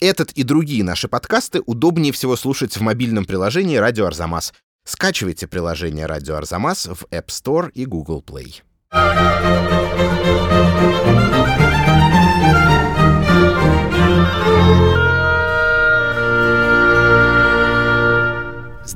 Этот 0.00 0.30
и 0.32 0.44
другие 0.44 0.84
наши 0.84 1.08
подкасты 1.08 1.60
удобнее 1.66 2.12
всего 2.12 2.36
слушать 2.36 2.76
в 2.76 2.80
мобильном 2.80 3.24
приложении 3.24 3.76
«Радио 3.76 4.06
Арзамас». 4.06 4.52
Скачивайте 4.84 5.48
приложение 5.48 6.06
«Радио 6.06 6.36
Арзамас» 6.36 6.86
в 6.86 7.04
App 7.10 7.26
Store 7.26 7.70
и 7.72 7.84
Google 7.84 8.24
Play. 8.24 8.62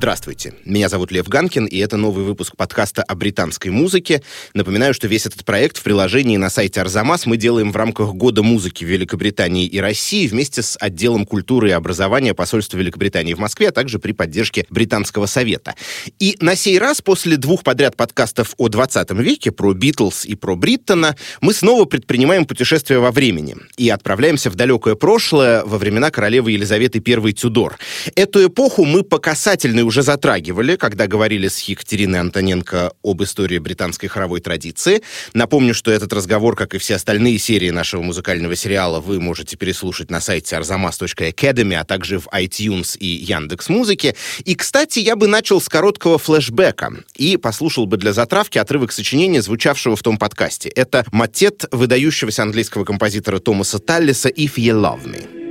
Здравствуйте, 0.03 0.53
меня 0.65 0.89
зовут 0.89 1.13
Лев 1.13 1.29
Ганкин, 1.29 1.65
и 1.65 1.77
это 1.77 1.95
новый 1.95 2.25
выпуск 2.25 2.57
подкаста 2.57 3.03
о 3.03 3.15
британской 3.15 3.71
музыке. 3.71 4.21
Напоминаю, 4.53 4.93
что 4.93 5.07
весь 5.07 5.25
этот 5.25 5.45
проект 5.45 5.77
в 5.77 5.81
приложении 5.81 6.35
на 6.35 6.49
сайте 6.49 6.81
Арзамас 6.81 7.25
мы 7.25 7.37
делаем 7.37 7.71
в 7.71 7.77
рамках 7.77 8.09
Года 8.09 8.43
музыки 8.43 8.83
в 8.83 8.89
Великобритании 8.89 9.65
и 9.65 9.79
России 9.79 10.27
вместе 10.27 10.61
с 10.61 10.75
отделом 10.77 11.25
культуры 11.25 11.69
и 11.69 11.71
образования 11.71 12.33
посольства 12.33 12.75
Великобритании 12.75 13.33
в 13.33 13.39
Москве, 13.39 13.69
а 13.69 13.71
также 13.71 13.97
при 13.97 14.11
поддержке 14.11 14.65
Британского 14.69 15.25
совета. 15.25 15.73
И 16.19 16.35
на 16.41 16.57
сей 16.57 16.79
раз, 16.79 17.01
после 17.01 17.37
двух 17.37 17.63
подряд 17.63 17.95
подкастов 17.95 18.55
о 18.57 18.67
20 18.67 19.09
веке, 19.11 19.53
про 19.53 19.73
Битлз 19.73 20.25
и 20.25 20.35
про 20.35 20.57
Бриттона, 20.57 21.15
мы 21.39 21.53
снова 21.53 21.85
предпринимаем 21.85 22.43
путешествие 22.43 22.99
во 22.99 23.13
времени 23.13 23.55
и 23.77 23.89
отправляемся 23.89 24.49
в 24.49 24.55
далекое 24.55 24.95
прошлое 24.95 25.63
во 25.63 25.77
времена 25.77 26.11
королевы 26.11 26.51
Елизаветы 26.51 27.01
I 27.07 27.31
Тюдор. 27.31 27.77
Эту 28.15 28.45
эпоху 28.45 28.83
мы 28.83 29.03
по 29.03 29.17
касательной 29.17 29.92
уже 29.93 30.01
затрагивали, 30.01 30.75
когда 30.75 31.05
говорили 31.05 31.47
с 31.47 31.59
Екатериной 31.59 32.19
Антоненко 32.19 32.93
об 33.03 33.21
истории 33.21 33.59
британской 33.59 34.09
хоровой 34.09 34.41
традиции. 34.41 35.03
Напомню, 35.35 35.75
что 35.75 35.91
этот 35.91 36.11
разговор, 36.13 36.55
как 36.55 36.73
и 36.73 36.79
все 36.79 36.95
остальные 36.95 37.37
серии 37.37 37.69
нашего 37.69 38.01
музыкального 38.01 38.55
сериала, 38.55 38.99
вы 38.99 39.19
можете 39.19 39.55
переслушать 39.55 40.09
на 40.09 40.19
сайте 40.19 40.55
arzamas.academy, 40.55 41.75
а 41.75 41.83
также 41.83 42.17
в 42.17 42.27
iTunes 42.29 42.97
и 42.97 43.05
Яндекс 43.05 43.69
Музыке. 43.69 44.15
И, 44.45 44.55
кстати, 44.55 44.97
я 44.97 45.15
бы 45.15 45.27
начал 45.27 45.61
с 45.61 45.69
короткого 45.69 46.17
флешбека 46.17 46.91
и 47.15 47.37
послушал 47.37 47.85
бы 47.85 47.97
для 47.97 48.13
затравки 48.13 48.57
отрывок 48.57 48.91
сочинения, 48.91 49.43
звучавшего 49.43 49.95
в 49.95 50.01
том 50.01 50.17
подкасте. 50.17 50.69
Это 50.69 51.05
матет 51.11 51.65
выдающегося 51.71 52.41
английского 52.41 52.83
композитора 52.83 53.37
Томаса 53.37 53.77
Таллиса 53.77 54.29
«If 54.29 54.55
You 54.55 54.73
Love 54.73 55.05
Me». 55.05 55.42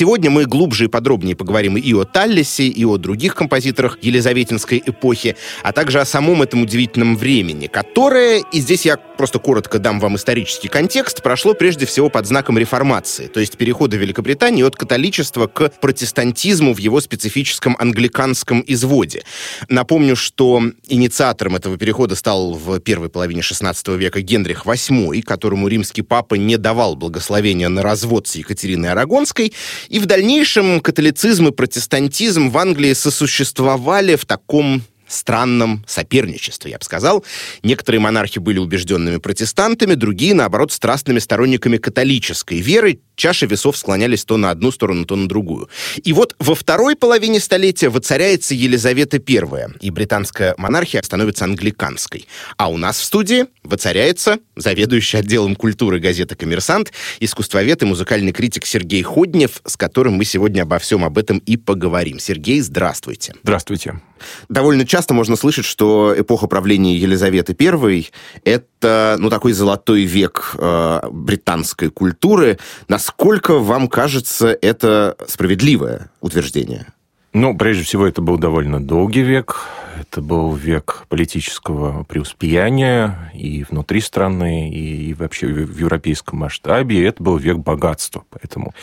Сегодня 0.00 0.30
мы 0.30 0.46
глубже 0.46 0.86
и 0.86 0.88
подробнее 0.88 1.36
поговорим 1.36 1.76
и 1.76 1.92
о 1.92 2.06
Таллисе, 2.06 2.66
и 2.66 2.86
о 2.86 2.96
других 2.96 3.34
композиторах 3.34 3.98
Елизаветинской 4.00 4.82
эпохи, 4.86 5.36
а 5.62 5.72
также 5.72 6.00
о 6.00 6.06
самом 6.06 6.40
этом 6.40 6.62
удивительном 6.62 7.18
времени, 7.18 7.66
которое, 7.66 8.42
и 8.50 8.60
здесь 8.60 8.86
я 8.86 8.96
просто 8.96 9.38
коротко 9.38 9.78
дам 9.78 10.00
вам 10.00 10.16
исторический 10.16 10.68
контекст, 10.68 11.22
прошло 11.22 11.52
прежде 11.52 11.84
всего 11.84 12.08
под 12.08 12.24
знаком 12.24 12.56
реформации, 12.56 13.26
то 13.26 13.40
есть 13.40 13.58
перехода 13.58 13.98
Великобритании 13.98 14.62
от 14.62 14.74
католичества 14.74 15.48
к 15.48 15.70
протестантизму 15.82 16.72
в 16.72 16.78
его 16.78 17.02
специфическом 17.02 17.76
англиканском 17.78 18.64
изводе. 18.66 19.24
Напомню, 19.68 20.16
что 20.16 20.62
инициатором 20.88 21.56
этого 21.56 21.76
перехода 21.76 22.16
стал 22.16 22.54
в 22.54 22.80
первой 22.80 23.10
половине 23.10 23.42
XVI 23.42 23.98
века 23.98 24.22
Генрих 24.22 24.64
VIII, 24.64 25.20
которому 25.20 25.68
римский 25.68 26.00
папа 26.00 26.36
не 26.36 26.56
давал 26.56 26.96
благословения 26.96 27.68
на 27.68 27.82
развод 27.82 28.28
с 28.28 28.36
Екатериной 28.36 28.92
Арагонской, 28.92 29.52
и 29.90 29.98
в 29.98 30.06
дальнейшем 30.06 30.80
католицизм 30.80 31.48
и 31.48 31.50
протестантизм 31.50 32.48
в 32.48 32.56
Англии 32.56 32.92
сосуществовали 32.92 34.14
в 34.14 34.24
таком 34.24 34.82
странном 35.10 35.84
соперничестве, 35.86 36.70
я 36.70 36.78
бы 36.78 36.84
сказал. 36.84 37.24
Некоторые 37.62 38.00
монархи 38.00 38.38
были 38.38 38.58
убежденными 38.58 39.18
протестантами, 39.18 39.94
другие, 39.94 40.34
наоборот, 40.34 40.72
страстными 40.72 41.18
сторонниками 41.18 41.76
католической 41.76 42.60
веры. 42.60 43.00
Чаши 43.16 43.46
весов 43.46 43.76
склонялись 43.76 44.24
то 44.24 44.36
на 44.36 44.50
одну 44.50 44.70
сторону, 44.70 45.04
то 45.04 45.16
на 45.16 45.28
другую. 45.28 45.68
И 46.02 46.12
вот 46.12 46.34
во 46.38 46.54
второй 46.54 46.96
половине 46.96 47.40
столетия 47.40 47.88
воцаряется 47.88 48.54
Елизавета 48.54 49.18
I, 49.18 49.76
и 49.80 49.90
британская 49.90 50.54
монархия 50.56 51.02
становится 51.02 51.44
англиканской. 51.44 52.26
А 52.56 52.70
у 52.70 52.76
нас 52.76 52.98
в 52.98 53.04
студии 53.04 53.46
воцаряется 53.62 54.38
заведующий 54.56 55.18
отделом 55.18 55.56
культуры 55.56 55.98
газеты 56.00 56.34
«Коммерсант», 56.34 56.92
искусствовед 57.20 57.82
и 57.82 57.86
музыкальный 57.86 58.32
критик 58.32 58.64
Сергей 58.66 59.02
Ходнев, 59.02 59.60
с 59.66 59.76
которым 59.76 60.14
мы 60.14 60.24
сегодня 60.24 60.62
обо 60.62 60.78
всем 60.78 61.04
об 61.04 61.18
этом 61.18 61.38
и 61.38 61.56
поговорим. 61.56 62.18
Сергей, 62.18 62.60
здравствуйте. 62.60 63.34
Здравствуйте. 63.42 64.00
Довольно 64.48 64.86
часто 64.86 64.99
можно 65.08 65.36
слышать, 65.36 65.64
что 65.64 66.14
эпоха 66.16 66.46
правления 66.46 66.96
Елизаветы 66.96 67.56
I— 67.58 68.08
это, 68.44 69.16
ну, 69.18 69.30
такой 69.30 69.52
золотой 69.52 70.02
век 70.02 70.54
э, 70.58 71.00
британской 71.10 71.90
культуры. 71.90 72.58
Насколько 72.88 73.58
вам 73.58 73.88
кажется 73.88 74.56
это 74.60 75.16
справедливое 75.26 76.10
утверждение? 76.20 76.86
Ну, 77.32 77.56
прежде 77.56 77.84
всего, 77.84 78.06
это 78.06 78.20
был 78.22 78.38
довольно 78.38 78.84
долгий 78.84 79.22
век. 79.22 79.60
Это 80.00 80.20
был 80.20 80.52
век 80.52 81.04
политического 81.08 82.02
преуспеяния 82.04 83.30
и 83.34 83.64
внутри 83.68 84.00
страны, 84.00 84.70
и 84.70 85.14
вообще 85.14 85.46
в 85.46 85.78
европейском 85.78 86.40
масштабе. 86.40 86.98
И 86.98 87.02
это 87.02 87.22
был 87.22 87.36
век 87.36 87.58
богатства. 87.58 88.24
Поэтому 88.30 88.74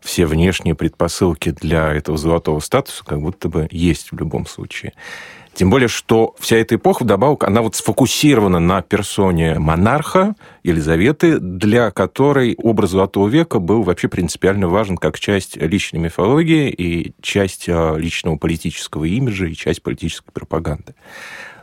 все 0.00 0.24
внешние 0.24 0.74
предпосылки 0.74 1.50
для 1.50 1.92
этого 1.92 2.16
золотого 2.16 2.60
статуса 2.60 3.04
как 3.04 3.20
будто 3.20 3.48
бы 3.48 3.68
есть 3.70 4.12
в 4.12 4.18
любом 4.18 4.46
случае. 4.46 4.94
Тем 5.54 5.68
более, 5.68 5.88
что 5.88 6.34
вся 6.38 6.56
эта 6.56 6.76
эпоха, 6.76 7.02
вдобавок, 7.02 7.44
она 7.44 7.60
вот 7.60 7.74
сфокусирована 7.74 8.60
на 8.60 8.82
персоне 8.82 9.58
монарха 9.58 10.34
Елизаветы, 10.62 11.38
для 11.38 11.90
которой 11.90 12.54
образ 12.56 12.90
Золотого 12.90 13.28
века 13.28 13.58
был 13.58 13.82
вообще 13.82 14.08
принципиально 14.08 14.68
важен 14.68 14.96
как 14.96 15.18
часть 15.18 15.56
личной 15.56 15.98
мифологии 15.98 16.70
и 16.70 17.12
часть 17.20 17.68
а, 17.68 17.96
личного 17.96 18.36
политического 18.36 19.04
имиджа 19.04 19.46
и 19.46 19.54
часть 19.54 19.82
политической 19.82 20.30
пропаганды. 20.32 20.94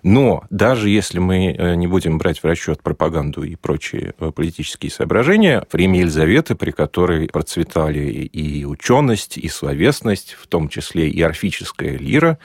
Но 0.03 0.43
даже 0.49 0.89
если 0.89 1.19
мы 1.19 1.47
э, 1.47 1.75
не 1.75 1.87
будем 1.87 2.17
брать 2.17 2.39
в 2.39 2.45
расчет 2.45 2.81
пропаганду 2.81 3.43
и 3.43 3.55
прочие 3.55 4.13
э, 4.19 4.31
политические 4.31 4.91
соображения, 4.91 5.65
время 5.71 5.99
Елизаветы, 5.99 6.55
при 6.55 6.71
которой 6.71 7.27
процветали 7.27 7.99
и 7.99 8.63
ученость, 8.63 9.37
и 9.37 9.49
словесность, 9.49 10.37
в 10.39 10.47
том 10.47 10.69
числе 10.69 11.09
и 11.09 11.21
орфическая 11.21 11.97
лира, 11.97 12.37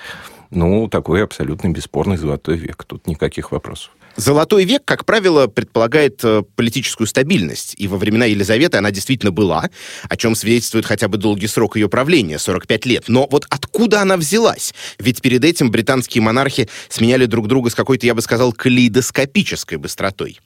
ну, 0.53 0.89
такой 0.89 1.25
абсолютно 1.25 1.69
бесспорный 1.69 2.17
золотой 2.17 2.57
век. 2.57 2.85
Тут 2.85 3.07
никаких 3.07 3.53
вопросов. 3.53 3.91
Золотой 4.17 4.65
век, 4.65 4.83
как 4.85 5.07
правило, 5.07 5.47
предполагает 5.47 6.23
э, 6.23 6.43
политическую 6.55 7.07
стабильность, 7.07 7.75
и 7.79 7.89
во 7.89 7.97
времена 7.97 8.27
Елизаветы 8.27 8.77
она 8.77 8.91
действительно 8.91 9.33
была, 9.33 9.71
о 10.07 10.17
чем 10.19 10.35
свидетельствует 10.35 10.85
хотя 10.85 11.09
бы 11.09 11.17
долгий 11.17 11.47
срок 11.47 11.77
ее 11.77 11.89
правления, 11.89 12.39
45 12.39 12.87
лет. 12.87 13.05
Но 13.09 13.27
вот 13.31 13.47
откуда 13.49 14.03
она 14.03 14.19
взялась? 14.19 14.75
Ведь 14.99 15.23
перед 15.23 15.45
этим 15.45 15.71
британские 15.71 16.21
монархи 16.21 16.69
сменяли 16.91 17.25
друг 17.25 17.49
друга 17.49 17.71
с 17.71 17.75
какой-то, 17.75 18.07
я 18.07 18.15
бы 18.15 18.21
сказал, 18.21 18.53
калейдоскопической 18.53 19.79
быстротой. 19.79 20.39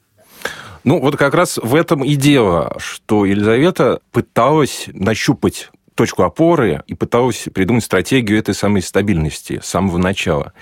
Ну, 0.84 1.00
вот 1.00 1.16
как 1.16 1.34
раз 1.34 1.58
в 1.60 1.74
этом 1.74 2.04
и 2.04 2.14
дело, 2.14 2.76
что 2.78 3.24
Елизавета 3.24 3.98
пыталась 4.12 4.84
нащупать 4.92 5.70
точку 5.96 6.22
опоры 6.22 6.84
и 6.86 6.94
пыталась 6.94 7.48
придумать 7.52 7.84
стратегию 7.84 8.38
этой 8.38 8.54
самой 8.54 8.82
стабильности 8.82 9.60
с 9.62 9.66
самого 9.66 9.98
начала. 9.98 10.52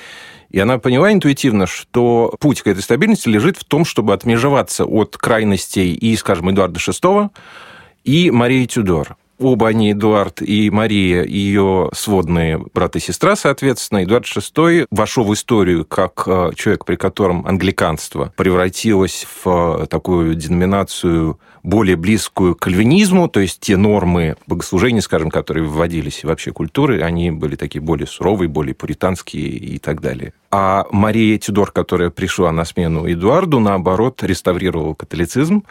И 0.48 0.58
она 0.58 0.78
поняла 0.78 1.12
интуитивно, 1.12 1.66
что 1.66 2.34
путь 2.40 2.62
к 2.62 2.69
этой 2.69 2.82
стабильности 2.82 3.28
лежит 3.28 3.58
в 3.58 3.64
том, 3.64 3.84
чтобы 3.84 4.14
отмежеваться 4.14 4.84
от 4.84 5.16
крайностей 5.16 5.92
и, 5.92 6.16
скажем, 6.16 6.50
Эдуарда 6.50 6.78
VI 6.78 7.31
и 8.04 8.31
Марии 8.31 8.64
Тюдор. 8.66 9.16
Оба 9.38 9.69
они, 9.69 9.92
Эдуард 9.92 10.42
и 10.42 10.70
Мария, 10.70 11.25
ее 11.25 11.90
сводные 11.92 12.64
брат 12.72 12.94
и 12.96 13.00
сестра, 13.00 13.34
соответственно. 13.34 14.04
Эдуард 14.04 14.26
VI 14.26 14.86
вошел 14.90 15.25
в 15.25 15.34
историю 15.34 15.84
как 15.84 16.22
э, 16.26 16.50
человек, 16.54 16.84
при 16.84 16.94
котором 16.94 17.44
англиканство 17.46 18.32
превратилось 18.36 19.26
в 19.44 19.82
э, 19.82 19.86
такую 19.86 20.36
деноминацию 20.36 21.40
более 21.64 21.96
близкую 21.96 22.54
к 22.54 22.60
кальвинизму, 22.60 23.26
то 23.26 23.40
есть 23.40 23.58
те 23.58 23.76
нормы 23.76 24.36
богослужения, 24.46 25.00
скажем, 25.00 25.31
которые 25.31 25.66
вводились 25.66 26.22
вообще 26.22 26.52
культуры, 26.52 27.02
они 27.02 27.31
были 27.31 27.56
такие 27.56 27.81
более 27.81 28.06
суровые, 28.06 28.48
более 28.48 28.75
пуританские 28.75 29.48
и 29.48 29.78
так 29.78 30.00
далее. 30.00 30.34
А 30.50 30.86
Мария 30.92 31.38
Тюдор, 31.38 31.72
которая 31.72 32.10
пришла 32.10 32.52
на 32.52 32.64
смену 32.64 33.10
Эдуарду, 33.10 33.58
наоборот, 33.58 34.22
реставрировала 34.22 34.94
католицизм, 34.94 35.64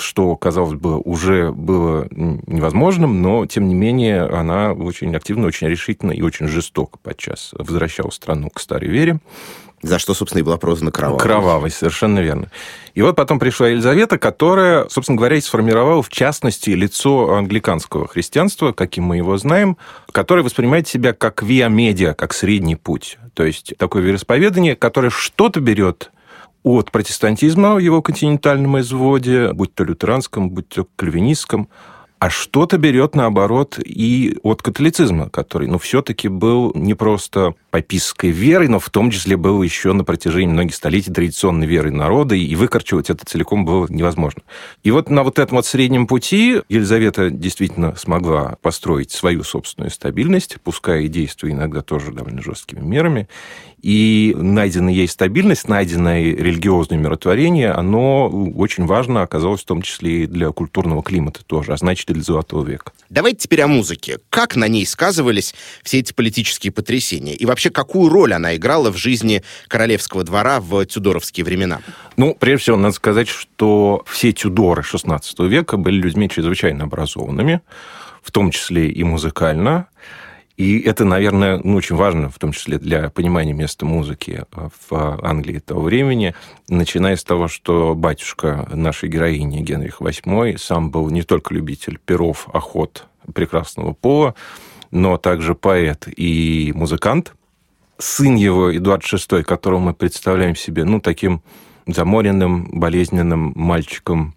что, 0.00 0.36
казалось 0.36 0.74
бы, 0.74 0.98
уже 0.98 1.52
было 1.52 2.08
невозможным, 2.10 3.22
но, 3.22 3.46
тем 3.46 3.68
не 3.68 3.74
менее, 3.74 4.24
она 4.24 4.72
очень 4.72 5.14
активно, 5.14 5.46
очень 5.46 5.68
решительно 5.68 6.12
и 6.12 6.22
очень 6.22 6.48
жестоко 6.48 6.98
подчас 7.02 7.50
возвращала 7.52 8.10
страну 8.10 8.50
к 8.50 8.60
старой 8.60 8.88
вере. 8.88 9.20
За 9.82 9.98
что, 9.98 10.12
собственно, 10.12 10.40
и 10.40 10.44
была 10.44 10.58
прозвана 10.58 10.92
кровавой. 10.92 11.20
Кровавой, 11.20 11.70
совершенно 11.70 12.18
верно. 12.18 12.50
И 12.94 13.00
вот 13.00 13.16
потом 13.16 13.38
пришла 13.38 13.68
Елизавета, 13.68 14.18
которая, 14.18 14.86
собственно 14.90 15.16
говоря, 15.16 15.36
и 15.36 15.40
сформировала, 15.40 16.02
в 16.02 16.10
частности, 16.10 16.68
лицо 16.70 17.32
англиканского 17.34 18.06
христианства, 18.06 18.72
каким 18.72 19.04
мы 19.04 19.16
его 19.16 19.38
знаем, 19.38 19.78
которое 20.12 20.42
воспринимает 20.42 20.86
себя 20.86 21.14
как 21.14 21.42
виа-медиа, 21.42 22.12
как 22.12 22.34
средний 22.34 22.76
путь. 22.76 23.18
То 23.32 23.44
есть 23.44 23.72
такое 23.78 24.02
вероисповедание, 24.02 24.76
которое 24.76 25.08
что-то 25.08 25.60
берет 25.60 26.10
от 26.62 26.90
протестантизма 26.90 27.74
в 27.74 27.78
его 27.78 28.02
континентальном 28.02 28.78
изводе, 28.80 29.52
будь 29.52 29.74
то 29.74 29.84
лютеранском, 29.84 30.50
будь 30.50 30.68
то 30.68 30.86
кальвинистском, 30.96 31.68
а 32.20 32.28
что-то 32.28 32.76
берет, 32.76 33.14
наоборот, 33.14 33.78
и 33.82 34.36
от 34.42 34.60
католицизма, 34.60 35.30
который, 35.30 35.68
ну, 35.68 35.78
все-таки 35.78 36.28
был 36.28 36.70
не 36.74 36.92
просто 36.92 37.54
папистской 37.70 38.28
верой, 38.28 38.68
но 38.68 38.78
в 38.78 38.90
том 38.90 39.10
числе 39.10 39.38
был 39.38 39.62
еще 39.62 39.94
на 39.94 40.04
протяжении 40.04 40.52
многих 40.52 40.74
столетий 40.74 41.10
традиционной 41.10 41.66
верой 41.66 41.92
народа, 41.92 42.34
и 42.34 42.54
выкорчевать 42.56 43.08
это 43.08 43.24
целиком 43.24 43.64
было 43.64 43.86
невозможно. 43.88 44.42
И 44.82 44.90
вот 44.90 45.08
на 45.08 45.22
вот 45.22 45.38
этом 45.38 45.56
вот 45.56 45.64
среднем 45.64 46.06
пути 46.06 46.60
Елизавета 46.68 47.30
действительно 47.30 47.96
смогла 47.96 48.58
построить 48.60 49.12
свою 49.12 49.42
собственную 49.42 49.90
стабильность, 49.90 50.58
пускай 50.62 51.04
и 51.04 51.08
действуя 51.08 51.52
иногда 51.52 51.80
тоже 51.80 52.12
довольно 52.12 52.42
жесткими 52.42 52.80
мерами, 52.80 53.30
и 53.82 54.34
найденная 54.36 54.92
ей 54.92 55.08
стабильность, 55.08 55.68
найденное 55.68 56.22
религиозное 56.22 56.98
миротворение, 56.98 57.70
оно 57.70 58.28
очень 58.28 58.86
важно 58.86 59.22
оказалось 59.22 59.62
в 59.62 59.66
том 59.66 59.82
числе 59.82 60.24
и 60.24 60.26
для 60.26 60.50
культурного 60.50 61.02
климата 61.02 61.44
тоже, 61.44 61.72
а 61.72 61.76
значит 61.76 62.10
и 62.10 62.14
для 62.14 62.22
Золотого 62.22 62.64
века. 62.64 62.92
Давайте 63.08 63.40
теперь 63.40 63.62
о 63.62 63.66
музыке. 63.66 64.18
Как 64.28 64.56
на 64.56 64.68
ней 64.68 64.86
сказывались 64.86 65.54
все 65.82 65.98
эти 66.00 66.12
политические 66.12 66.72
потрясения? 66.72 67.34
И 67.34 67.46
вообще, 67.46 67.70
какую 67.70 68.10
роль 68.10 68.34
она 68.34 68.54
играла 68.56 68.92
в 68.92 68.96
жизни 68.96 69.42
королевского 69.68 70.24
двора 70.24 70.60
в 70.60 70.84
тюдоровские 70.84 71.44
времена? 71.44 71.80
Ну, 72.16 72.36
прежде 72.38 72.62
всего, 72.62 72.76
надо 72.76 72.94
сказать, 72.94 73.28
что 73.28 74.04
все 74.06 74.32
тюдоры 74.32 74.82
XVI 74.82 75.20
века 75.48 75.76
были 75.76 75.96
людьми 75.96 76.28
чрезвычайно 76.28 76.84
образованными, 76.84 77.62
в 78.22 78.30
том 78.30 78.50
числе 78.50 78.90
и 78.90 79.02
музыкально. 79.02 79.88
И 80.60 80.78
это, 80.80 81.06
наверное, 81.06 81.58
ну, 81.64 81.76
очень 81.76 81.96
важно, 81.96 82.28
в 82.28 82.38
том 82.38 82.52
числе 82.52 82.78
для 82.78 83.08
понимания 83.08 83.54
места 83.54 83.86
музыки 83.86 84.44
в 84.52 85.18
Англии 85.26 85.58
того 85.58 85.80
времени, 85.80 86.34
начиная 86.68 87.16
с 87.16 87.24
того, 87.24 87.48
что 87.48 87.94
батюшка 87.94 88.68
нашей 88.70 89.08
героини 89.08 89.62
Генрих 89.62 90.02
VIII 90.02 90.58
сам 90.58 90.90
был 90.90 91.08
не 91.08 91.22
только 91.22 91.54
любитель 91.54 91.98
перов, 92.04 92.46
охот 92.52 93.06
прекрасного 93.32 93.94
пола, 93.94 94.34
но 94.90 95.16
также 95.16 95.54
поэт 95.54 96.06
и 96.14 96.72
музыкант. 96.74 97.32
Сын 97.96 98.34
его, 98.34 98.76
Эдуард 98.76 99.02
VI, 99.02 99.44
которого 99.44 99.78
мы 99.80 99.94
представляем 99.94 100.54
себе, 100.54 100.84
ну, 100.84 101.00
таким 101.00 101.40
заморенным, 101.86 102.68
болезненным 102.78 103.54
мальчиком, 103.56 104.34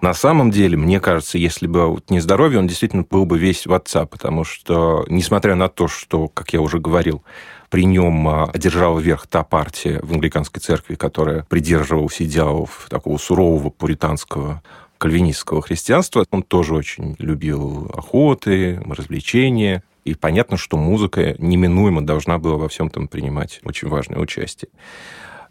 на 0.00 0.14
самом 0.14 0.50
деле, 0.50 0.76
мне 0.76 1.00
кажется, 1.00 1.38
если 1.38 1.66
бы 1.66 1.86
вот 1.86 2.10
не 2.10 2.20
здоровье, 2.20 2.58
он 2.58 2.66
действительно 2.66 3.04
был 3.08 3.24
бы 3.24 3.38
весь 3.38 3.66
в 3.66 3.72
отца, 3.72 4.06
потому 4.06 4.44
что, 4.44 5.04
несмотря 5.08 5.54
на 5.54 5.68
то, 5.68 5.88
что, 5.88 6.28
как 6.28 6.52
я 6.52 6.60
уже 6.60 6.78
говорил, 6.78 7.22
при 7.70 7.84
нем 7.84 8.28
а, 8.28 8.44
одержала 8.44 9.00
верх 9.00 9.26
та 9.26 9.42
партия 9.42 10.00
в 10.02 10.12
англиканской 10.12 10.60
церкви, 10.60 10.94
которая 10.94 11.44
придерживалась 11.48 12.20
идеалов 12.22 12.86
такого 12.90 13.18
сурового 13.18 13.70
пуританского 13.70 14.62
кальвинистского 14.98 15.62
христианства. 15.62 16.24
Он 16.30 16.42
тоже 16.42 16.74
очень 16.74 17.16
любил 17.18 17.90
охоты, 17.94 18.80
развлечения. 18.86 19.82
И 20.04 20.14
понятно, 20.14 20.56
что 20.56 20.76
музыка 20.76 21.34
неминуемо 21.38 22.00
должна 22.06 22.38
была 22.38 22.56
во 22.56 22.68
всем 22.68 22.86
этом 22.86 23.08
принимать 23.08 23.60
очень 23.64 23.88
важное 23.88 24.20
участие. 24.20 24.70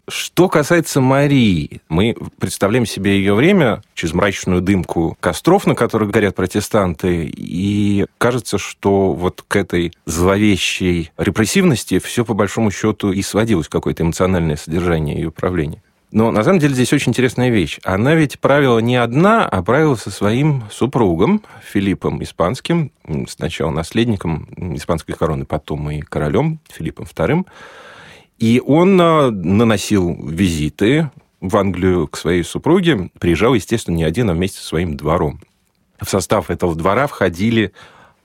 Что 0.08 0.48
касается 0.48 1.00
Марии, 1.00 1.80
мы 1.88 2.14
представляем 2.38 2.86
себе 2.86 3.18
ее 3.18 3.34
время 3.34 3.82
через 3.94 4.14
мрачную 4.14 4.60
дымку 4.60 5.16
костров, 5.18 5.66
на 5.66 5.74
которых 5.74 6.10
горят 6.10 6.36
протестанты, 6.36 7.28
и 7.36 8.06
кажется, 8.18 8.56
что 8.56 9.12
вот 9.12 9.42
к 9.46 9.56
этой 9.56 9.92
зловещей 10.04 11.10
репрессивности 11.18 11.98
все 11.98 12.24
по 12.24 12.34
большому 12.34 12.70
счету 12.70 13.10
и 13.10 13.20
сводилось 13.20 13.68
какое-то 13.68 14.04
эмоциональное 14.04 14.54
содержание 14.54 15.16
ее 15.16 15.32
правления. 15.32 15.82
Но 16.12 16.30
на 16.30 16.44
самом 16.44 16.60
деле 16.60 16.74
здесь 16.74 16.92
очень 16.92 17.10
интересная 17.10 17.50
вещь. 17.50 17.80
Она 17.82 18.14
ведь 18.14 18.38
правила 18.38 18.78
не 18.78 18.94
одна, 18.94 19.44
а 19.44 19.60
правила 19.64 19.96
со 19.96 20.12
своим 20.12 20.62
супругом 20.70 21.42
Филиппом 21.64 22.22
Испанским, 22.22 22.92
сначала 23.28 23.70
наследником 23.72 24.48
испанской 24.76 25.16
короны, 25.16 25.46
потом 25.46 25.90
и 25.90 26.00
королем 26.00 26.60
Филиппом 26.70 27.06
II. 27.06 27.44
И 28.38 28.62
он 28.64 29.00
а, 29.00 29.30
наносил 29.30 30.14
визиты 30.14 31.10
в 31.40 31.56
Англию 31.56 32.06
к 32.06 32.16
своей 32.16 32.42
супруге. 32.42 33.10
Приезжал, 33.18 33.54
естественно, 33.54 33.96
не 33.96 34.04
один, 34.04 34.30
а 34.30 34.34
вместе 34.34 34.58
со 34.58 34.66
своим 34.66 34.96
двором. 34.96 35.40
В 36.00 36.08
состав 36.08 36.50
этого 36.50 36.74
двора 36.74 37.06
входили 37.06 37.72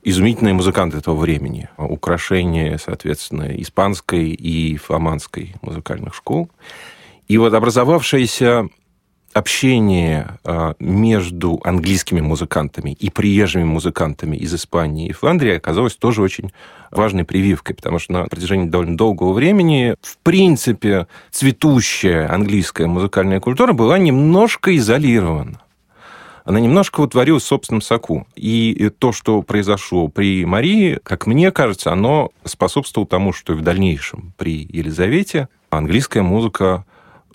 изумительные 0.03 0.53
музыканты 0.53 0.97
этого 0.97 1.15
времени. 1.15 1.69
Украшения, 1.77 2.77
соответственно, 2.77 3.49
испанской 3.61 4.29
и 4.29 4.77
фламандской 4.77 5.55
музыкальных 5.61 6.15
школ. 6.15 6.49
И 7.27 7.37
вот 7.37 7.53
образовавшаяся 7.53 8.67
общение 9.33 10.37
а, 10.43 10.75
между 10.79 11.61
английскими 11.63 12.21
музыкантами 12.21 12.91
и 12.91 13.09
приезжими 13.09 13.63
музыкантами 13.63 14.37
из 14.37 14.53
Испании 14.53 15.07
и 15.07 15.13
Фландрии 15.13 15.55
оказалось 15.55 15.95
тоже 15.95 16.21
очень 16.21 16.51
важной 16.91 17.23
прививкой, 17.23 17.75
потому 17.75 17.99
что 17.99 18.13
на 18.13 18.23
протяжении 18.25 18.69
довольно 18.69 18.97
долгого 18.97 19.33
времени, 19.33 19.95
в 20.01 20.17
принципе, 20.17 21.07
цветущая 21.31 22.31
английская 22.31 22.87
музыкальная 22.87 23.39
культура 23.39 23.73
была 23.73 23.97
немножко 23.97 24.75
изолирована 24.75 25.61
она 26.43 26.59
немножко 26.59 27.01
утворилась 27.01 27.43
в 27.43 27.47
собственном 27.47 27.81
соку. 27.81 28.27
И 28.35 28.89
то, 28.97 29.11
что 29.11 29.41
произошло 29.41 30.07
при 30.07 30.45
Марии, 30.45 30.99
как 31.03 31.27
мне 31.27 31.51
кажется, 31.51 31.91
оно 31.91 32.31
способствовало 32.43 33.07
тому, 33.07 33.31
что 33.31 33.53
и 33.53 33.55
в 33.55 33.61
дальнейшем 33.61 34.33
при 34.37 34.67
Елизавете 34.69 35.49
английская 35.69 36.21
музыка 36.21 36.85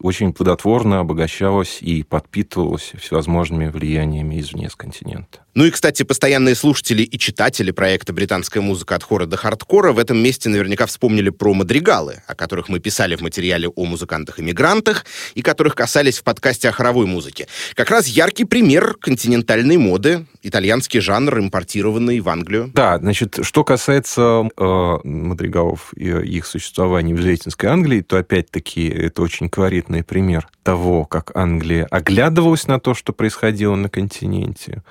очень 0.01 0.33
плодотворно 0.33 1.01
обогащалась 1.01 1.81
и 1.81 2.03
подпитывалась 2.03 2.93
всевозможными 2.99 3.69
влияниями 3.69 4.41
извне 4.41 4.69
с 4.69 4.77
континента. 4.77 5.46
Ну 5.57 5.65
и, 5.65 5.71
кстати, 5.71 6.03
постоянные 6.03 6.55
слушатели 6.55 7.03
и 7.03 7.19
читатели 7.19 7.71
проекта 7.71 8.13
«Британская 8.13 8.61
музыка 8.61 8.95
от 8.95 9.03
хора 9.03 9.25
до 9.25 9.39
хардкора» 9.39 9.93
в 9.93 9.99
этом 9.99 10.19
месте 10.19 10.51
наверняка 10.51 10.85
вспомнили 10.85 11.31
про 11.31 11.55
мадригалы, 11.55 12.21
о 12.27 12.35
которых 12.35 12.69
мы 12.69 12.79
писали 12.79 13.17
в 13.17 13.23
материале 13.23 13.67
о 13.69 13.87
музыкантах-иммигрантах 13.87 15.07
и 15.35 15.41
которых 15.41 15.75
касались 15.75 16.19
в 16.19 16.25
подкасте 16.25 16.69
о 16.69 16.73
хоровой 16.73 17.07
музыке. 17.07 17.49
Как 17.73 17.89
раз 17.89 18.07
яркий 18.07 18.45
пример 18.45 18.97
континентальной 19.01 19.79
моды, 19.79 20.27
итальянский 20.43 21.01
жанр, 21.01 21.39
импортированный 21.39 22.21
в 22.21 22.29
Англию. 22.29 22.71
Да, 22.75 22.99
значит, 22.99 23.39
что 23.41 23.65
касается 23.65 24.51
э, 24.59 24.97
мадригалов 25.05 25.95
и 25.97 26.07
их 26.07 26.45
существования 26.45 27.15
в 27.15 27.17
Елизаветинской 27.17 27.71
Англии, 27.71 28.03
то 28.03 28.19
опять-таки 28.19 28.89
это 28.89 29.23
очень 29.23 29.49
колоритный 29.49 30.05
пример 30.05 30.49
того, 30.63 31.07
как 31.07 31.35
Англия 31.35 31.87
оглядывалась 31.87 32.67
на 32.67 32.79
то, 32.79 32.93
что 32.93 33.15
происходило 33.15 33.75
на 33.75 33.89
континенте, 33.89 34.83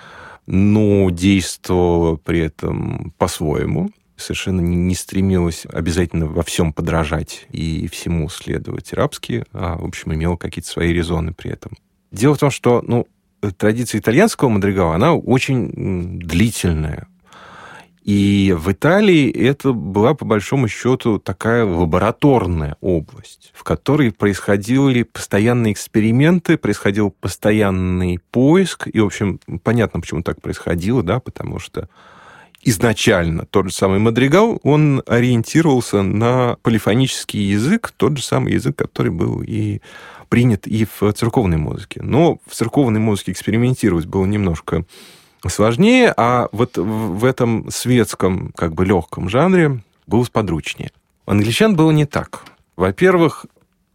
но 0.46 1.10
действовала 1.10 2.18
при 2.18 2.40
этом 2.40 3.14
по-своему, 3.18 3.90
совершенно 4.18 4.62
не 4.62 4.96
стремилась 4.96 5.66
обязательно 5.72 6.28
во 6.28 6.44
всем 6.44 6.74
подражать 6.74 7.48
и 7.52 7.88
всему 7.88 8.30
следовать 8.30 8.94
рабски, 8.94 9.44
а, 9.52 9.78
в 9.78 9.86
общем, 9.86 10.14
имела 10.14 10.38
какие-то 10.38 10.70
свои 10.70 10.94
резоны 10.94 11.34
при 11.34 11.52
этом. 11.52 11.74
Дело 12.12 12.36
в 12.36 12.40
том, 12.40 12.52
что 12.52 12.82
ну, 12.88 13.08
традиция 13.58 14.00
итальянского 14.00 14.50
мадригала, 14.50 14.96
она 14.96 15.14
очень 15.16 16.20
длительная. 16.20 17.08
И 18.06 18.54
в 18.56 18.72
Италии 18.72 19.32
это 19.32 19.74
была, 19.74 20.14
по 20.14 20.26
большому 20.26 20.68
счету, 20.68 21.18
такая 21.18 21.66
лабораторная 21.66 22.78
область, 22.80 23.52
в 23.56 23.64
которой 23.64 24.12
происходили 24.12 25.02
постоянные 25.02 25.74
эксперименты, 25.74 26.60
происходил 26.60 27.10
постоянный 27.10 28.20
поиск. 28.30 28.88
И, 28.94 29.00
в 29.00 29.08
общем, 29.08 29.40
понятно, 29.64 30.02
почему 30.02 30.22
так 30.22 30.40
происходило, 30.40 31.02
да, 31.02 31.20
потому 31.20 31.58
что 31.58 31.90
изначально 32.62 33.48
тот 33.48 33.70
же 33.70 33.74
самый 33.74 33.98
Мадригал, 33.98 34.60
он 34.62 35.02
ориентировался 35.08 36.04
на 36.04 36.58
полифонический 36.62 37.42
язык, 37.42 37.92
тот 37.98 38.18
же 38.18 38.24
самый 38.24 38.54
язык, 38.54 38.76
который 38.76 39.12
был 39.12 39.42
и 39.42 39.82
принят 40.30 40.68
и 40.68 40.86
в 40.86 41.12
церковной 41.14 41.58
музыке. 41.58 42.04
Но 42.04 42.38
в 42.46 42.54
церковной 42.54 43.00
музыке 43.00 43.32
экспериментировать 43.32 44.06
было 44.06 44.26
немножко 44.26 44.86
сложнее, 45.50 46.14
а 46.16 46.48
вот 46.52 46.78
в 46.78 47.25
этом 47.25 47.70
светском, 47.70 48.52
как 48.56 48.74
бы 48.74 48.86
легком 48.86 49.30
жанре 49.30 49.82
было 50.08 50.24
сподручнее. 50.24 50.92
У 51.25 51.32
англичан 51.32 51.75
было 51.75 51.92
не 51.92 52.06
так. 52.06 52.44
Во-первых, 52.75 53.46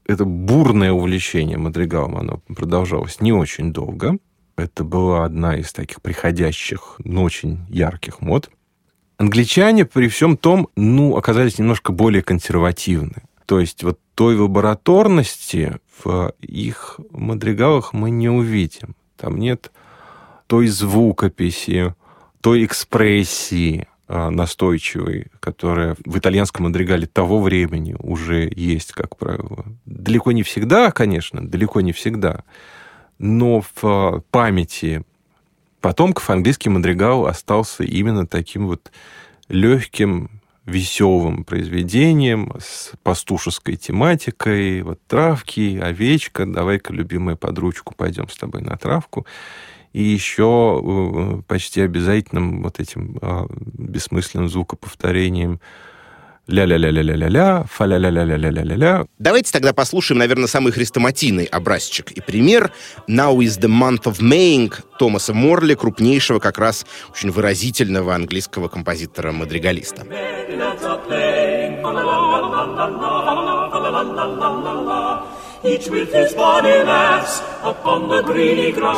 это 0.07 0.25
бурное 0.25 0.92
увлечение 0.92 1.59
Мадригалом, 1.59 2.16
оно 2.16 2.40
продолжалось 2.49 3.21
не 3.21 3.33
очень 3.33 3.73
долго. 3.73 4.19
Это 4.57 4.85
была 4.85 5.25
одна 5.25 5.57
из 5.57 5.73
таких 5.73 6.02
приходящих, 6.02 6.97
но 7.04 7.23
очень 7.23 7.61
ярких 7.69 8.21
мод. 8.21 8.50
Англичане 9.19 9.85
при 9.85 10.09
всем 10.09 10.37
том, 10.37 10.69
ну, 10.76 11.16
оказались 11.16 11.59
немножко 11.59 11.92
более 11.92 12.23
консервативны. 12.23 13.23
То 13.47 13.61
есть 13.61 13.83
вот 13.83 13.99
той 14.14 14.37
лабораторности 14.37 15.78
в 16.02 16.33
их 16.40 17.00
мадригалах 17.11 17.92
мы 17.92 18.11
не 18.11 18.28
увидим. 18.28 18.97
Там 19.16 19.38
нет 19.38 19.71
той 20.50 20.66
звукописи, 20.66 21.95
той 22.40 22.64
экспрессии 22.64 23.87
а, 24.09 24.30
настойчивой, 24.30 25.28
которая 25.38 25.95
в 26.04 26.19
итальянском 26.19 26.64
мадригале 26.64 27.07
того 27.07 27.40
времени 27.40 27.95
уже 28.00 28.50
есть, 28.57 28.90
как 28.90 29.16
правило. 29.16 29.64
Далеко 29.87 30.33
не 30.33 30.42
всегда, 30.42 30.90
конечно, 30.90 31.49
далеко 31.49 31.83
не 31.83 31.92
всегда, 31.92 32.42
но 33.21 33.61
в 33.61 33.85
а, 33.85 34.23
памяти 34.33 35.04
потомков 35.80 36.28
английский 36.28 36.69
мадригал 36.69 37.26
остался 37.26 37.85
именно 37.85 38.26
таким 38.26 38.66
вот 38.66 38.90
легким, 39.49 40.40
веселым 40.66 41.45
произведением 41.45 42.54
с 42.59 42.90
пастушеской 43.04 43.76
тематикой. 43.76 44.83
Вот 44.83 44.99
травки, 45.07 45.78
овечка, 45.80 46.45
давай-ка, 46.45 46.92
любимая, 46.92 47.37
под 47.37 47.57
ручку 47.57 47.95
пойдем 47.95 48.28
с 48.28 48.37
тобой 48.37 48.62
на 48.62 48.76
травку. 48.76 49.26
И 49.92 50.02
еще 50.02 50.80
э, 50.82 51.42
почти 51.49 51.80
обязательным 51.80 52.62
вот 52.62 52.78
этим 52.78 53.18
а, 53.23 53.47
бессмысленным 53.50 54.49
звукоповторением 54.49 55.61
ля-ля-ля-ля-ля-ля-ля, 56.50 57.64
фа-ля-ля-ля-ля-ля-ля-ля. 57.70 59.06
Давайте 59.18 59.52
тогда 59.52 59.73
послушаем, 59.73 60.18
наверное, 60.18 60.49
самый 60.49 60.73
хрестоматийный 60.73 61.44
образчик 61.44 62.11
и 62.11 62.20
пример 62.20 62.73
«Now 63.09 63.37
is 63.38 63.61
the 63.61 63.68
month 63.68 64.04
of 64.04 64.20
Maying» 64.20 64.73
Томаса 64.99 65.32
Морли, 65.32 65.75
крупнейшего 65.75 66.38
как 66.40 66.59
раз 66.59 66.87
очень 67.11 67.30
выразительного 67.30 68.14
английского 68.14 68.68
композитора-мадригалиста. 68.68 70.06
Each 75.62 75.88
with 75.88 76.12
his 76.12 76.35
bonny 76.35 76.83
lass 76.85 77.43
upon 77.62 78.09
the 78.09 78.23
greeny 78.23 78.73
grass 78.73 78.97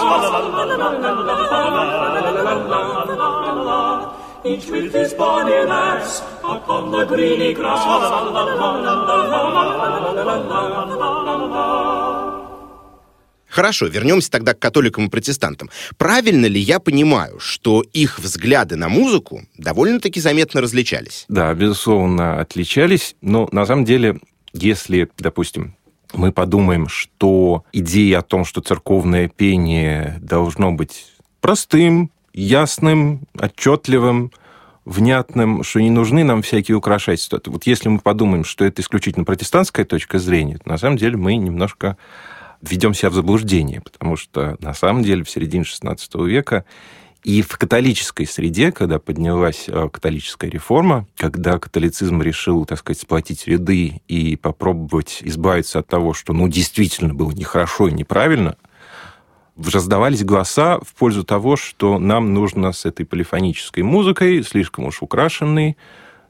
each 4.45 4.66
with 4.66 4.92
his 4.92 5.14
bonny 5.14 5.64
lass, 5.66 6.23
upon 6.42 6.90
the 6.90 7.07
greeny 7.07 7.54
grass. 7.54 7.83
Хорошо, 13.49 13.87
вернемся 13.87 14.31
тогда 14.31 14.54
к 14.54 14.59
католикам 14.59 15.07
и 15.07 15.11
протестантам. 15.11 15.69
Правильно 15.99 16.47
ли 16.47 16.59
я 16.59 16.81
понимаю, 16.81 17.38
что 17.38 17.83
их 17.83 18.19
взгляды 18.19 18.76
на 18.76 18.88
музыку 18.88 19.42
довольно-таки 19.59 20.21
заметно 20.21 20.62
различались? 20.62 21.26
Да, 21.28 21.52
безусловно, 21.52 22.40
отличались, 22.40 23.14
но 23.21 23.50
на 23.52 23.66
самом 23.66 23.85
деле, 23.85 24.19
если, 24.54 25.11
допустим, 25.19 25.76
мы 26.12 26.33
подумаем, 26.33 26.88
что 26.88 27.64
идея 27.73 28.21
о 28.21 28.23
том, 28.23 28.45
что 28.45 28.61
церковное 28.61 29.28
пение 29.28 30.19
должно 30.21 30.73
быть 30.73 31.07
простым, 31.40 32.11
ясным, 32.33 33.23
отчетливым, 33.38 34.33
внятным, 34.85 35.62
что 35.62 35.81
не 35.81 35.90
нужны 35.90 36.25
нам 36.25 36.42
всякие 36.42 36.76
украшательства. 36.76 37.40
Вот 37.47 37.66
если 37.66 37.88
мы 37.88 38.00
подумаем, 38.00 38.45
что 38.45 38.64
это 38.64 38.83
исключительно 38.83 39.25
протестантская 39.25 39.85
точка 39.85 40.19
зрения, 40.19 40.59
то 40.59 40.69
на 40.69 40.78
самом 40.78 40.97
деле 40.97 41.16
мы 41.16 41.37
немножко 41.37 41.97
введем 42.61 42.95
себя 42.95 43.11
в 43.11 43.14
заблуждение, 43.14 43.81
потому 43.81 44.16
что 44.16 44.57
на 44.61 44.75
самом 44.75 45.02
деле 45.02 45.25
в 45.25 45.31
середине 45.31 45.64
XVI 45.64 45.99
века 46.26 46.64
и 47.24 47.42
в 47.42 47.56
католической 47.56 48.26
среде, 48.26 48.72
когда 48.72 48.98
поднялась 48.98 49.66
э, 49.68 49.88
католическая 49.88 50.50
реформа, 50.50 51.06
когда 51.16 51.58
католицизм 51.58 52.20
решил, 52.20 52.64
так 52.64 52.78
сказать, 52.78 53.00
сплотить 53.00 53.46
ряды 53.46 54.02
и 54.08 54.36
попробовать 54.36 55.18
избавиться 55.20 55.78
от 55.78 55.86
того, 55.86 56.14
что, 56.14 56.32
ну, 56.32 56.48
действительно 56.48 57.14
было 57.14 57.30
нехорошо 57.30 57.88
и 57.88 57.92
неправильно– 57.92 58.56
раздавались 59.56 60.24
голоса 60.24 60.78
в 60.80 60.94
пользу 60.94 61.24
того, 61.24 61.56
что 61.56 61.98
нам 61.98 62.32
нужно 62.34 62.72
с 62.72 62.84
этой 62.84 63.04
полифонической 63.04 63.82
музыкой, 63.82 64.42
слишком 64.42 64.86
уж 64.86 65.02
украшенной, 65.02 65.76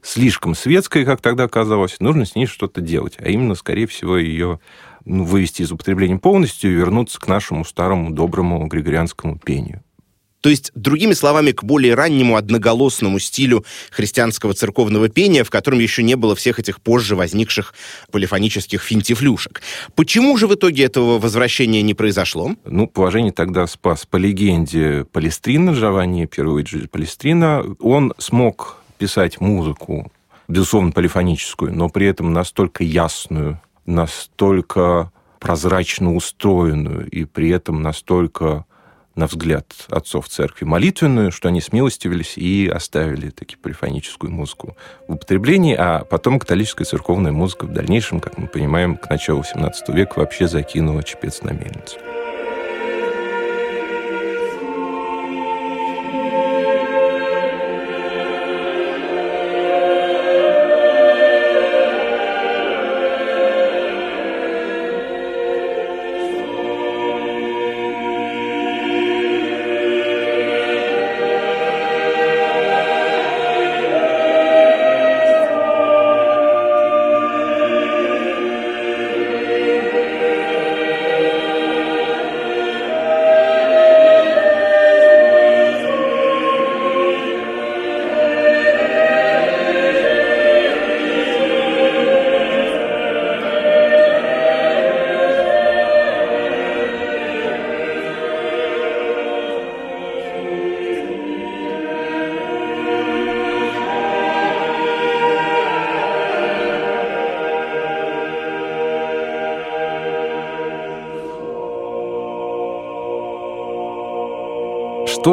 слишком 0.01 0.55
светской, 0.55 1.05
как 1.05 1.21
тогда 1.21 1.47
казалось, 1.47 1.99
нужно 1.99 2.25
с 2.25 2.35
ней 2.35 2.45
что-то 2.45 2.81
делать. 2.81 3.15
А 3.19 3.29
именно, 3.29 3.55
скорее 3.55 3.87
всего, 3.87 4.17
ее 4.17 4.59
ну, 5.05 5.23
вывести 5.23 5.61
из 5.61 5.71
употребления 5.71 6.17
полностью 6.17 6.71
и 6.71 6.75
вернуться 6.75 7.19
к 7.19 7.27
нашему 7.27 7.65
старому 7.65 8.11
доброму 8.11 8.65
григорианскому 8.67 9.39
пению. 9.39 9.83
То 10.43 10.49
есть, 10.49 10.73
другими 10.75 11.13
словами, 11.13 11.51
к 11.53 11.63
более 11.63 11.95
раннему 11.95 12.35
одноголосному 12.35 13.17
стилю 13.19 13.63
христианского 13.91 14.53
церковного 14.53 15.07
пения, 15.07 15.45
в 15.45 15.49
котором 15.49 15.79
еще 15.79 16.03
не 16.03 16.15
было 16.15 16.35
всех 16.35 16.59
этих 16.59 16.81
позже 16.81 17.15
возникших 17.15 17.73
полифонических 18.11 18.81
финтифлюшек. 18.81 19.61
Почему 19.95 20.35
же 20.35 20.47
в 20.47 20.55
итоге 20.55 20.83
этого 20.83 21.17
возвращения 21.17 21.81
не 21.81 21.93
произошло? 21.93 22.51
Ну, 22.65 22.87
положение 22.87 23.31
тогда 23.31 23.65
спас 23.67 24.05
по 24.05 24.17
легенде 24.17 25.05
Палестрина, 25.13 25.69
Джованни 25.69 26.25
Первоиджи 26.25 26.89
Палестрина. 26.89 27.63
Он 27.79 28.13
смог 28.17 28.79
писать 28.97 29.39
музыку, 29.39 30.11
безусловно, 30.49 30.91
полифоническую, 30.91 31.73
но 31.73 31.87
при 31.87 32.07
этом 32.07 32.33
настолько 32.33 32.83
ясную, 32.83 33.61
настолько 33.85 35.09
прозрачно 35.39 36.13
устроенную 36.13 37.09
и 37.09 37.23
при 37.23 37.47
этом 37.49 37.81
настолько 37.81 38.65
на 39.15 39.27
взгляд 39.27 39.65
отцов 39.89 40.27
церкви, 40.27 40.65
молитвенную, 40.65 41.31
что 41.31 41.49
они 41.49 41.61
смилостивились 41.61 42.37
и 42.37 42.67
оставили 42.67 43.29
таки 43.29 43.55
полифоническую 43.55 44.31
музыку 44.31 44.75
в 45.07 45.13
употреблении, 45.13 45.75
а 45.77 46.03
потом 46.03 46.39
католическая 46.39 46.85
церковная 46.85 47.31
музыка 47.31 47.65
в 47.65 47.73
дальнейшем, 47.73 48.19
как 48.19 48.37
мы 48.37 48.47
понимаем, 48.47 48.97
к 48.97 49.09
началу 49.09 49.41
XVII 49.41 49.71
века 49.93 50.19
вообще 50.19 50.47
закинула 50.47 51.03
чепец 51.03 51.41
на 51.41 51.51
мельницу. 51.51 51.97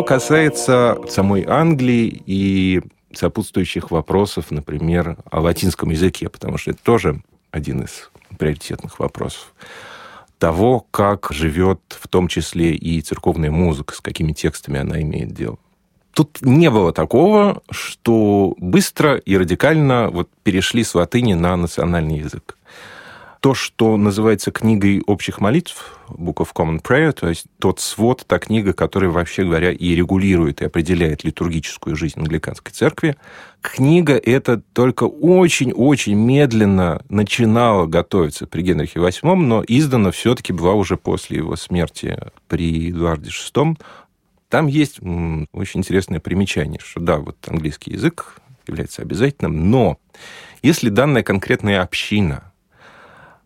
Касается 0.03 0.99
самой 1.09 1.45
Англии 1.47 2.23
и 2.27 2.83
сопутствующих 3.13 3.91
вопросов, 3.91 4.51
например, 4.51 5.17
о 5.31 5.41
латинском 5.41 5.91
языке, 5.91 6.29
потому 6.29 6.59
что 6.59 6.71
это 6.71 6.83
тоже 6.83 7.23
один 7.51 7.83
из 7.83 8.11
приоритетных 8.39 8.99
вопросов 8.99 9.53
того, 10.39 10.87
как 10.91 11.29
живет 11.31 11.81
в 11.91 12.09
том 12.09 12.27
числе 12.29 12.75
и 12.75 13.01
церковная 13.03 13.51
музыка, 13.51 13.95
с 13.95 14.01
какими 14.01 14.33
текстами 14.33 14.81
она 14.81 15.01
имеет 15.03 15.33
дело. 15.33 15.59
Тут 16.15 16.39
не 16.41 16.71
было 16.71 16.93
такого, 16.93 17.63
что 17.71 18.55
быстро 18.59 19.17
и 19.17 19.37
радикально 19.37 20.11
вот 20.11 20.29
перешли 20.43 20.83
с 20.83 20.95
латыни 20.95 21.35
на 21.35 21.57
национальный 21.57 22.19
язык. 22.19 22.57
То, 23.41 23.55
что 23.55 23.97
называется 23.97 24.51
книгой 24.51 25.03
общих 25.07 25.41
молитв, 25.41 25.99
Book 26.09 26.37
of 26.37 26.49
Common 26.55 26.83
Prayer, 26.83 27.13
то 27.13 27.29
есть 27.29 27.47
тот 27.59 27.81
свод, 27.81 28.25
та 28.27 28.39
книга, 28.39 28.75
которая, 28.75 29.11
вообще 29.11 29.45
говоря, 29.45 29.73
и 29.73 29.95
регулирует, 29.95 30.61
и 30.61 30.67
определяет 30.67 31.25
литургическую 31.25 31.97
жизнь 31.97 32.21
англиканской 32.21 32.73
церкви. 32.73 33.17
Книга 33.63 34.15
эта 34.15 34.61
только 34.75 35.05
очень-очень 35.05 36.15
медленно 36.15 37.03
начинала 37.09 37.87
готовиться 37.87 38.47
при 38.47 38.61
Генрихе 38.61 39.01
VIII, 39.01 39.35
но 39.37 39.65
издана 39.67 40.11
все-таки 40.11 40.53
была 40.53 40.75
уже 40.75 40.99
после 40.99 41.39
его 41.39 41.57
смерти 41.57 42.19
при 42.47 42.91
Эдуарде 42.91 43.31
VI. 43.31 43.79
Там 44.51 44.67
есть 44.67 45.01
очень 45.01 45.81
интересное 45.81 46.21
примечание, 46.21 46.81
что 46.85 47.01
да, 47.01 47.19
вот 47.19 47.37
английский 47.47 47.93
язык 47.93 48.37
является 48.67 49.01
обязательным, 49.01 49.71
но 49.71 49.99
если 50.63 50.91
данная 50.91 51.23
конкретная 51.23 51.81
община 51.81 52.50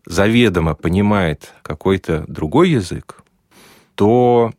заведомо 0.05 0.75
понимает 0.75 1.53
какой-то 1.61 2.25
другой 2.27 2.71
язык, 2.71 3.23
то 3.95 4.51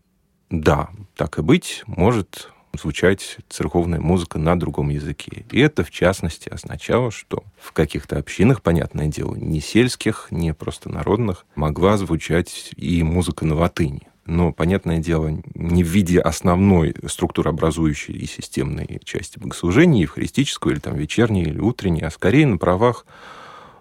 да, 0.51 0.89
так 1.17 1.39
и 1.39 1.43
быть, 1.43 1.83
может 1.87 2.51
звучать 2.79 3.39
церковная 3.49 4.01
музыка 4.01 4.39
на 4.39 4.59
другом 4.59 4.91
языке. 4.91 5.45
И 5.51 5.61
это, 5.61 5.83
в 5.83 5.91
частности, 5.91 6.49
означало, 6.49 7.11
что 7.11 7.43
в 7.59 7.73
каких-то 7.73 8.19
общинах, 8.19 8.63
понятное 8.63 9.09
дело, 9.09 9.35
не 9.35 9.61
сельских, 9.61 10.29
не 10.31 10.53
просто 10.55 10.89
народных, 10.91 11.47
могла 11.55 11.97
звучать 11.97 12.73
и 12.77 13.03
музыка 13.03 13.47
на 13.47 13.55
латыни. 13.55 14.09
Но, 14.27 14.53
понятное 14.53 14.99
дело, 14.99 15.31
не 15.55 15.85
в 15.85 15.87
виде 15.87 16.21
основной 16.21 16.97
структурообразующей 17.07 18.15
и 18.15 18.27
системной 18.27 19.01
части 19.05 19.39
богослужения, 19.39 20.03
евхаристического 20.03 20.73
или 20.73 20.81
там 20.81 20.97
вечерней 20.97 21.43
или 21.43 21.61
утренней, 21.61 22.03
а 22.03 22.11
скорее 22.11 22.47
на 22.47 22.59
правах 22.59 23.07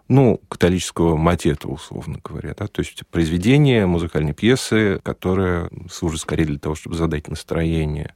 ну, 0.07 0.39
католического 0.49 1.15
матета, 1.17 1.67
условно 1.67 2.19
говоря. 2.23 2.53
Да? 2.57 2.67
То 2.67 2.81
есть 2.81 3.05
произведение 3.07 3.85
музыкальной 3.85 4.33
пьесы, 4.33 4.99
которое 5.03 5.69
служит 5.89 6.21
скорее 6.21 6.45
для 6.45 6.59
того, 6.59 6.75
чтобы 6.75 6.95
задать 6.95 7.27
настроение 7.27 8.13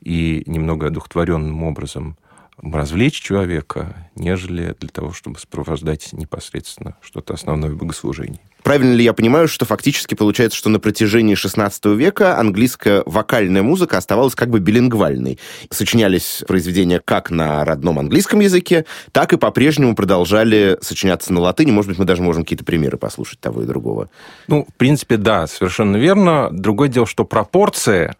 и 0.00 0.42
немного 0.46 0.86
одухотворенным 0.86 1.62
образом 1.62 2.16
развлечь 2.62 3.20
человека, 3.20 4.08
нежели 4.14 4.74
для 4.78 4.88
того, 4.88 5.12
чтобы 5.12 5.38
сопровождать 5.38 6.12
непосредственно 6.12 6.96
что-то 7.00 7.34
основное 7.34 7.70
в 7.70 7.76
богослужении. 7.76 8.40
Правильно 8.62 8.94
ли 8.94 9.04
я 9.04 9.12
понимаю, 9.12 9.48
что 9.48 9.64
фактически 9.64 10.14
получается, 10.14 10.58
что 10.58 10.68
на 10.68 10.78
протяжении 10.78 11.34
XVI 11.34 11.94
века 11.94 12.38
английская 12.38 13.02
вокальная 13.06 13.62
музыка 13.62 13.96
оставалась 13.96 14.34
как 14.34 14.50
бы 14.50 14.60
билингвальной? 14.60 15.38
Сочинялись 15.70 16.42
произведения 16.46 17.00
как 17.04 17.30
на 17.30 17.64
родном 17.64 17.98
английском 17.98 18.40
языке, 18.40 18.84
так 19.12 19.32
и 19.32 19.38
по-прежнему 19.38 19.94
продолжали 19.94 20.78
сочиняться 20.82 21.32
на 21.32 21.40
латыни. 21.40 21.70
Может 21.70 21.90
быть, 21.90 21.98
мы 21.98 22.04
даже 22.04 22.22
можем 22.22 22.42
какие-то 22.42 22.64
примеры 22.64 22.98
послушать 22.98 23.40
того 23.40 23.62
и 23.62 23.66
другого. 23.66 24.10
Ну, 24.46 24.66
в 24.68 24.74
принципе, 24.74 25.16
да, 25.16 25.46
совершенно 25.46 25.96
верно. 25.96 26.48
Другое 26.50 26.88
дело, 26.88 27.06
что 27.06 27.24
пропорция 27.24 28.16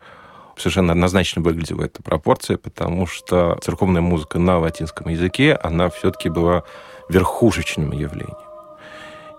совершенно 0.57 0.93
однозначно 0.93 1.43
выглядела 1.43 1.85
эта 1.85 2.03
пропорция, 2.03 2.59
потому 2.59 3.07
что 3.07 3.59
церковная 3.63 4.03
музыка 4.03 4.39
на 4.39 4.59
латинском 4.59 5.09
языке, 5.09 5.59
она 5.63 5.89
все-таки 5.89 6.29
была 6.29 6.65
верхушечным 7.09 7.93
явлением 7.93 8.50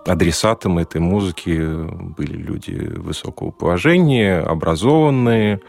адресатом 0.05 0.77
этой 0.79 1.01
музыки 1.01 1.59
были 2.17 2.33
люди 2.33 2.71
высокого 2.71 3.51
положения, 3.51 4.39
образованные, 4.39 5.59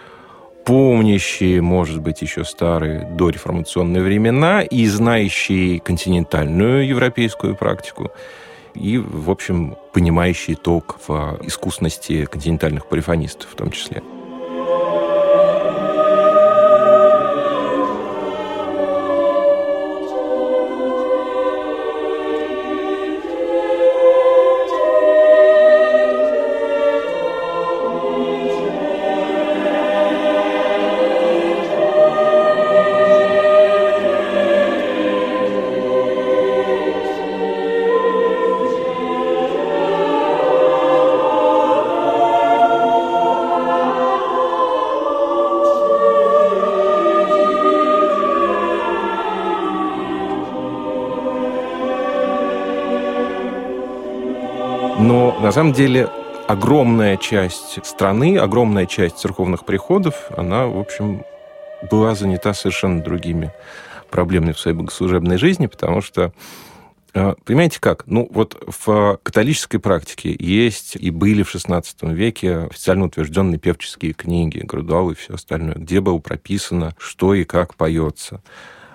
помнящие, 0.65 1.61
может 1.61 2.01
быть, 2.01 2.23
еще 2.23 2.45
старые 2.45 3.09
дореформационные 3.17 4.03
времена 4.03 4.63
и 4.63 4.87
знающие 4.87 5.81
континентальную 5.81 6.87
европейскую 6.87 7.57
практику 7.57 8.11
и, 8.75 8.99
в 8.99 9.31
общем, 9.31 9.77
понимающие 9.93 10.57
толк 10.57 10.97
в 11.07 11.41
искусности 11.43 12.25
континентальных 12.25 12.87
полифонистов 12.87 13.51
в 13.51 13.57
том 13.57 13.71
числе. 13.71 14.03
На 55.43 55.51
самом 55.51 55.73
деле 55.73 56.09
огромная 56.47 57.17
часть 57.17 57.85
страны, 57.85 58.39
огромная 58.39 58.87
часть 58.87 59.19
церковных 59.19 59.65
приходов, 59.65 60.15
она, 60.37 60.67
в 60.67 60.79
общем, 60.79 61.25
была 61.91 62.15
занята 62.15 62.55
совершенно 62.55 63.03
другими 63.03 63.53
проблемами 64.09 64.53
в 64.53 64.61
своей 64.61 64.77
богослужебной 64.77 65.39
жизни, 65.39 65.67
потому 65.67 66.01
что 66.01 66.33
э, 67.13 67.35
Понимаете 67.45 67.81
как? 67.81 68.07
Ну, 68.07 68.29
вот 68.31 68.57
в 68.69 69.19
католической 69.21 69.79
практике 69.79 70.37
есть 70.39 70.95
и 70.95 71.11
были 71.11 71.43
в 71.43 71.53
XVI 71.53 71.85
веке 72.15 72.69
официально 72.71 73.07
утвержденные 73.07 73.59
певческие 73.59 74.13
книги, 74.13 74.61
Грудал 74.61 75.11
и 75.11 75.17
все 75.17 75.35
остальное, 75.35 75.75
где 75.75 76.01
было 76.01 76.19
прописано, 76.19 76.95
что 76.99 77.35
и 77.35 77.43
как 77.43 77.75
поется. 77.75 78.45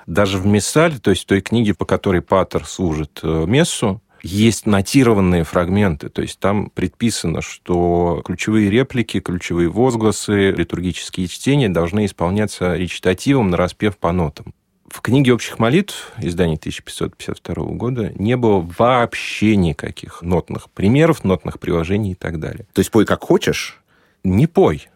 Даже 0.05 0.37
в 0.37 0.45
Мессале, 0.45 0.97
то 0.97 1.09
есть 1.09 1.23
в 1.23 1.25
той 1.25 1.41
книге, 1.41 1.73
по 1.73 1.83
которой 1.83 2.21
Патер 2.21 2.65
служит 2.65 3.19
э, 3.21 3.43
мессу, 3.45 4.01
есть 4.27 4.65
нотированные 4.65 5.45
фрагменты, 5.45 6.09
то 6.09 6.21
есть 6.21 6.39
там 6.39 6.69
предписано, 6.69 7.41
что 7.41 8.21
ключевые 8.25 8.69
реплики, 8.69 9.21
ключевые 9.21 9.69
возгласы, 9.69 10.51
литургические 10.51 11.27
чтения 11.27 11.69
должны 11.69 12.05
исполняться 12.05 12.75
речитативом 12.75 13.49
на 13.49 13.57
распев 13.57 13.97
по 13.97 14.11
нотам. 14.11 14.53
В 14.89 15.01
книге 15.01 15.33
общих 15.33 15.59
молитв, 15.59 16.11
издании 16.17 16.57
1552 16.57 17.65
года, 17.75 18.11
не 18.15 18.35
было 18.35 18.67
вообще 18.77 19.55
никаких 19.55 20.21
нотных 20.21 20.69
примеров, 20.71 21.23
нотных 21.23 21.59
приложений 21.59 22.11
и 22.11 22.15
так 22.15 22.39
далее. 22.39 22.67
То 22.73 22.79
есть 22.79 22.91
пой 22.91 23.05
как 23.05 23.23
хочешь? 23.23 23.81
Не 24.23 24.47
пой. 24.47 24.89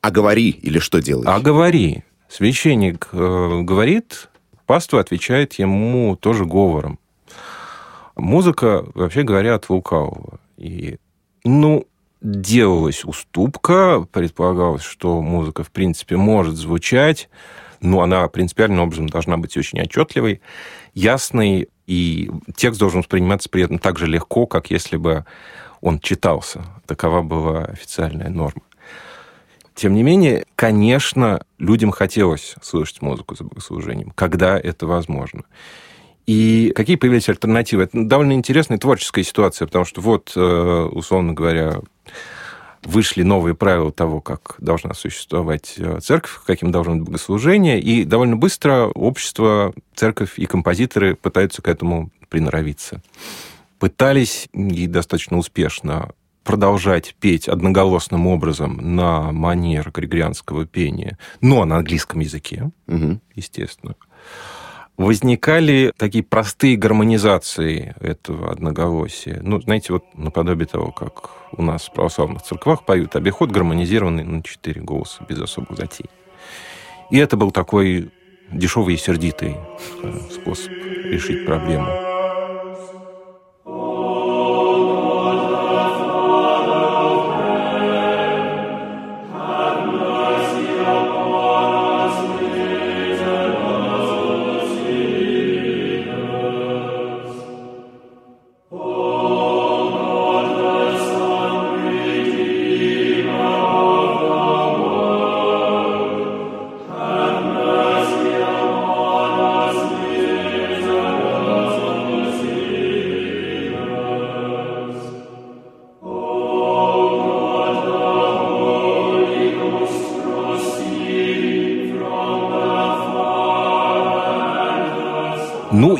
А 0.00 0.10
говори 0.10 0.50
или 0.50 0.78
что 0.78 1.00
делаешь? 1.00 1.28
А 1.28 1.40
говори. 1.40 2.04
Священник 2.28 3.08
э, 3.12 3.60
говорит, 3.62 4.28
паства 4.66 5.00
отвечает 5.00 5.54
ему 5.54 6.16
тоже 6.16 6.44
говором. 6.44 6.98
Музыка, 8.18 8.84
вообще 8.94 9.22
говоря, 9.22 9.54
от 9.54 9.70
лукавого. 9.70 10.40
И, 10.56 10.98
ну, 11.44 11.86
делалась 12.20 13.04
уступка, 13.04 14.06
предполагалось, 14.10 14.82
что 14.82 15.22
музыка, 15.22 15.62
в 15.62 15.70
принципе, 15.70 16.16
может 16.16 16.56
звучать, 16.56 17.28
но 17.80 18.02
она 18.02 18.26
принципиальным 18.28 18.80
образом 18.80 19.08
должна 19.08 19.36
быть 19.36 19.56
очень 19.56 19.80
отчетливой, 19.80 20.40
ясной, 20.94 21.68
и 21.86 22.30
текст 22.56 22.80
должен 22.80 23.00
восприниматься 23.00 23.48
при 23.48 23.62
этом 23.62 23.78
так 23.78 23.98
же 23.98 24.06
легко, 24.06 24.46
как 24.46 24.70
если 24.70 24.96
бы 24.96 25.24
он 25.80 26.00
читался. 26.00 26.64
Такова 26.86 27.22
была 27.22 27.66
официальная 27.66 28.30
норма. 28.30 28.62
Тем 29.76 29.94
не 29.94 30.02
менее, 30.02 30.44
конечно, 30.56 31.44
людям 31.58 31.92
хотелось 31.92 32.56
слышать 32.62 33.00
музыку 33.00 33.36
за 33.36 33.44
богослужением, 33.44 34.10
когда 34.10 34.58
это 34.58 34.88
возможно. 34.88 35.44
И 36.28 36.74
какие 36.76 36.96
появились 36.96 37.30
альтернативы? 37.30 37.84
Это 37.84 38.04
довольно 38.04 38.34
интересная 38.34 38.76
творческая 38.76 39.24
ситуация, 39.24 39.64
потому 39.64 39.86
что 39.86 40.02
вот, 40.02 40.32
э, 40.36 40.88
условно 40.92 41.32
говоря, 41.32 41.80
вышли 42.84 43.22
новые 43.22 43.54
правила 43.54 43.90
того, 43.90 44.20
как 44.20 44.56
должна 44.58 44.92
существовать 44.92 45.76
э, 45.78 46.00
церковь, 46.02 46.38
каким 46.46 46.70
должно 46.70 46.96
быть 46.96 47.04
богослужение, 47.04 47.80
и 47.80 48.04
довольно 48.04 48.36
быстро 48.36 48.88
общество, 48.88 49.72
церковь 49.94 50.38
и 50.38 50.44
композиторы 50.44 51.14
пытаются 51.14 51.62
к 51.62 51.68
этому 51.68 52.10
приноровиться. 52.28 53.00
Пытались 53.78 54.50
и 54.52 54.86
достаточно 54.86 55.38
успешно 55.38 56.10
продолжать 56.44 57.16
петь 57.18 57.48
одноголосным 57.48 58.26
образом 58.26 58.96
на 58.96 59.32
манер 59.32 59.90
григорианского 59.90 60.66
пения, 60.66 61.16
но 61.40 61.64
на 61.64 61.78
английском 61.78 62.20
языке, 62.20 62.70
угу. 62.86 63.18
естественно 63.34 63.94
возникали 64.98 65.92
такие 65.96 66.24
простые 66.24 66.76
гармонизации 66.76 67.94
этого 68.00 68.50
одноголосия. 68.50 69.40
Ну, 69.42 69.60
знаете, 69.60 69.92
вот 69.92 70.04
наподобие 70.14 70.66
того, 70.66 70.90
как 70.90 71.30
у 71.52 71.62
нас 71.62 71.86
в 71.86 71.92
православных 71.92 72.42
церквах 72.42 72.84
поют 72.84 73.16
обиход, 73.16 73.50
гармонизированный 73.50 74.24
на 74.24 74.42
четыре 74.42 74.82
голоса, 74.82 75.24
без 75.26 75.40
особых 75.40 75.78
затей. 75.78 76.06
И 77.10 77.16
это 77.16 77.36
был 77.36 77.52
такой 77.52 78.10
дешевый 78.50 78.94
и 78.94 78.98
сердитый 78.98 79.56
э, 80.02 80.20
способ 80.30 80.72
решить 80.72 81.46
проблему. 81.46 82.07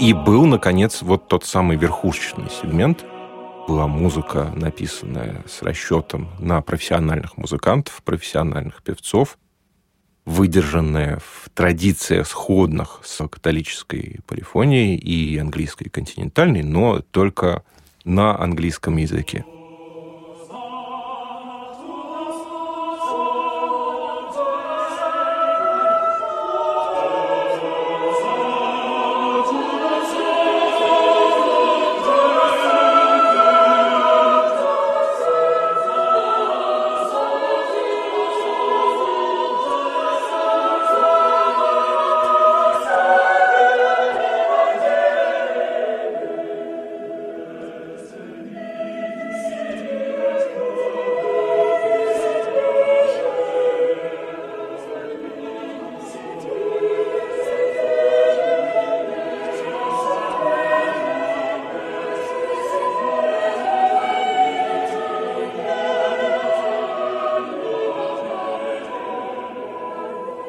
И 0.09 0.15
был, 0.15 0.47
наконец, 0.47 1.03
вот 1.03 1.29
тот 1.29 1.45
самый 1.45 1.77
верхушечный 1.77 2.49
сегмент. 2.49 3.05
Была 3.69 3.87
музыка, 3.87 4.51
написанная 4.57 5.45
с 5.47 5.61
расчетом 5.61 6.31
на 6.39 6.63
профессиональных 6.63 7.37
музыкантов, 7.37 8.03
профессиональных 8.03 8.83
певцов, 8.83 9.37
выдержанная 10.25 11.19
в 11.19 11.51
традициях 11.51 12.27
сходных 12.27 13.03
с 13.05 13.29
католической 13.29 14.21
полифонией 14.27 14.97
и 14.97 15.37
английской 15.37 15.91
континентальной, 15.91 16.63
но 16.63 17.01
только 17.11 17.63
на 18.05 18.35
английском 18.41 18.97
языке. 18.97 19.45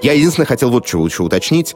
Я 0.01 0.13
единственное 0.13 0.47
хотел 0.47 0.69
вот 0.69 0.85
чего 0.85 1.01
лучше 1.01 1.23
уточнить 1.23 1.75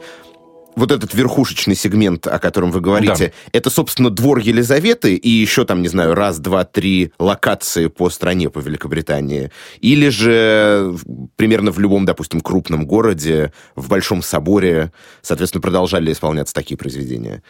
вот 0.76 0.90
этот 0.90 1.14
верхушечный 1.14 1.74
сегмент, 1.74 2.26
о 2.26 2.38
котором 2.38 2.70
вы 2.70 2.80
говорите, 2.80 3.28
да. 3.28 3.32
это, 3.52 3.70
собственно, 3.70 4.10
двор 4.10 4.38
Елизаветы 4.38 5.14
и 5.14 5.28
еще 5.28 5.64
там, 5.64 5.82
не 5.82 5.88
знаю, 5.88 6.14
раз, 6.14 6.38
два, 6.38 6.64
три 6.64 7.12
локации 7.18 7.86
по 7.86 8.10
стране, 8.10 8.50
по 8.50 8.58
Великобритании. 8.58 9.50
Или 9.80 10.08
же 10.08 10.96
примерно 11.36 11.70
в 11.70 11.78
любом, 11.78 12.04
допустим, 12.04 12.40
крупном 12.40 12.86
городе, 12.86 13.52
в 13.76 13.88
Большом 13.88 14.22
соборе, 14.22 14.92
соответственно, 15.22 15.62
продолжали 15.62 16.12
исполняться 16.12 16.54
такие 16.54 16.76
произведения. 16.76 17.42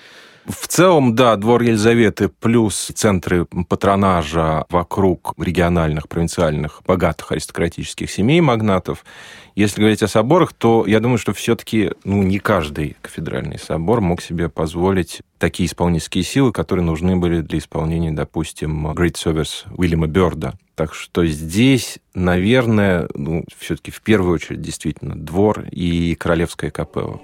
В 0.47 0.69
целом, 0.69 1.15
да, 1.15 1.37
двор 1.37 1.63
Елизаветы 1.63 2.29
плюс 2.29 2.91
центры 2.95 3.47
патронажа 3.47 4.67
вокруг 4.69 5.33
региональных, 5.39 6.07
провинциальных, 6.07 6.83
богатых 6.87 7.33
аристократических 7.33 8.11
семей 8.11 8.43
магнатов. 8.43 9.07
Если 9.55 9.81
говорить 9.81 10.03
о 10.03 10.09
соборах, 10.09 10.53
то 10.53 10.85
я 10.87 11.01
думаю, 11.01 11.17
что 11.17 11.33
все-таки 11.33 11.93
ну, 12.05 12.23
не 12.23 12.39
каждый 12.41 12.97
кафедральный 13.01 13.59
собор 13.59 14.03
мог 14.03 14.21
себе 14.21 14.51
позволить 14.51 15.23
такие 15.39 15.67
исполнительские 15.67 16.25
силы, 16.25 16.53
которые 16.53 16.85
нужны 16.85 17.17
были 17.17 17.41
для 17.41 17.59
исполнения, 17.59 18.13
допустим, 18.13 18.89
Great 18.89 19.15
Service 19.15 19.65
Уильяма 19.75 20.09
Бёрда. 20.09 20.59
Так 20.75 20.93
что 20.93 21.25
здесь, 21.25 22.01
наверное, 22.15 23.09
ну, 23.15 23.45
все-таки 23.57 23.91
в 23.91 24.03
первую 24.03 24.35
очередь 24.35 24.61
действительно 24.61 25.15
двор 25.15 25.65
и 25.71 26.15
королевская 26.17 26.71
капелла. 26.71 27.21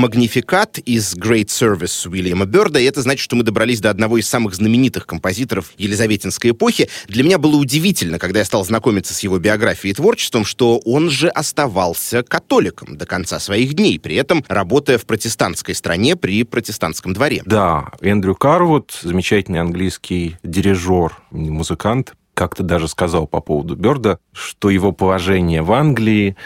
«Магнификат» 0.00 0.78
из 0.78 1.14
«Great 1.14 1.48
Service» 1.48 2.08
Уильяма 2.08 2.46
Бёрда, 2.46 2.80
и 2.80 2.84
это 2.84 3.02
значит, 3.02 3.20
что 3.20 3.36
мы 3.36 3.42
добрались 3.42 3.80
до 3.80 3.90
одного 3.90 4.16
из 4.16 4.26
самых 4.26 4.54
знаменитых 4.54 5.06
композиторов 5.06 5.72
Елизаветинской 5.76 6.52
эпохи. 6.52 6.88
Для 7.06 7.22
меня 7.22 7.36
было 7.36 7.56
удивительно, 7.56 8.18
когда 8.18 8.38
я 8.38 8.46
стал 8.46 8.64
знакомиться 8.64 9.12
с 9.12 9.20
его 9.20 9.38
биографией 9.38 9.92
и 9.92 9.94
творчеством, 9.94 10.46
что 10.46 10.78
он 10.86 11.10
же 11.10 11.28
оставался 11.28 12.22
католиком 12.22 12.96
до 12.96 13.04
конца 13.04 13.38
своих 13.38 13.74
дней, 13.74 14.00
при 14.00 14.16
этом 14.16 14.42
работая 14.48 14.96
в 14.96 15.04
протестантской 15.04 15.74
стране 15.74 16.16
при 16.16 16.44
протестантском 16.44 17.12
дворе. 17.12 17.42
Да, 17.44 17.90
Эндрю 18.00 18.34
Карвуд, 18.36 18.98
замечательный 19.02 19.60
английский 19.60 20.38
дирижер, 20.42 21.18
музыкант, 21.30 22.14
как-то 22.32 22.62
даже 22.62 22.88
сказал 22.88 23.26
по 23.26 23.40
поводу 23.42 23.76
Бёрда, 23.76 24.18
что 24.32 24.70
его 24.70 24.92
положение 24.92 25.60
в 25.60 25.72
Англии 25.72 26.36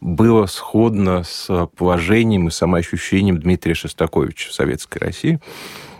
было 0.00 0.46
сходно 0.46 1.22
с 1.24 1.68
положением 1.76 2.48
и 2.48 2.50
самоощущением 2.50 3.38
Дмитрия 3.38 3.74
Шостаковича 3.74 4.50
в 4.50 4.54
Советской 4.54 4.98
России. 4.98 5.40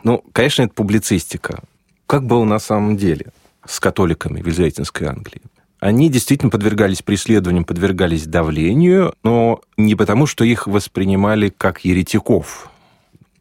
Ну, 0.02 0.22
конечно, 0.32 0.62
это 0.62 0.74
публицистика. 0.74 1.62
Как 2.06 2.26
было 2.26 2.44
на 2.44 2.58
самом 2.58 2.96
деле 2.96 3.26
с 3.66 3.80
католиками 3.80 4.42
в 4.42 4.46
Елизаветинской 4.46 5.08
Англии? 5.08 5.40
Они 5.80 6.08
действительно 6.08 6.50
подвергались 6.50 7.02
преследованиям, 7.02 7.64
подвергались 7.64 8.26
давлению, 8.26 9.14
но 9.22 9.60
не 9.76 9.94
потому, 9.94 10.26
что 10.26 10.44
их 10.44 10.66
воспринимали 10.66 11.50
как 11.50 11.84
еретиков. 11.84 12.70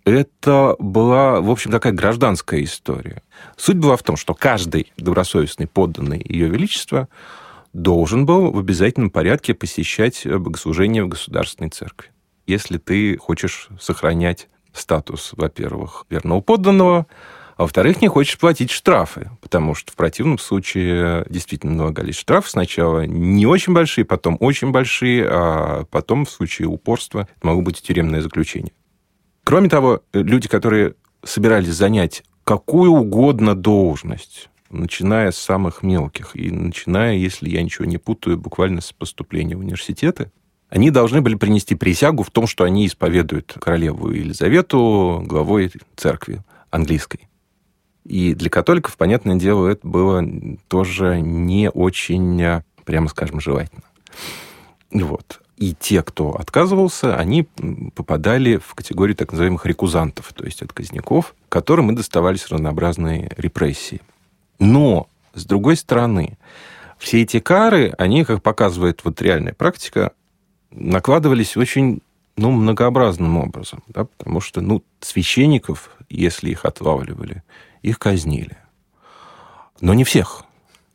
Это 0.06 0.76
была, 0.80 1.40
в 1.40 1.50
общем, 1.50 1.72
такая 1.72 1.94
гражданская 1.94 2.64
история. 2.64 3.22
Суть 3.56 3.78
была 3.78 3.96
в 3.96 4.04
том, 4.04 4.18
что 4.18 4.34
каждый 4.34 4.92
добросовестный 4.98 5.68
подданный 5.68 6.22
Ее 6.28 6.50
Величества 6.50 7.08
должен 7.74 8.26
был 8.26 8.52
в 8.52 8.60
обязательном 8.60 9.10
порядке 9.10 9.54
посещать 9.54 10.26
э, 10.26 10.38
богослужение 10.38 11.04
в 11.04 11.10
государственной 11.10 11.70
церкви. 11.70 12.10
Если 12.46 12.78
ты 12.78 13.18
хочешь 13.18 13.70
сохранять 13.80 14.48
статус, 14.74 15.32
во-первых, 15.34 16.06
верного 16.10 16.42
подданного, 16.42 17.08
а 17.56 17.64
во-вторых, 17.64 18.02
не 18.02 18.08
хочешь 18.08 18.38
платить 18.40 18.72
штрафы, 18.72 19.30
потому 19.42 19.76
что 19.76 19.92
в 19.92 19.96
противном 19.96 20.40
случае 20.40 21.26
действительно 21.30 21.74
налагались 21.74 22.16
штрафы. 22.16 22.50
Сначала 22.50 23.06
не 23.06 23.46
очень 23.46 23.74
большие, 23.74 24.06
потом 24.06 24.38
очень 24.40 24.72
большие, 24.72 25.28
а 25.30 25.86
потом 25.92 26.26
в 26.26 26.32
случае 26.32 26.68
упорства 26.68 27.28
это 27.36 27.48
могло 27.48 27.62
быть 27.62 27.82
тюремное 27.82 28.22
заключение. 28.22 28.74
Кроме 29.44 29.70
того, 29.70 30.02
люди, 30.14 30.48
которые 30.48 30.96
собирались 31.24 31.74
занять 31.74 32.24
какую 32.44 32.92
угодно 32.92 33.56
должность, 33.56 34.50
начиная 34.74 35.32
с 35.32 35.38
самых 35.38 35.84
мелких 35.84 36.36
и 36.36 36.52
начиная, 36.52 37.16
если 37.16 37.50
я 37.50 37.62
ничего 37.62 37.86
не 37.86 37.98
путаю, 37.98 38.38
буквально 38.38 38.82
с 38.82 38.92
поступления 38.92 39.56
в 39.56 39.60
университеты, 39.60 40.32
они 40.70 40.90
должны 40.90 41.22
были 41.22 41.36
принести 41.36 41.76
присягу 41.76 42.24
в 42.24 42.32
том, 42.32 42.48
что 42.48 42.64
они 42.64 42.88
исповедуют 42.88 43.56
королеву 43.60 44.10
Елизавету 44.10 45.24
главой 45.26 45.72
церкви 45.96 46.42
английской. 46.72 47.30
И 48.04 48.34
для 48.34 48.50
католиков, 48.50 48.98
понятное 48.98 49.36
дело, 49.36 49.68
это 49.68 49.88
было 49.88 50.26
тоже 50.68 51.22
не 51.22 51.70
очень, 51.70 52.62
прямо 52.86 53.08
скажем, 53.08 53.40
желательно. 53.40 53.84
Вот. 54.92 55.42
И 55.58 55.76
те, 55.80 56.02
кто 56.02 56.32
отказывался, 56.32 57.16
они 57.16 57.44
попадали 57.96 58.58
в 58.58 58.74
категорию 58.74 59.16
так 59.16 59.32
называемых 59.32 59.66
рекузантов, 59.66 60.34
то 60.34 60.44
есть 60.44 60.62
отказников, 60.62 61.36
которым 61.48 61.92
и 61.92 61.96
доставались 61.96 62.48
разнообразные 62.48 63.32
репрессии. 63.38 64.02
Но, 64.60 65.08
с 65.34 65.46
другой 65.46 65.76
стороны, 65.76 66.38
все 66.98 67.22
эти 67.22 67.40
кары, 67.40 67.94
они, 67.98 68.24
как 68.24 68.42
показывает 68.42 69.02
вот 69.04 69.22
реальная 69.22 69.54
практика, 69.54 70.14
накладывались 70.72 71.58
очень 71.58 72.02
ну, 72.36 72.52
многообразным 72.52 73.38
образом, 73.38 73.84
да, 73.88 74.06
потому 74.06 74.42
что 74.42 74.62
ну, 74.62 74.84
священников, 75.02 75.96
если 76.10 76.50
их 76.50 76.66
отлавливали, 76.66 77.44
их 77.82 78.00
казнили. 78.00 78.58
Но 79.82 79.94
не 79.94 80.04
всех. 80.04 80.46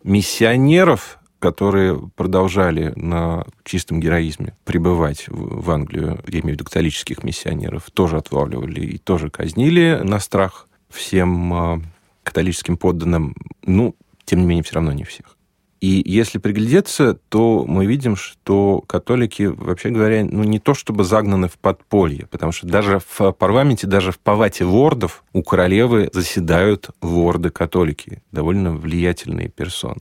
Миссионеров 0.02 1.18
которые 1.38 2.10
продолжали 2.16 2.92
на 2.96 3.44
чистом 3.64 4.00
героизме 4.00 4.56
пребывать 4.64 5.24
в 5.28 5.70
Англию, 5.70 6.20
я 6.26 6.40
имею 6.40 6.50
в 6.50 6.52
виду 6.52 6.64
католических 6.64 7.22
миссионеров, 7.22 7.90
тоже 7.92 8.16
отлавливали 8.16 8.80
и 8.80 8.98
тоже 8.98 9.30
казнили 9.30 10.00
на 10.02 10.18
страх 10.18 10.66
всем 10.88 11.52
а, 11.54 11.80
католическим 12.28 12.76
подданным. 12.76 13.34
Ну, 13.64 13.96
тем 14.24 14.40
не 14.40 14.46
менее, 14.46 14.62
все 14.62 14.76
равно 14.76 14.92
не 14.92 15.04
всех. 15.04 15.38
И 15.80 16.02
если 16.04 16.38
приглядеться, 16.38 17.14
то 17.28 17.64
мы 17.66 17.86
видим, 17.86 18.16
что 18.16 18.82
католики, 18.86 19.44
вообще 19.44 19.90
говоря, 19.90 20.24
ну 20.24 20.42
не 20.42 20.58
то 20.58 20.74
чтобы 20.74 21.04
загнаны 21.04 21.48
в 21.48 21.56
подполье, 21.56 22.26
потому 22.26 22.50
что 22.50 22.66
даже 22.66 23.00
в 23.06 23.32
парламенте, 23.32 23.86
даже 23.86 24.10
в 24.10 24.18
палате 24.18 24.64
лордов 24.64 25.22
у 25.32 25.42
королевы 25.44 26.10
заседают 26.12 26.90
лорды-католики, 27.00 28.22
довольно 28.32 28.72
влиятельные 28.72 29.48
персоны. 29.48 30.00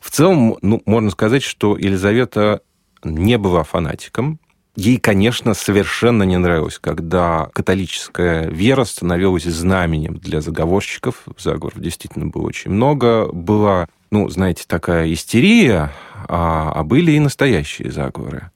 В 0.00 0.10
целом, 0.10 0.56
ну, 0.62 0.82
можно 0.86 1.10
сказать, 1.10 1.44
что 1.44 1.76
Елизавета 1.76 2.62
не 3.04 3.38
была 3.38 3.62
фанатиком. 3.62 4.40
Ей, 4.76 4.98
конечно, 4.98 5.54
совершенно 5.54 6.22
не 6.22 6.36
нравилось, 6.38 6.78
когда 6.78 7.50
католическая 7.52 8.48
вера 8.48 8.84
становилась 8.84 9.44
знаменем 9.44 10.18
для 10.18 10.40
заговорщиков. 10.40 11.24
Заговоров 11.38 11.80
действительно 11.80 12.26
было 12.26 12.46
очень 12.46 12.70
много. 12.70 13.26
Была, 13.32 13.88
ну, 14.10 14.28
знаете, 14.28 14.64
такая 14.66 15.12
истерия, 15.12 15.92
а, 16.28 16.72
а 16.72 16.84
были 16.84 17.12
и 17.12 17.18
настоящие 17.18 17.90
заговоры. 17.90 18.50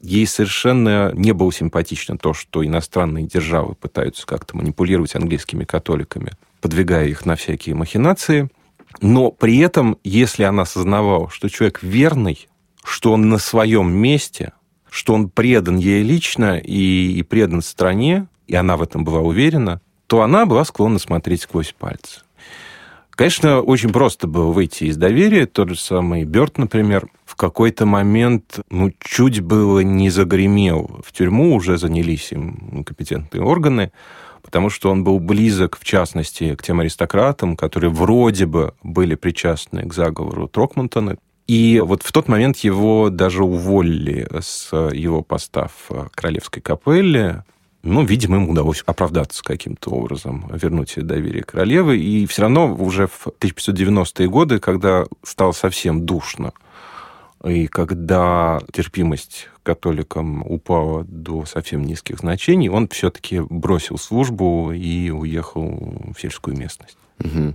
Ей 0.00 0.26
совершенно 0.26 1.12
не 1.14 1.32
было 1.32 1.52
симпатично 1.52 2.18
то, 2.18 2.34
что 2.34 2.64
иностранные 2.64 3.26
державы 3.26 3.74
пытаются 3.74 4.26
как-то 4.26 4.56
манипулировать 4.56 5.14
английскими 5.14 5.64
католиками, 5.64 6.32
подвигая 6.60 7.08
их 7.08 7.26
на 7.26 7.36
всякие 7.36 7.74
махинации– 7.74 8.48
но 9.00 9.30
при 9.30 9.58
этом, 9.58 9.98
если 10.04 10.44
она 10.44 10.62
осознавала, 10.62 11.30
что 11.30 11.48
человек 11.48 11.82
верный, 11.82 12.48
что 12.84 13.12
он 13.12 13.28
на 13.28 13.38
своем 13.38 13.92
месте, 13.92 14.52
что 14.94 15.12
он 15.12 15.28
предан 15.28 15.76
ей 15.76 16.04
лично 16.04 16.56
и, 16.56 17.18
и 17.18 17.22
предан 17.24 17.62
стране, 17.62 18.28
и 18.46 18.54
она 18.54 18.76
в 18.76 18.82
этом 18.82 19.02
была 19.02 19.18
уверена, 19.18 19.80
то 20.06 20.22
она 20.22 20.46
была 20.46 20.64
склонна 20.64 21.00
смотреть 21.00 21.42
сквозь 21.42 21.74
пальцы. 21.76 22.20
Конечно, 23.10 23.60
очень 23.60 23.92
просто 23.92 24.28
было 24.28 24.52
выйти 24.52 24.84
из 24.84 24.96
доверия. 24.96 25.46
Тот 25.46 25.70
же 25.70 25.76
самый 25.80 26.22
Бёрд, 26.22 26.58
например, 26.58 27.08
в 27.24 27.34
какой-то 27.34 27.86
момент 27.86 28.60
ну, 28.70 28.92
чуть 29.00 29.40
было 29.40 29.80
не 29.80 30.10
загремел 30.10 31.00
в 31.04 31.12
тюрьму, 31.12 31.56
уже 31.56 31.76
занялись 31.76 32.30
им 32.30 32.84
компетентные 32.84 33.42
органы, 33.42 33.90
потому 34.42 34.70
что 34.70 34.92
он 34.92 35.02
был 35.02 35.18
близок, 35.18 35.76
в 35.76 35.84
частности, 35.84 36.54
к 36.54 36.62
тем 36.62 36.78
аристократам, 36.78 37.56
которые 37.56 37.90
вроде 37.90 38.46
бы 38.46 38.74
были 38.84 39.16
причастны 39.16 39.88
к 39.88 39.92
заговору 39.92 40.46
Трокмонтона. 40.46 41.16
И 41.46 41.80
вот 41.84 42.02
в 42.02 42.10
тот 42.10 42.28
момент 42.28 42.58
его 42.58 43.10
даже 43.10 43.44
уволили 43.44 44.26
с 44.40 44.72
его 44.72 45.22
поста 45.22 45.68
в 45.88 46.08
Королевской 46.14 46.62
капелле. 46.62 47.44
Ну, 47.82 48.02
видимо, 48.02 48.36
им 48.36 48.48
удалось 48.48 48.82
оправдаться 48.86 49.44
каким-то 49.44 49.90
образом, 49.90 50.50
вернуть 50.54 50.94
доверие 50.96 51.42
королевы. 51.42 51.98
И 51.98 52.26
все 52.26 52.42
равно 52.42 52.74
уже 52.74 53.08
в 53.08 53.26
1590-е 53.40 54.28
годы, 54.28 54.58
когда 54.58 55.04
стало 55.22 55.52
совсем 55.52 56.06
душно, 56.06 56.52
и 57.44 57.66
когда 57.66 58.62
терпимость 58.72 59.48
католикам 59.62 60.42
упала 60.50 61.04
до 61.04 61.44
совсем 61.44 61.84
низких 61.84 62.20
значений, 62.20 62.70
он 62.70 62.88
все-таки 62.88 63.40
бросил 63.40 63.98
службу 63.98 64.72
и 64.72 65.10
уехал 65.10 66.12
в 66.16 66.18
сельскую 66.18 66.56
местность. 66.56 66.96
Угу. 67.22 67.54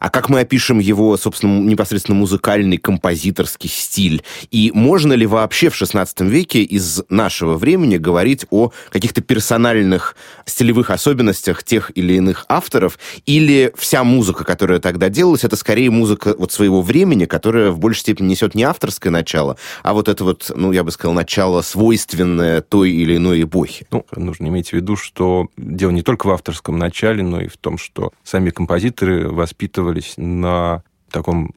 А 0.00 0.08
как 0.08 0.30
мы 0.30 0.40
опишем 0.40 0.78
его, 0.78 1.16
собственно, 1.18 1.60
непосредственно 1.60 2.16
музыкальный, 2.16 2.78
композиторский 2.78 3.68
стиль? 3.68 4.22
И 4.50 4.70
можно 4.72 5.12
ли 5.12 5.26
вообще 5.26 5.68
в 5.68 5.80
XVI 5.80 6.06
веке 6.26 6.62
из 6.62 7.02
нашего 7.10 7.56
времени 7.58 7.98
говорить 7.98 8.46
о 8.50 8.72
каких-то 8.90 9.20
персональных 9.20 10.16
стилевых 10.46 10.90
особенностях 10.90 11.62
тех 11.64 11.92
или 11.94 12.14
иных 12.14 12.46
авторов? 12.48 12.98
Или 13.26 13.72
вся 13.76 14.02
музыка, 14.02 14.44
которая 14.44 14.78
тогда 14.80 15.10
делалась, 15.10 15.44
это 15.44 15.56
скорее 15.56 15.90
музыка 15.90 16.34
вот 16.38 16.50
своего 16.50 16.80
времени, 16.80 17.26
которая 17.26 17.70
в 17.70 17.78
большей 17.78 18.00
степени 18.00 18.28
несет 18.28 18.54
не 18.54 18.62
авторское 18.62 19.12
начало, 19.12 19.58
а 19.82 19.92
вот 19.92 20.08
это 20.08 20.24
вот, 20.24 20.50
ну, 20.54 20.72
я 20.72 20.82
бы 20.82 20.92
сказал, 20.92 21.12
начало 21.12 21.60
свойственное 21.60 22.62
той 22.62 22.90
или 22.90 23.16
иной 23.16 23.42
эпохе? 23.42 23.86
Ну, 23.90 24.06
нужно 24.16 24.46
иметь 24.46 24.70
в 24.70 24.72
виду, 24.72 24.96
что 24.96 25.48
дело 25.58 25.90
не 25.90 26.02
только 26.02 26.26
в 26.26 26.30
авторском 26.30 26.78
начале, 26.78 27.22
но 27.22 27.42
и 27.42 27.48
в 27.48 27.58
том, 27.58 27.76
что 27.76 28.12
сами 28.24 28.48
композиторы 28.48 28.99
композиторы 29.00 29.28
воспитывались 29.28 30.14
на 30.16 30.82
таком 31.10 31.54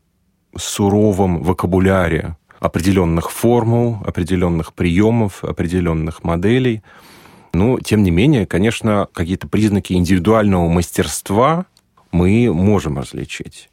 суровом 0.56 1.43
вокабуляре 1.43 2.38
определенных 2.60 3.32
формул, 3.32 3.97
определенных 4.06 4.73
приемов, 4.73 5.43
определенных 5.43 6.23
моделей. 6.23 6.82
Но, 7.53 7.79
тем 7.79 8.03
не 8.03 8.12
менее, 8.12 8.45
конечно, 8.45 9.08
какие-то 9.13 9.47
признаки 9.47 9.93
индивидуального 9.93 10.69
мастерства 10.69 11.65
мы 12.12 12.51
можем 12.53 12.97
различить. 12.97 13.69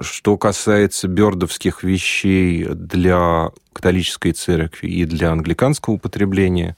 Что 0.00 0.36
касается 0.36 1.06
бёрдовских 1.06 1.84
вещей 1.84 2.64
для 2.64 3.50
католической 3.72 4.32
церкви 4.32 4.88
и 4.88 5.04
для 5.04 5.30
англиканского 5.30 5.94
употребления, 5.94 6.76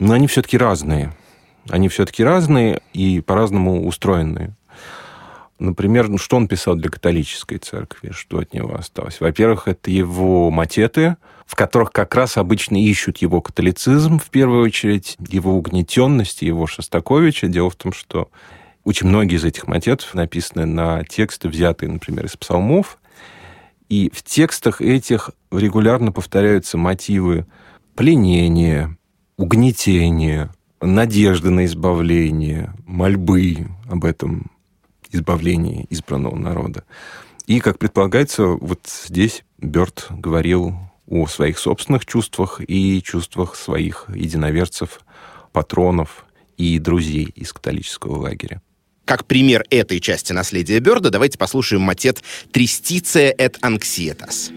но 0.00 0.14
они 0.14 0.26
все-таки 0.26 0.56
разные. 0.58 1.12
Они 1.68 1.88
все-таки 1.88 2.24
разные 2.24 2.80
и 2.94 3.20
по-разному 3.20 3.86
устроены. 3.86 4.56
Например, 5.60 6.08
ну, 6.08 6.16
что 6.16 6.38
он 6.38 6.48
писал 6.48 6.74
для 6.74 6.88
католической 6.88 7.58
церкви, 7.58 8.12
что 8.12 8.38
от 8.38 8.54
него 8.54 8.74
осталось? 8.74 9.20
Во-первых, 9.20 9.68
это 9.68 9.90
его 9.90 10.50
матеты, 10.50 11.16
в 11.44 11.54
которых 11.54 11.92
как 11.92 12.14
раз 12.14 12.38
обычно 12.38 12.82
ищут 12.82 13.18
его 13.18 13.42
католицизм, 13.42 14.18
в 14.18 14.30
первую 14.30 14.64
очередь, 14.64 15.18
его 15.28 15.54
угнетенность, 15.54 16.40
его 16.40 16.66
Шостаковича. 16.66 17.48
Дело 17.48 17.68
в 17.68 17.76
том, 17.76 17.92
что 17.92 18.30
очень 18.84 19.08
многие 19.08 19.36
из 19.36 19.44
этих 19.44 19.66
матетов 19.66 20.14
написаны 20.14 20.64
на 20.64 21.04
тексты, 21.04 21.50
взятые, 21.50 21.92
например, 21.92 22.24
из 22.24 22.38
псалмов, 22.38 22.98
и 23.90 24.10
в 24.14 24.22
текстах 24.22 24.80
этих 24.80 25.30
регулярно 25.52 26.10
повторяются 26.10 26.78
мотивы 26.78 27.46
пленения, 27.96 28.96
угнетения, 29.36 30.54
надежды 30.80 31.50
на 31.50 31.66
избавление, 31.66 32.72
мольбы 32.86 33.68
об 33.90 34.06
этом 34.06 34.50
избавлении 35.12 35.86
избранного 35.90 36.36
народа. 36.36 36.84
И, 37.46 37.60
как 37.60 37.78
предполагается, 37.78 38.44
вот 38.44 38.80
здесь 39.06 39.42
Бёрд 39.58 40.06
говорил 40.10 40.74
о 41.08 41.26
своих 41.26 41.58
собственных 41.58 42.06
чувствах 42.06 42.60
и 42.66 43.02
чувствах 43.02 43.56
своих 43.56 44.06
единоверцев, 44.14 45.00
патронов 45.52 46.24
и 46.56 46.78
друзей 46.78 47.32
из 47.34 47.52
католического 47.52 48.16
лагеря. 48.16 48.62
Как 49.04 49.26
пример 49.26 49.64
этой 49.70 49.98
части 49.98 50.32
наследия 50.32 50.78
Бёрда, 50.78 51.10
давайте 51.10 51.36
послушаем 51.36 51.82
матет 51.82 52.22
«Тристиция 52.52 53.34
et 53.36 53.58
anxietas». 53.60 54.52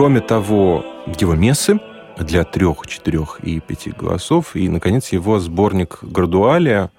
Кроме 0.00 0.22
того, 0.22 0.82
его 1.20 1.34
мессы, 1.34 1.78
для 2.18 2.44
трех, 2.44 2.86
четырех 2.86 3.38
и 3.42 3.60
пяти 3.60 3.90
голосов. 3.90 4.56
И, 4.56 4.66
наконец, 4.70 5.12
его 5.12 5.38
сборник 5.40 5.98
«Градуалия», 6.00 6.90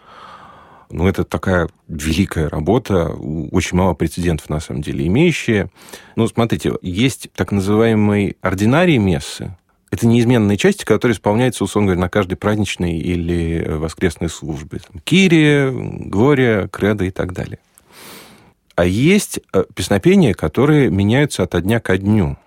ну, 0.92 1.08
это 1.08 1.24
такая 1.24 1.68
великая 1.88 2.48
работа, 2.48 3.08
очень 3.08 3.76
мало 3.76 3.96
прецедентов, 3.96 4.50
на 4.50 4.60
самом 4.60 4.84
деле, 4.84 5.08
имеющие. 5.08 5.72
Ну, 6.16 6.28
смотрите, 6.28 6.74
есть 6.84 7.32
так 7.36 7.52
называемые 7.52 8.36
ординарии 8.40 8.98
мессы. 8.98 9.58
Это 9.90 10.06
неизменные 10.06 10.58
части, 10.58 10.86
которые 10.86 11.16
исполняются, 11.16 11.64
условно 11.64 11.88
говоря, 11.88 12.02
на 12.02 12.10
каждой 12.10 12.36
праздничной 12.36 13.00
или 13.00 13.66
воскресной 13.68 14.30
службе. 14.30 14.78
Там, 14.78 15.02
Кирия, 15.04 15.72
Глория, 15.72 16.68
Кредо 16.68 17.06
и 17.06 17.10
так 17.10 17.34
далее. 17.34 17.58
А 18.76 18.86
есть 18.86 19.40
э, 19.54 19.64
песнопения, 19.74 20.36
которые 20.36 20.92
меняются 20.92 21.42
от 21.42 21.60
дня 21.64 21.80
ко 21.80 21.98
дню. 21.98 22.38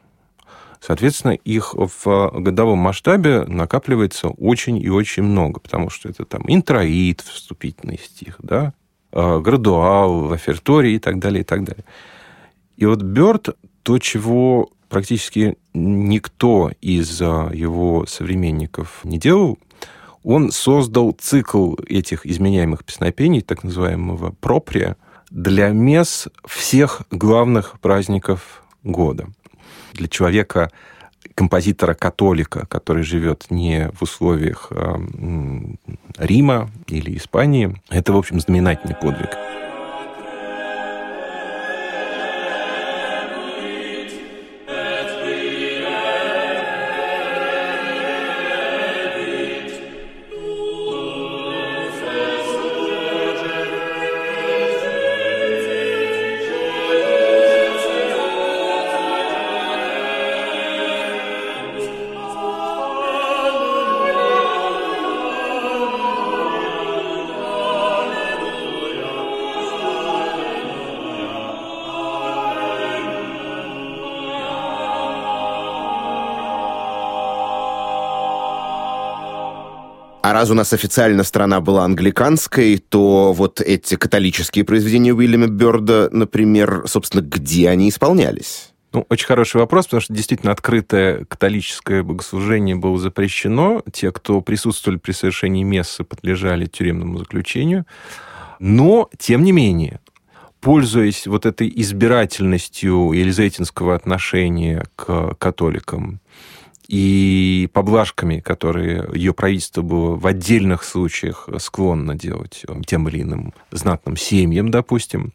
Соответственно, 0.86 1.32
их 1.32 1.74
в 1.74 2.30
годовом 2.34 2.76
масштабе 2.76 3.44
накапливается 3.46 4.28
очень 4.28 4.76
и 4.76 4.90
очень 4.90 5.22
много, 5.22 5.58
потому 5.58 5.88
что 5.88 6.10
это 6.10 6.26
там 6.26 6.42
интроид, 6.46 7.22
вступительный 7.22 7.98
стих, 7.98 8.36
да, 8.40 8.74
э, 9.10 9.40
градуал, 9.40 10.34
оферторий 10.34 10.96
и 10.96 10.98
так 10.98 11.20
далее, 11.20 11.40
и 11.40 11.44
так 11.44 11.64
далее. 11.64 11.86
И 12.76 12.84
вот 12.84 13.00
Бёрд, 13.00 13.56
то, 13.82 13.98
чего 13.98 14.68
практически 14.90 15.56
никто 15.72 16.70
из 16.82 17.18
э, 17.22 17.50
его 17.54 18.04
современников 18.04 19.00
не 19.04 19.18
делал, 19.18 19.58
он 20.22 20.50
создал 20.50 21.12
цикл 21.12 21.76
этих 21.88 22.26
изменяемых 22.26 22.84
песнопений, 22.84 23.40
так 23.40 23.64
называемого 23.64 24.34
проприя, 24.38 24.98
для 25.30 25.70
мес 25.70 26.28
всех 26.44 27.04
главных 27.10 27.80
праздников 27.80 28.62
года 28.82 29.28
для 29.94 30.08
человека, 30.08 30.70
композитора-католика, 31.34 32.66
который 32.66 33.02
живет 33.02 33.46
не 33.50 33.90
в 33.92 34.02
условиях 34.02 34.68
э, 34.70 34.96
Рима 36.18 36.70
или 36.86 37.16
Испании, 37.16 37.74
это, 37.88 38.12
в 38.12 38.16
общем, 38.16 38.40
знаменательный 38.40 38.94
подвиг. 38.94 39.30
Раз 80.34 80.50
у 80.50 80.54
нас 80.54 80.72
официально 80.72 81.22
страна 81.22 81.60
была 81.60 81.84
англиканской, 81.84 82.76
то 82.76 83.32
вот 83.32 83.60
эти 83.60 83.94
католические 83.94 84.64
произведения 84.64 85.14
Уильяма 85.14 85.46
Бёрда, 85.46 86.10
например, 86.12 86.84
собственно, 86.86 87.22
где 87.22 87.70
они 87.70 87.88
исполнялись? 87.88 88.72
Ну, 88.92 89.06
очень 89.08 89.26
хороший 89.26 89.56
вопрос, 89.56 89.86
потому 89.86 90.00
что 90.02 90.12
действительно 90.12 90.52
открытое 90.52 91.24
католическое 91.24 92.02
богослужение 92.02 92.76
было 92.76 92.98
запрещено. 92.98 93.82
Те, 93.92 94.12
кто 94.12 94.40
присутствовали 94.40 94.98
при 94.98 95.12
совершении 95.12 95.64
мессы, 95.64 96.04
подлежали 96.04 96.66
тюремному 96.66 97.18
заключению. 97.18 97.86
Но, 98.60 99.08
тем 99.18 99.42
не 99.42 99.52
менее, 99.52 100.00
пользуясь 100.60 101.26
вот 101.26 101.44
этой 101.44 101.72
избирательностью 101.76 103.12
елизаветинского 103.12 103.94
отношения 103.94 104.84
к 104.96 105.34
католикам, 105.38 106.20
и 106.88 107.68
поблажками, 107.72 108.40
которые 108.40 109.08
ее 109.14 109.32
правительство 109.32 109.82
было 109.82 110.16
в 110.16 110.26
отдельных 110.26 110.84
случаях 110.84 111.48
склонно 111.58 112.14
делать 112.14 112.64
тем 112.86 113.08
или 113.08 113.22
иным 113.22 113.54
знатным 113.70 114.16
семьям, 114.16 114.70
допустим, 114.70 115.32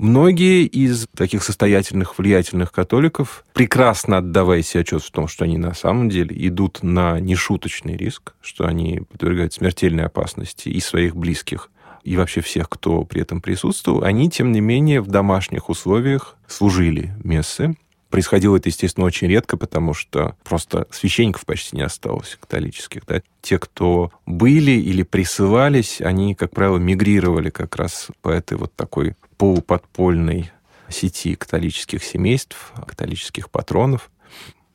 Многие 0.00 0.64
из 0.64 1.06
таких 1.14 1.44
состоятельных, 1.44 2.18
влиятельных 2.18 2.72
католиков, 2.72 3.44
прекрасно 3.52 4.16
отдавая 4.16 4.62
себе 4.62 4.80
отчет 4.80 5.02
в 5.02 5.10
том, 5.10 5.28
что 5.28 5.44
они 5.44 5.58
на 5.58 5.74
самом 5.74 6.08
деле 6.08 6.34
идут 6.48 6.82
на 6.82 7.20
нешуточный 7.20 7.98
риск, 7.98 8.32
что 8.40 8.64
они 8.64 9.02
подвергают 9.12 9.52
смертельной 9.52 10.06
опасности 10.06 10.70
и 10.70 10.80
своих 10.80 11.14
близких, 11.14 11.70
и 12.02 12.16
вообще 12.16 12.40
всех, 12.40 12.70
кто 12.70 13.04
при 13.04 13.20
этом 13.20 13.42
присутствовал, 13.42 14.02
они, 14.02 14.30
тем 14.30 14.52
не 14.52 14.62
менее, 14.62 15.02
в 15.02 15.08
домашних 15.08 15.68
условиях 15.68 16.38
служили 16.46 17.12
мессы, 17.22 17.76
Происходило 18.10 18.56
это, 18.56 18.68
естественно, 18.68 19.06
очень 19.06 19.28
редко, 19.28 19.56
потому 19.56 19.94
что 19.94 20.36
просто 20.42 20.88
священников 20.90 21.46
почти 21.46 21.76
не 21.76 21.82
осталось 21.82 22.36
католических. 22.40 23.06
Да? 23.06 23.22
Те, 23.40 23.58
кто 23.58 24.10
были 24.26 24.72
или 24.72 25.04
присылались, 25.04 26.00
они, 26.00 26.34
как 26.34 26.50
правило, 26.50 26.78
мигрировали 26.78 27.50
как 27.50 27.76
раз 27.76 28.08
по 28.20 28.28
этой 28.28 28.58
вот 28.58 28.74
такой 28.74 29.14
полуподпольной 29.36 30.50
сети 30.88 31.36
католических 31.36 32.02
семейств, 32.02 32.72
католических 32.86 33.48
патронов. 33.48 34.10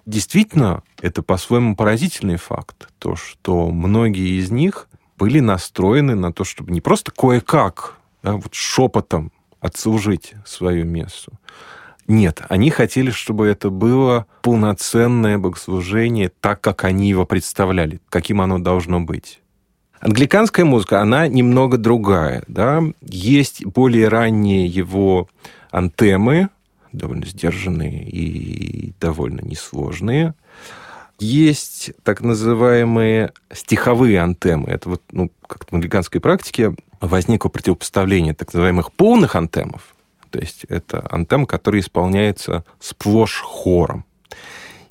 Действительно, 0.05 0.83
это 1.01 1.21
по-своему 1.21 1.75
поразительный 1.75 2.37
факт, 2.37 2.87
то, 2.99 3.17
что 3.17 3.69
многие 3.69 4.39
из 4.39 4.49
них 4.49 4.87
были 5.17 5.41
настроены 5.41 6.15
на 6.15 6.31
то, 6.31 6.45
чтобы 6.45 6.71
не 6.71 6.79
просто 6.79 7.11
кое-как, 7.11 7.97
да, 8.23 8.33
вот 8.33 8.53
шепотом 8.53 9.31
отслужить 9.59 10.33
свою 10.45 10.85
мессу, 10.85 11.33
нет, 12.07 12.41
они 12.49 12.69
хотели, 12.69 13.09
чтобы 13.09 13.47
это 13.47 13.69
было 13.69 14.27
полноценное 14.41 15.37
богослужение, 15.37 16.31
так, 16.39 16.61
как 16.61 16.83
они 16.83 17.09
его 17.09 17.25
представляли, 17.25 17.99
каким 18.09 18.41
оно 18.41 18.59
должно 18.59 19.01
быть. 19.01 19.41
Англиканская 20.01 20.65
музыка, 20.65 21.01
она 21.01 21.27
немного 21.27 21.77
другая. 21.77 22.43
Да? 22.47 22.83
Есть 23.01 23.65
более 23.65 24.07
ранние 24.07 24.67
его 24.67 25.27
антемы, 25.71 26.49
довольно 26.91 27.25
сдержанные 27.25 28.03
и 28.07 28.93
довольно 28.99 29.41
несложные. 29.41 30.35
Есть 31.17 31.91
так 32.03 32.21
называемые 32.21 33.31
стиховые 33.51 34.21
антемы. 34.21 34.67
Это 34.67 34.89
вот, 34.89 35.01
ну, 35.11 35.31
как 35.47 35.65
в 35.65 35.73
англиканской 35.73 36.21
практике 36.21 36.75
возникло 37.01 37.49
противопоставление 37.49 38.33
так 38.33 38.53
называемых 38.53 38.91
полных 38.91 39.35
антемов, 39.35 39.94
то 40.35 40.41
есть 40.41 40.65
это 40.67 41.07
антем, 41.09 41.45
который 41.45 41.79
исполняется 41.79 42.65
сплошь 42.81 43.39
хором. 43.41 44.03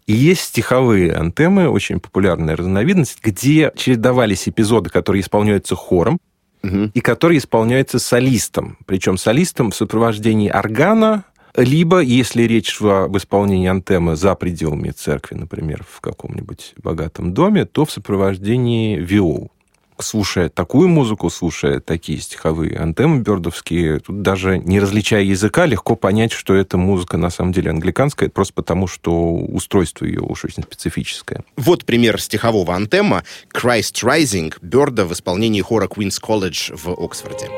И 0.06 0.14
есть 0.14 0.40
стиховые 0.40 1.12
антемы, 1.12 1.68
очень 1.68 2.00
популярная 2.00 2.56
разновидность, 2.56 3.18
где 3.22 3.70
чередовались 3.76 4.48
эпизоды, 4.48 4.88
которые 4.88 5.20
исполняются 5.20 5.76
хором, 5.76 6.18
угу. 6.62 6.90
и 6.94 7.00
которые 7.00 7.38
исполняются 7.38 7.98
солистом. 7.98 8.78
Причем 8.86 9.18
солистом 9.18 9.70
в 9.70 9.76
сопровождении 9.76 10.48
органа, 10.48 11.24
либо, 11.54 12.00
если 12.00 12.44
речь 12.44 12.70
шла 12.70 13.04
об 13.04 13.14
исполнении 13.18 13.68
антемы 13.68 14.16
за 14.16 14.34
пределами 14.36 14.92
церкви, 14.92 15.34
например, 15.34 15.84
в 15.86 16.00
каком-нибудь 16.00 16.72
богатом 16.82 17.34
доме, 17.34 17.66
то 17.66 17.84
в 17.84 17.90
сопровождении 17.90 18.96
виол 18.96 19.52
слушая 19.98 20.48
такую 20.48 20.88
музыку, 20.88 21.30
слушая 21.30 21.80
такие 21.80 22.20
стиховые 22.20 22.78
антемы 22.78 23.20
бёрдовские, 23.20 24.00
тут 24.00 24.22
даже 24.22 24.58
не 24.58 24.80
различая 24.80 25.22
языка, 25.22 25.66
легко 25.66 25.96
понять, 25.96 26.32
что 26.32 26.54
эта 26.54 26.76
музыка 26.76 27.16
на 27.16 27.30
самом 27.30 27.52
деле 27.52 27.70
англиканская, 27.70 28.28
просто 28.28 28.54
потому, 28.54 28.86
что 28.86 29.34
устройство 29.34 30.04
ее 30.04 30.20
уж 30.20 30.44
очень 30.44 30.62
специфическое. 30.62 31.44
Вот 31.56 31.84
пример 31.84 32.20
стихового 32.20 32.74
антема 32.74 33.24
«Christ 33.52 34.02
Rising» 34.02 34.54
Бёрда 34.60 35.04
в 35.04 35.12
исполнении 35.12 35.60
хора 35.60 35.86
Queen's 35.86 36.20
College 36.20 36.76
в 36.76 36.90
Оксфорде. 37.02 37.48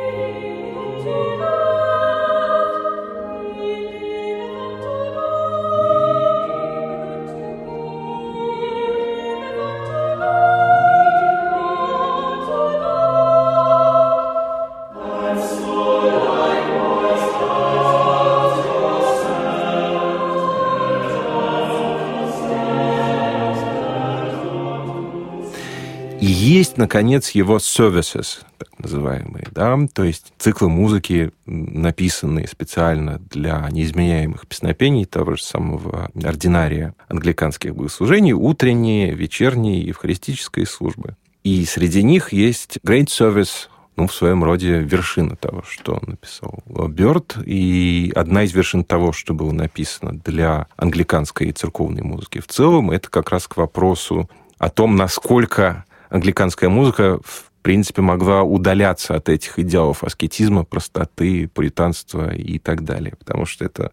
Есть, 26.76 26.78
наконец, 26.78 27.30
его 27.30 27.56
services, 27.56 28.44
так 28.58 28.68
называемые, 28.78 29.46
да, 29.50 29.78
то 29.92 30.04
есть 30.04 30.32
циклы 30.38 30.68
музыки, 30.68 31.30
написанные 31.46 32.46
специально 32.46 33.18
для 33.30 33.66
неизменяемых 33.70 34.46
песнопений 34.46 35.06
того 35.06 35.36
же 35.36 35.42
самого 35.42 36.10
ординария 36.22 36.94
англиканских 37.08 37.74
богослужений, 37.74 38.32
утренние, 38.32 39.14
вечерние, 39.14 39.80
евхаристические 39.80 40.66
службы. 40.66 41.16
И 41.44 41.64
среди 41.64 42.02
них 42.02 42.32
есть 42.32 42.78
Great 42.84 43.06
Service 43.06 43.68
ну, 43.96 44.06
в 44.06 44.14
своем 44.14 44.44
роде 44.44 44.80
вершина 44.80 45.36
того, 45.36 45.62
что 45.66 45.94
он 45.94 46.10
написал 46.10 46.62
Бёрд. 46.66 47.38
И 47.46 48.12
одна 48.14 48.42
из 48.42 48.52
вершин 48.52 48.84
того, 48.84 49.12
что 49.12 49.32
было 49.32 49.52
написано 49.52 50.18
для 50.18 50.66
англиканской 50.76 51.48
и 51.48 51.52
церковной 51.52 52.02
музыки 52.02 52.40
в 52.40 52.46
целом, 52.46 52.90
это 52.90 53.08
как 53.08 53.30
раз 53.30 53.48
к 53.48 53.56
вопросу 53.56 54.28
о 54.58 54.68
том, 54.68 54.96
насколько 54.96 55.86
англиканская 56.10 56.68
музыка 56.68 57.18
в 57.24 57.50
принципе 57.62 58.02
могла 58.02 58.42
удаляться 58.42 59.16
от 59.16 59.28
этих 59.28 59.58
идеалов 59.58 60.04
аскетизма, 60.04 60.64
простоты, 60.64 61.48
пуританства 61.48 62.32
и 62.32 62.58
так 62.58 62.84
далее. 62.84 63.14
Потому 63.18 63.44
что 63.44 63.64
это 63.64 63.92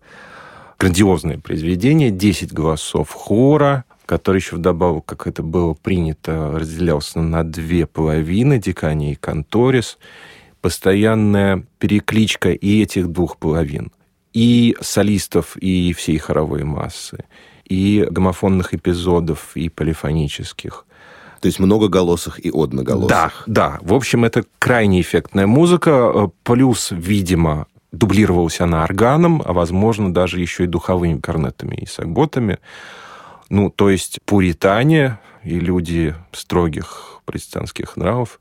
грандиозное 0.77 1.39
произведение, 1.39 2.11
10 2.11 2.53
голосов 2.53 3.09
хора, 3.11 3.85
который 4.05 4.37
еще 4.37 4.57
вдобавок, 4.57 5.05
как 5.05 5.27
это 5.27 5.41
было 5.41 5.73
принято, 5.73 6.51
разделялся 6.53 7.19
на 7.19 7.43
две 7.43 7.87
половины, 7.87 8.59
дикания 8.59 9.13
и 9.13 9.15
конторис, 9.15 9.97
постоянная 10.61 11.65
перекличка 11.79 12.51
и 12.51 12.83
этих 12.83 13.07
двух 13.07 13.37
половин, 13.37 13.91
и 14.33 14.75
солистов, 14.81 15.57
и 15.57 15.93
всей 15.93 16.17
хоровой 16.17 16.63
массы, 16.63 17.25
и 17.65 18.05
гомофонных 18.09 18.73
эпизодов, 18.73 19.55
и 19.55 19.69
полифонических. 19.69 20.85
То 21.43 21.47
есть 21.47 21.59
многоголосых 21.59 22.39
и 22.39 22.49
одноголосых. 22.49 23.09
Да, 23.09 23.31
да. 23.47 23.79
В 23.81 23.93
общем, 23.93 24.23
это 24.23 24.45
крайне 24.59 25.01
эффектная 25.01 25.45
музыка, 25.45 26.31
плюс, 26.43 26.87
видимо, 26.91 27.67
дублировалась 27.91 28.61
она 28.61 28.85
органом, 28.85 29.43
а, 29.43 29.51
возможно, 29.51 30.13
даже 30.13 30.39
еще 30.39 30.63
и 30.63 30.67
духовыми 30.67 31.19
корнетами 31.19 31.75
и 31.75 31.85
сагботами. 31.85 32.59
Ну, 33.49 33.69
то 33.69 33.89
есть 33.89 34.19
пуритане 34.23 35.19
и 35.43 35.59
люди 35.59 36.15
строгих 36.31 37.19
протестантских 37.25 37.97
нравов, 37.97 38.39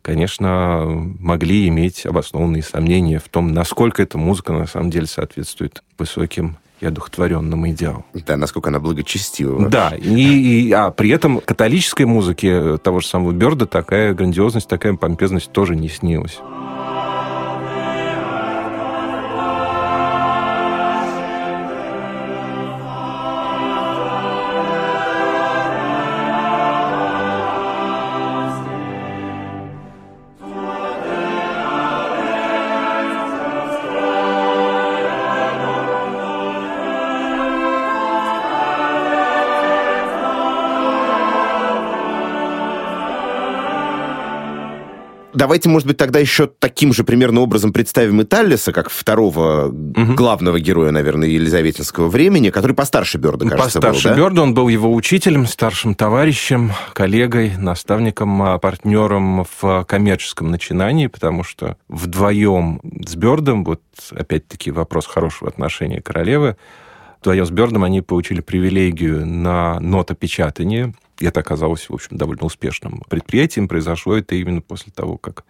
конечно, 0.00 0.86
могли 0.86 1.68
иметь 1.68 2.06
обоснованные 2.06 2.62
сомнения 2.62 3.18
в 3.18 3.28
том, 3.28 3.52
насколько 3.52 4.02
эта 4.02 4.16
музыка 4.16 4.54
на 4.54 4.66
самом 4.66 4.88
деле 4.88 5.06
соответствует 5.06 5.82
высоким 5.98 6.56
и 6.80 6.86
одухотворенным 6.86 7.68
идеалам. 7.70 8.04
Да, 8.14 8.36
насколько 8.36 8.70
она 8.70 8.80
благочестива. 8.80 9.68
Да, 9.68 9.92
и, 9.96 10.68
и, 10.68 10.72
а 10.72 10.90
при 10.90 11.10
этом 11.10 11.40
католической 11.40 12.04
музыке 12.04 12.78
того 12.78 13.00
же 13.00 13.06
самого 13.06 13.32
Берда 13.32 13.66
такая 13.66 14.14
грандиозность, 14.14 14.68
такая 14.68 14.94
помпезность 14.94 15.52
тоже 15.52 15.76
не 15.76 15.88
снилась. 15.88 16.38
Давайте, 45.40 45.70
может 45.70 45.88
быть, 45.88 45.96
тогда 45.96 46.18
еще 46.18 46.46
таким 46.46 46.92
же 46.92 47.02
примерно 47.02 47.40
образом 47.40 47.72
представим 47.72 48.20
и 48.20 48.24
Таллиса, 48.24 48.72
как 48.72 48.90
второго 48.90 49.68
угу. 49.68 50.12
главного 50.12 50.60
героя, 50.60 50.90
наверное, 50.90 51.28
Елизаветинского 51.28 52.08
времени, 52.08 52.50
который 52.50 52.72
постарше 52.76 53.16
Бёрда, 53.16 53.48
кажется, 53.48 53.80
Постарше 53.80 54.08
был, 54.08 54.10
да? 54.10 54.16
Бёрда, 54.20 54.42
он 54.42 54.52
был 54.52 54.68
его 54.68 54.92
учителем, 54.94 55.46
старшим 55.46 55.94
товарищем, 55.94 56.72
коллегой, 56.92 57.56
наставником, 57.56 58.42
а, 58.42 58.58
партнером 58.58 59.46
в 59.62 59.84
коммерческом 59.88 60.50
начинании, 60.50 61.06
потому 61.06 61.42
что 61.42 61.78
вдвоем 61.88 62.82
с 63.06 63.16
Бёрдом, 63.16 63.64
вот 63.64 63.80
опять-таки 64.10 64.70
вопрос 64.70 65.06
хорошего 65.06 65.48
отношения 65.48 66.02
королевы, 66.02 66.58
вдвоем 67.22 67.46
с 67.46 67.50
Бёрдом 67.50 67.84
они 67.84 68.02
получили 68.02 68.42
привилегию 68.42 69.26
на 69.26 69.80
нотопечатание– 69.80 70.92
это 71.26 71.40
оказалось, 71.40 71.88
в 71.88 71.94
общем, 71.94 72.16
довольно 72.16 72.44
успешным 72.44 73.02
предприятием. 73.08 73.68
Произошло 73.68 74.16
это 74.16 74.34
именно 74.34 74.60
после 74.60 74.92
того, 74.92 75.18
как 75.18 75.44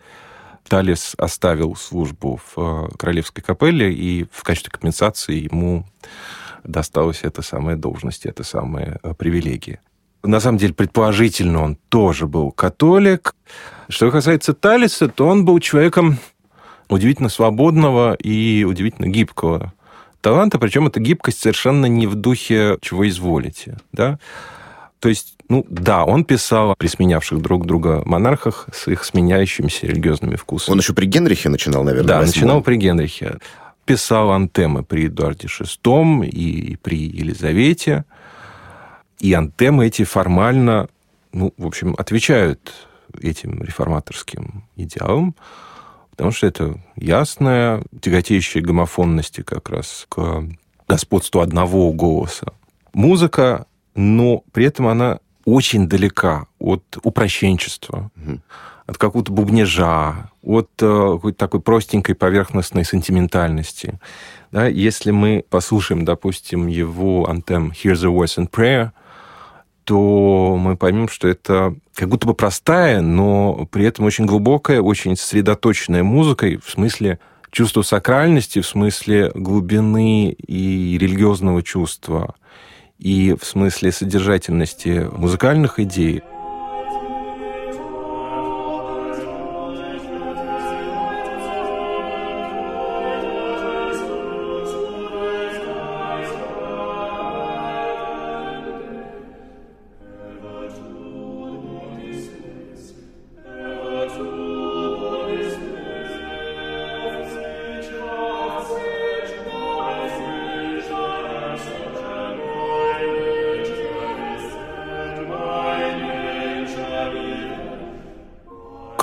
Талис 0.68 1.14
оставил 1.18 1.74
службу 1.76 2.40
в 2.54 2.58
э, 2.60 2.88
Королевской 2.96 3.42
капелле, 3.42 3.92
и 3.92 4.26
в 4.30 4.42
качестве 4.42 4.70
компенсации 4.70 5.44
ему 5.44 5.86
досталась 6.64 7.20
эта 7.22 7.42
самая 7.42 7.76
должность, 7.76 8.26
эта 8.26 8.44
самая 8.44 8.98
э, 9.02 9.14
привилегия. 9.14 9.80
На 10.22 10.38
самом 10.38 10.58
деле, 10.58 10.74
предположительно, 10.74 11.62
он 11.62 11.76
тоже 11.88 12.26
был 12.26 12.52
католик. 12.52 13.34
Что 13.88 14.10
касается 14.10 14.52
Талиса, 14.52 15.08
то 15.08 15.26
он 15.26 15.44
был 15.44 15.58
человеком 15.60 16.18
удивительно 16.88 17.30
свободного 17.30 18.14
и 18.14 18.64
удивительно 18.64 19.06
гибкого 19.06 19.72
таланта, 20.20 20.58
причем 20.58 20.86
эта 20.86 21.00
гибкость 21.00 21.40
совершенно 21.40 21.86
не 21.86 22.06
в 22.06 22.14
духе 22.14 22.76
«чего 22.82 23.08
изволите». 23.08 23.78
Да? 23.92 24.18
То 25.00 25.08
есть 25.08 25.36
ну 25.48 25.66
да, 25.68 26.04
он 26.04 26.24
писал 26.24 26.76
при 26.78 26.86
сменявших 26.86 27.42
друг 27.42 27.66
друга 27.66 28.02
монархах 28.04 28.68
с 28.72 28.86
их 28.86 29.04
сменяющимися 29.04 29.88
религиозными 29.88 30.36
вкусами. 30.36 30.74
Он 30.74 30.78
еще 30.78 30.94
при 30.94 31.06
Генрихе 31.06 31.48
начинал, 31.48 31.82
наверное, 31.82 32.06
Да, 32.06 32.20
начинал 32.20 32.62
при 32.62 32.76
Генрихе. 32.76 33.38
Писал 33.84 34.30
антемы 34.30 34.84
при 34.84 35.08
Эдуарде 35.08 35.48
VI 35.48 36.28
и 36.28 36.76
при 36.76 36.98
Елизавете. 36.98 38.04
И 39.18 39.32
антемы 39.32 39.88
эти 39.88 40.04
формально, 40.04 40.88
ну, 41.32 41.52
в 41.58 41.66
общем, 41.66 41.96
отвечают 41.98 42.72
этим 43.20 43.60
реформаторским 43.62 44.64
идеалам, 44.76 45.34
потому 46.10 46.30
что 46.30 46.46
это 46.46 46.78
ясная, 46.94 47.82
тяготеющая 48.00 48.62
гомофонности 48.62 49.42
как 49.42 49.68
раз 49.68 50.06
к 50.08 50.44
господству 50.86 51.40
одного 51.40 51.92
голоса. 51.92 52.52
Музыка, 52.92 53.66
но 53.94 54.42
при 54.52 54.66
этом 54.66 54.86
она 54.86 55.20
очень 55.44 55.88
далека 55.88 56.46
от 56.58 56.82
упрощенчества, 57.02 58.10
угу. 58.16 58.40
от 58.86 58.98
какого-то 58.98 59.32
бубнежа, 59.32 60.30
от 60.42 60.70
э, 60.80 61.12
какой-то 61.14 61.38
такой 61.38 61.60
простенькой 61.60 62.14
поверхностной 62.14 62.84
сентиментальности. 62.84 63.98
Да, 64.52 64.66
если 64.66 65.10
мы 65.10 65.44
послушаем, 65.48 66.04
допустим, 66.04 66.66
его 66.66 67.28
антем 67.28 67.72
«Here's 67.72 68.04
a 68.04 68.10
Voice 68.10 68.38
and 68.38 68.50
Prayer», 68.50 68.90
то 69.84 70.56
мы 70.58 70.76
поймем, 70.76 71.08
что 71.08 71.26
это 71.26 71.74
как 71.94 72.08
будто 72.08 72.26
бы 72.26 72.34
простая, 72.34 73.00
но 73.00 73.66
при 73.72 73.84
этом 73.84 74.04
очень 74.04 74.26
глубокая, 74.26 74.80
очень 74.80 75.16
сосредоточенная 75.16 76.04
музыка, 76.04 76.46
в 76.64 76.70
смысле 76.70 77.18
чувства 77.50 77.82
сакральности, 77.82 78.60
в 78.60 78.66
смысле 78.66 79.32
глубины 79.34 80.30
и 80.30 80.96
религиозного 80.98 81.62
чувства 81.62 82.34
и 83.00 83.34
в 83.34 83.44
смысле 83.44 83.90
содержательности 83.90 85.08
музыкальных 85.10 85.80
идей– 85.80 86.22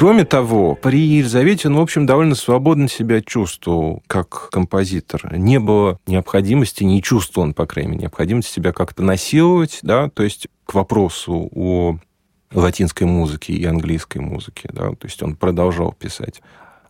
Кроме 0.08 0.24
того, 0.24 0.74
при 0.76 1.02
Елизавете 1.02 1.68
он, 1.68 1.76
в 1.76 1.82
общем, 1.82 2.06
довольно 2.06 2.34
свободно 2.34 2.88
себя 2.88 3.20
чувствовал 3.20 4.02
как 4.08 4.48
композитор. 4.52 5.36
Не 5.38 5.60
было 5.60 6.00
необходимости, 6.08 6.86
не 6.86 7.04
чувствовал 7.04 7.50
он, 7.50 7.54
по 7.54 7.66
крайней 7.66 7.92
мере, 7.92 8.04
необходимости 8.04 8.50
себя 8.50 8.72
как-то 8.72 9.04
насиловать, 9.04 9.80
да, 9.82 10.08
то 10.08 10.24
есть 10.24 10.48
к 10.66 10.76
вопросу 10.76 11.50
о 11.54 11.98
латинской 12.54 13.06
музыке 13.06 13.52
и 13.52 13.66
английской 13.66 14.20
музыке, 14.20 14.70
да, 14.72 14.92
то 14.92 15.08
есть 15.08 15.22
он 15.22 15.36
продолжал 15.36 15.92
писать 15.92 16.42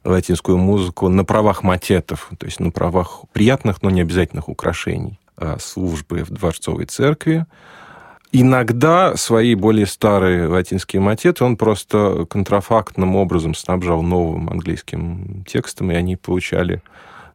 латинскую 0.04 0.60
музыку 0.60 1.10
на 1.10 1.26
правах 1.26 1.64
матетов, 1.64 2.30
то 2.38 2.46
есть 2.46 2.60
на 2.60 2.70
правах 2.70 3.24
приятных, 3.34 3.82
но 3.82 3.90
не 3.90 4.02
обязательных 4.02 4.48
украшений 4.48 5.20
а 5.36 5.58
службы 5.58 6.24
в 6.24 6.30
Дворцовой 6.30 6.86
церкви, 6.86 7.48
Иногда 8.32 9.16
свои 9.16 9.56
более 9.56 9.86
старые 9.86 10.48
латинские 10.48 11.02
мотеты 11.02 11.44
он 11.46 11.56
просто 11.56 12.26
контрафактным 12.30 13.16
образом 13.16 13.56
снабжал 13.56 14.02
новым 14.02 14.50
английским 14.50 15.46
текстом, 15.48 15.92
и 15.92 15.96
они 15.96 16.18
получали 16.18 16.82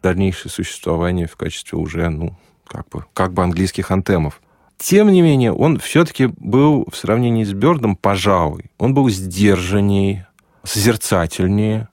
дальнейшее 0.03 0.53
существование 0.53 1.27
в 1.27 1.37
качестве 1.37 1.79
уже, 1.79 2.09
ну, 2.11 2.37
как 2.67 2.89
бы, 2.91 3.05
как 3.15 3.33
бы 3.33 3.43
английских 3.43 3.91
антемов. 3.91 4.41
Тем 4.77 5.11
не 5.11 5.23
менее, 5.23 5.53
он 5.53 5.79
все-таки 5.79 6.27
был 6.39 6.87
в 6.91 6.97
сравнении 6.97 7.45
с 7.45 7.53
Бёрдом, 7.53 7.97
пожалуй, 7.97 8.65
он 8.79 8.95
был 8.95 9.09
сдержанней, 9.09 10.25
созерцательнее, 10.65 11.89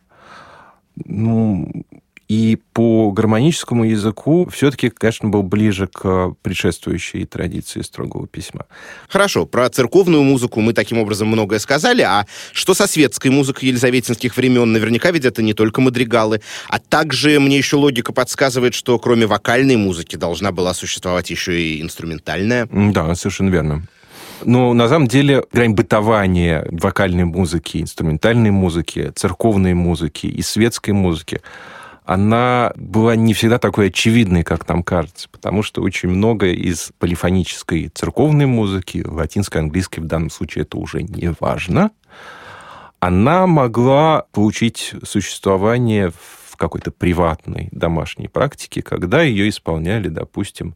ну, 1.06 1.72
и 2.30 2.60
по 2.74 3.12
гармоническому 3.12 3.86
языку 3.86 4.48
все-таки, 4.52 4.90
конечно, 4.90 5.30
был 5.30 5.42
ближе 5.42 5.88
к 5.88 6.36
предшествующей 6.44 7.26
традиции 7.26 7.82
строгого 7.82 8.28
письма. 8.28 8.68
Хорошо, 9.10 9.48
про 9.48 9.68
церковную 9.70 10.22
музыку 10.22 10.62
мы 10.62 10.74
таким 10.74 11.00
образом 11.00 11.28
многое 11.28 11.58
сказали, 11.58 12.04
а 12.04 12.28
что 12.54 12.76
со 12.76 12.86
светской 12.86 13.30
музыкой 13.30 13.70
елизаветинских 13.70 14.38
времен? 14.38 14.72
Наверняка 14.72 15.10
ведь 15.10 15.26
это 15.26 15.42
не 15.42 15.54
только 15.54 15.82
мадригалы, 15.82 16.42
а 16.68 16.78
также 16.78 17.40
мне 17.40 17.58
еще 17.58 17.78
логика 17.78 18.14
подсказывает, 18.14 18.76
что 18.76 19.00
кроме 19.00 19.26
вокальной 19.26 19.76
музыки 19.76 20.16
должна 20.16 20.52
была 20.52 20.76
существовать 20.76 21.32
еще 21.32 21.60
и 21.60 21.82
инструментальная. 21.82 22.70
Да, 22.72 23.16
совершенно 23.16 23.50
верно. 23.50 23.88
Но 24.46 24.74
на 24.74 24.88
самом 24.88 25.08
деле 25.08 25.44
грань 25.52 25.74
бытования 25.74 26.66
вокальной 26.70 27.26
музыки, 27.26 27.82
инструментальной 27.82 28.52
музыки, 28.52 29.12
церковной 29.16 29.74
музыки 29.74 30.28
и 30.28 30.44
светской 30.44 30.92
музыки– 30.92 31.42
она 32.10 32.74
была 32.76 33.16
не 33.16 33.36
всегда 33.36 33.60
такой 33.60 33.90
очевидной, 33.90 34.42
как 34.42 34.68
нам 34.68 34.82
кажется, 34.82 35.30
потому 35.30 35.62
что 35.62 35.84
очень 35.84 36.10
много 36.10 36.48
из 36.48 36.92
полифонической 36.98 37.90
церковной 37.90 38.48
музыки, 38.48 39.04
латинской, 39.06 39.62
английской 39.62 40.00
в 40.00 40.08
данном 40.08 40.32
случае 40.32 40.64
это 40.64 40.80
уже 40.80 41.04
не 41.04 41.32
важно, 41.40 41.92
она 43.00 43.46
могла 43.46 44.26
получить 44.32 44.96
существование 45.04 46.10
в 46.10 46.58
какой-то 46.58 46.90
приватной 46.90 47.70
домашней 47.72 48.28
практике, 48.28 48.82
когда 48.82 49.22
ее 49.22 49.48
исполняли, 49.48 50.08
допустим, 50.08 50.76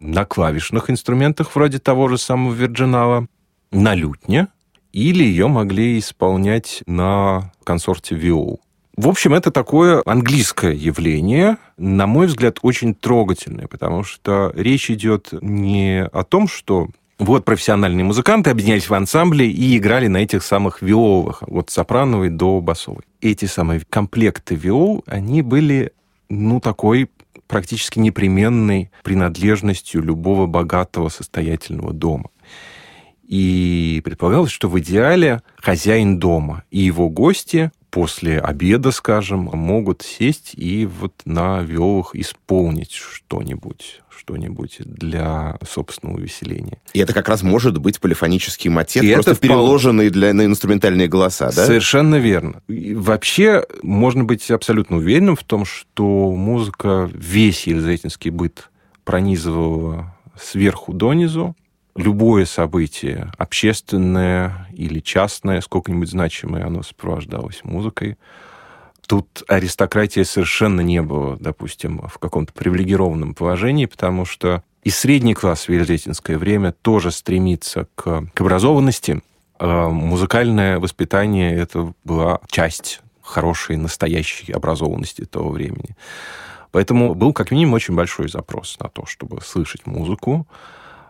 на 0.00 0.26
клавишных 0.26 0.90
инструментах 0.90 1.56
вроде 1.56 1.78
того 1.78 2.08
же 2.08 2.18
самого 2.18 2.52
Вирджинала, 2.52 3.26
на 3.70 3.94
лютне, 3.94 4.48
или 4.92 5.24
ее 5.24 5.48
могли 5.48 5.98
исполнять 5.98 6.82
на 6.84 7.54
консорте 7.64 8.14
виол. 8.16 8.60
В 8.96 9.08
общем, 9.08 9.32
это 9.32 9.50
такое 9.50 10.02
английское 10.04 10.72
явление, 10.72 11.56
на 11.78 12.06
мой 12.06 12.26
взгляд, 12.26 12.58
очень 12.60 12.94
трогательное, 12.94 13.66
потому 13.66 14.04
что 14.04 14.52
речь 14.54 14.90
идет 14.90 15.28
не 15.40 16.04
о 16.04 16.24
том, 16.24 16.46
что 16.46 16.88
вот 17.18 17.44
профессиональные 17.44 18.04
музыканты 18.04 18.50
объединялись 18.50 18.90
в 18.90 18.94
ансамбле 18.94 19.50
и 19.50 19.78
играли 19.78 20.08
на 20.08 20.18
этих 20.18 20.42
самых 20.42 20.82
виоловых, 20.82 21.42
от 21.46 21.70
сопрановой 21.70 22.28
до 22.28 22.60
басовой. 22.60 23.04
Эти 23.22 23.46
самые 23.46 23.80
комплекты 23.88 24.56
виол, 24.56 25.04
они 25.06 25.40
были, 25.40 25.92
ну, 26.28 26.60
такой 26.60 27.08
практически 27.46 27.98
непременной 27.98 28.90
принадлежностью 29.02 30.02
любого 30.02 30.46
богатого 30.46 31.08
состоятельного 31.08 31.92
дома. 31.94 32.28
И 33.26 34.02
предполагалось, 34.04 34.50
что 34.50 34.68
в 34.68 34.78
идеале 34.80 35.42
хозяин 35.56 36.18
дома 36.18 36.64
и 36.70 36.80
его 36.80 37.08
гости 37.08 37.70
после 37.92 38.40
обеда, 38.40 38.90
скажем, 38.90 39.50
могут 39.52 40.02
сесть 40.02 40.54
и 40.54 40.86
вот 40.86 41.12
на 41.26 41.60
виолах 41.60 42.16
исполнить 42.16 42.92
что-нибудь 42.92 44.00
что-нибудь 44.16 44.76
для 44.84 45.58
собственного 45.68 46.18
увеселения. 46.18 46.78
И 46.92 47.00
это 47.00 47.12
как 47.12 47.28
раз 47.28 47.42
может 47.42 47.78
быть 47.78 47.98
полифонический 47.98 48.70
мотив, 48.70 49.02
и 49.02 49.12
просто 49.12 49.32
это 49.32 49.40
переложенный 49.40 50.10
для, 50.10 50.32
на 50.32 50.44
инструментальные 50.44 51.08
голоса, 51.08 51.46
да? 51.46 51.66
Совершенно 51.66 52.16
верно. 52.16 52.62
И 52.68 52.94
вообще, 52.94 53.66
можно 53.82 54.22
быть 54.22 54.48
абсолютно 54.52 54.98
уверенным 54.98 55.34
в 55.34 55.42
том, 55.42 55.64
что 55.64 56.30
музыка 56.36 57.10
весь 57.12 57.66
елизаветинский 57.66 58.30
быт 58.30 58.70
пронизывала 59.04 60.14
сверху 60.40 60.92
донизу, 60.92 61.56
любое 61.96 62.44
событие, 62.44 63.32
общественное 63.38 64.68
или 64.72 65.00
частное, 65.00 65.60
сколько-нибудь 65.60 66.10
значимое, 66.10 66.66
оно 66.66 66.82
сопровождалось 66.82 67.60
музыкой. 67.64 68.16
Тут 69.06 69.42
аристократия 69.48 70.24
совершенно 70.24 70.80
не 70.80 71.02
была, 71.02 71.36
допустим, 71.38 72.02
в 72.08 72.18
каком-то 72.18 72.52
привилегированном 72.52 73.34
положении, 73.34 73.86
потому 73.86 74.24
что 74.24 74.62
и 74.84 74.90
средний 74.90 75.34
класс 75.34 75.68
в 75.68 75.72
Елизаветинское 75.72 76.38
время 76.38 76.72
тоже 76.72 77.10
стремится 77.10 77.86
к, 77.94 78.26
к 78.32 78.40
образованности. 78.40 79.20
А 79.58 79.88
музыкальное 79.88 80.80
воспитание– 80.80 81.54
это 81.56 81.92
была 82.04 82.40
часть 82.48 83.00
хорошей, 83.22 83.76
настоящей 83.76 84.52
образованности 84.52 85.24
того 85.24 85.50
времени. 85.50 85.96
Поэтому 86.72 87.14
был 87.14 87.32
как 87.32 87.50
минимум 87.50 87.74
очень 87.74 87.94
большой 87.94 88.28
запрос 88.28 88.76
на 88.80 88.88
то, 88.88 89.06
чтобы 89.06 89.40
слышать 89.40 89.86
музыку, 89.86 90.46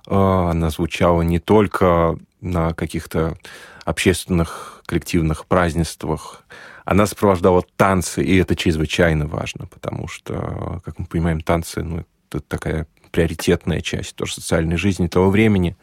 она 0.06 0.70
звучала 0.70 1.22
не 1.22 1.38
только 1.38 2.16
на 2.40 2.74
каких-то 2.74 3.36
общественных 3.84 4.82
коллективных 4.86 5.46
празднествах, 5.46 6.44
она 6.84 7.06
сопровождала 7.06 7.62
танцы, 7.76 8.22
и 8.22 8.36
это 8.36 8.56
чрезвычайно 8.56 9.26
важно, 9.26 9.66
потому 9.66 10.08
что, 10.08 10.80
как 10.84 10.98
мы 10.98 11.06
понимаем, 11.06 11.40
танцы, 11.40 11.82
ну, 11.82 12.04
это 12.28 12.40
такая 12.40 12.86
приоритетная 13.12 13.80
часть 13.80 14.16
тоже 14.16 14.34
социальной 14.34 14.76
жизни 14.76 15.06
того 15.06 15.30
времени. 15.30 15.76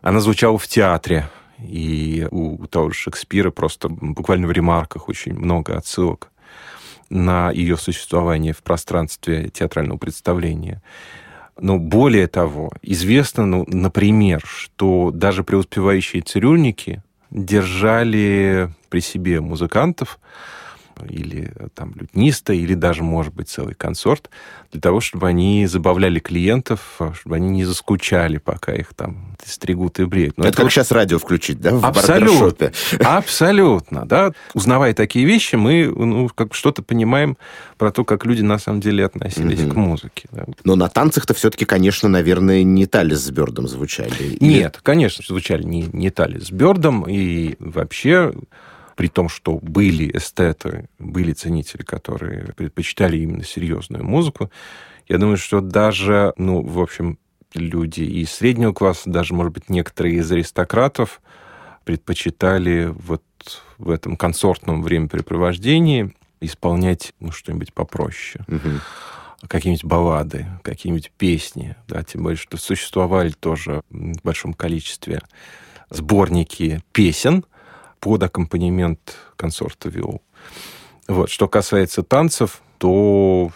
Она 0.00 0.20
звучала 0.20 0.58
в 0.58 0.66
театре, 0.66 1.28
и 1.58 2.26
у 2.30 2.66
того 2.66 2.90
же 2.90 2.94
Шекспира 2.94 3.50
просто 3.50 3.88
буквально 3.88 4.46
в 4.46 4.52
ремарках 4.52 5.08
очень 5.08 5.34
много 5.34 5.76
отсылок 5.76 6.30
на 7.10 7.50
ее 7.50 7.76
существование 7.76 8.54
в 8.54 8.62
пространстве 8.62 9.50
театрального 9.50 9.98
представления. 9.98 10.82
Но 11.58 11.78
более 11.78 12.26
того, 12.28 12.70
известно, 12.82 13.46
ну, 13.46 13.64
например, 13.68 14.42
что 14.44 15.10
даже 15.12 15.44
преуспевающие 15.44 16.22
цирюльники 16.22 17.02
держали 17.30 18.70
при 18.88 19.00
себе 19.00 19.40
музыкантов, 19.40 20.18
или 21.08 21.52
там 21.74 21.92
лютниста, 21.94 22.52
или 22.52 22.74
даже, 22.74 23.02
может 23.02 23.34
быть, 23.34 23.48
целый 23.48 23.74
консорт, 23.74 24.30
для 24.72 24.80
того, 24.80 25.00
чтобы 25.00 25.28
они 25.28 25.66
забавляли 25.66 26.18
клиентов, 26.18 26.98
чтобы 27.14 27.36
они 27.36 27.50
не 27.50 27.64
заскучали, 27.64 28.38
пока 28.38 28.74
их 28.74 28.94
там 28.94 29.36
стригут 29.44 30.00
и 30.00 30.04
бреют. 30.04 30.38
Но 30.38 30.44
это, 30.44 30.50
это 30.50 30.56
как 30.56 30.64
вот... 30.64 30.72
сейчас 30.72 30.90
радио 30.90 31.18
включить, 31.18 31.60
да, 31.60 31.74
в 31.74 31.84
абсолютно, 31.84 32.72
Абсолютно, 33.00 34.06
да. 34.06 34.32
Узнавая 34.54 34.94
такие 34.94 35.24
вещи, 35.24 35.56
мы 35.56 35.86
ну, 35.86 36.28
как 36.34 36.54
что-то 36.54 36.82
понимаем 36.82 37.36
про 37.76 37.90
то, 37.90 38.04
как 38.04 38.24
люди 38.24 38.42
на 38.42 38.58
самом 38.58 38.80
деле 38.80 39.04
относились 39.04 39.60
к 39.60 39.74
музыке. 39.74 40.28
Да. 40.30 40.44
Но 40.64 40.76
на 40.76 40.88
танцах-то 40.88 41.34
все-таки, 41.34 41.64
конечно, 41.64 42.08
наверное, 42.08 42.62
не 42.62 42.86
Талис 42.86 43.20
с 43.20 43.30
Бёрдом 43.30 43.68
звучали. 43.68 44.12
Или... 44.20 44.38
Нет, 44.40 44.80
конечно, 44.82 45.24
звучали 45.26 45.62
не, 45.62 45.82
не 45.92 46.10
Талис 46.10 46.46
с 46.46 46.50
Бёрдом, 46.50 47.04
и 47.08 47.56
вообще 47.58 48.32
при 48.96 49.08
том, 49.08 49.28
что 49.28 49.58
были 49.60 50.16
эстеты, 50.16 50.88
были 50.98 51.32
ценители, 51.32 51.82
которые 51.82 52.52
предпочитали 52.54 53.18
именно 53.18 53.44
серьезную 53.44 54.04
музыку, 54.04 54.50
я 55.08 55.18
думаю, 55.18 55.36
что 55.36 55.60
даже, 55.60 56.32
ну, 56.36 56.62
в 56.62 56.80
общем, 56.80 57.18
люди 57.54 58.02
из 58.02 58.30
среднего 58.32 58.72
класса, 58.72 59.10
даже, 59.10 59.34
может 59.34 59.52
быть, 59.52 59.68
некоторые 59.68 60.16
из 60.16 60.30
аристократов 60.30 61.20
предпочитали 61.84 62.92
вот 62.94 63.22
в 63.78 63.90
этом 63.90 64.16
консортном 64.16 64.82
времяпрепровождении 64.82 66.14
исполнять 66.40 67.12
ну, 67.20 67.32
что-нибудь 67.32 67.72
попроще. 67.72 68.44
Угу. 68.48 69.48
Какие-нибудь 69.48 69.84
баллады, 69.84 70.46
какие-нибудь 70.62 71.10
песни, 71.18 71.74
да, 71.88 72.04
тем 72.04 72.22
более, 72.22 72.36
что 72.36 72.56
существовали 72.56 73.30
тоже 73.30 73.82
в 73.90 74.22
большом 74.22 74.54
количестве 74.54 75.20
сборники 75.90 76.80
песен, 76.92 77.44
под 78.02 78.24
аккомпанемент 78.24 79.16
консорта 79.36 79.88
виол. 79.88 80.22
Вот. 81.06 81.30
Что 81.30 81.46
касается 81.46 82.02
танцев, 82.02 82.60
то 82.78 83.52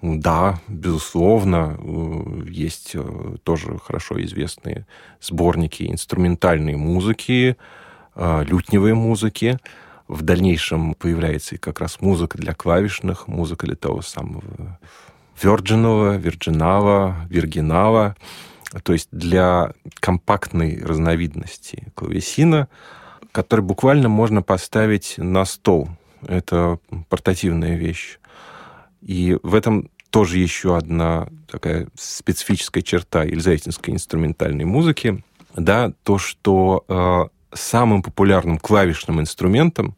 да, 0.00 0.60
безусловно, 0.66 1.78
э, 1.78 2.44
есть 2.48 2.92
э, 2.94 3.36
тоже 3.44 3.78
хорошо 3.78 4.20
известные 4.24 4.86
сборники 5.20 5.82
инструментальной 5.90 6.74
музыки, 6.76 7.58
э, 8.14 8.44
лютневой 8.44 8.94
музыки. 8.94 9.58
В 10.08 10.22
дальнейшем 10.22 10.94
появляется 10.94 11.56
и 11.56 11.58
как 11.58 11.78
раз 11.78 12.00
музыка 12.00 12.38
для 12.38 12.54
клавишных, 12.54 13.28
музыка 13.28 13.66
для 13.66 13.76
того 13.76 14.00
самого 14.00 14.78
Virginова, 15.40 16.16
Вирджинала, 16.16 17.26
Виргинала, 17.28 18.16
то 18.84 18.94
есть 18.94 19.08
для 19.12 19.72
компактной 20.00 20.82
разновидности 20.82 21.92
клавесина– 21.94 22.68
который 23.32 23.62
буквально 23.62 24.08
можно 24.08 24.42
поставить 24.42 25.14
на 25.16 25.44
стол. 25.44 25.88
Это 26.26 26.78
портативная 27.08 27.76
вещь. 27.76 28.18
И 29.00 29.36
в 29.42 29.54
этом 29.54 29.90
тоже 30.10 30.38
еще 30.38 30.76
одна 30.76 31.28
такая 31.50 31.88
специфическая 31.98 32.82
черта 32.82 33.24
елизаветинской 33.24 33.94
инструментальной 33.94 34.64
музыки. 34.66 35.24
да, 35.56 35.92
то, 36.04 36.18
что 36.18 36.84
э, 36.88 37.56
самым 37.56 38.02
популярным 38.02 38.58
клавишным 38.58 39.20
инструментом 39.20 39.96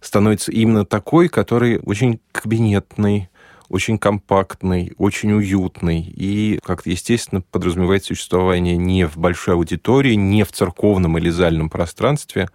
становится 0.00 0.52
именно 0.52 0.84
такой, 0.84 1.28
который 1.28 1.80
очень 1.84 2.20
кабинетный, 2.32 3.28
очень 3.70 3.98
компактный, 3.98 4.92
очень 4.98 5.32
уютный. 5.32 6.00
И, 6.02 6.58
как-то, 6.62 6.90
естественно, 6.90 7.40
подразумевает 7.40 8.04
существование 8.04 8.76
не 8.76 9.06
в 9.06 9.16
большой 9.16 9.54
аудитории, 9.54 10.14
не 10.14 10.44
в 10.44 10.52
церковном 10.52 11.16
или 11.16 11.30
зальном 11.30 11.70
пространстве, 11.70 12.50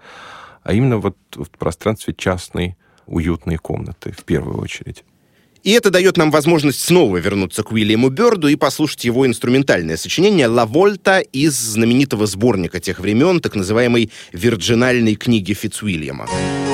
а 0.63 0.74
именно 0.74 0.97
вот 0.97 1.18
в 1.34 1.49
пространстве 1.57 2.13
частной 2.16 2.76
уютной 3.07 3.57
комнаты, 3.57 4.11
в 4.11 4.24
первую 4.24 4.59
очередь. 4.59 5.03
И 5.63 5.72
это 5.72 5.89
дает 5.89 6.18
нам 6.18 6.30
возможность 6.30 6.82
снова 6.82 7.18
вернуться 7.18 7.63
к 7.63 7.72
Уильяму 7.72 8.09
Бёрду 8.09 8.47
и 8.49 8.55
послушать 8.55 9.05
его 9.05 9.26
инструментальное 9.26 9.97
сочинение 9.97 10.47
«Ла 10.47 10.68
Вольта» 10.68 11.20
из 11.20 11.53
знаменитого 11.53 12.28
сборника 12.28 12.80
тех 12.80 12.99
времен, 12.99 13.39
так 13.39 13.55
называемой 13.55 14.11
«Вирджинальной 14.32 15.16
книги 15.16 15.53
Фицуильяма». 15.53 16.28
что 16.28 16.64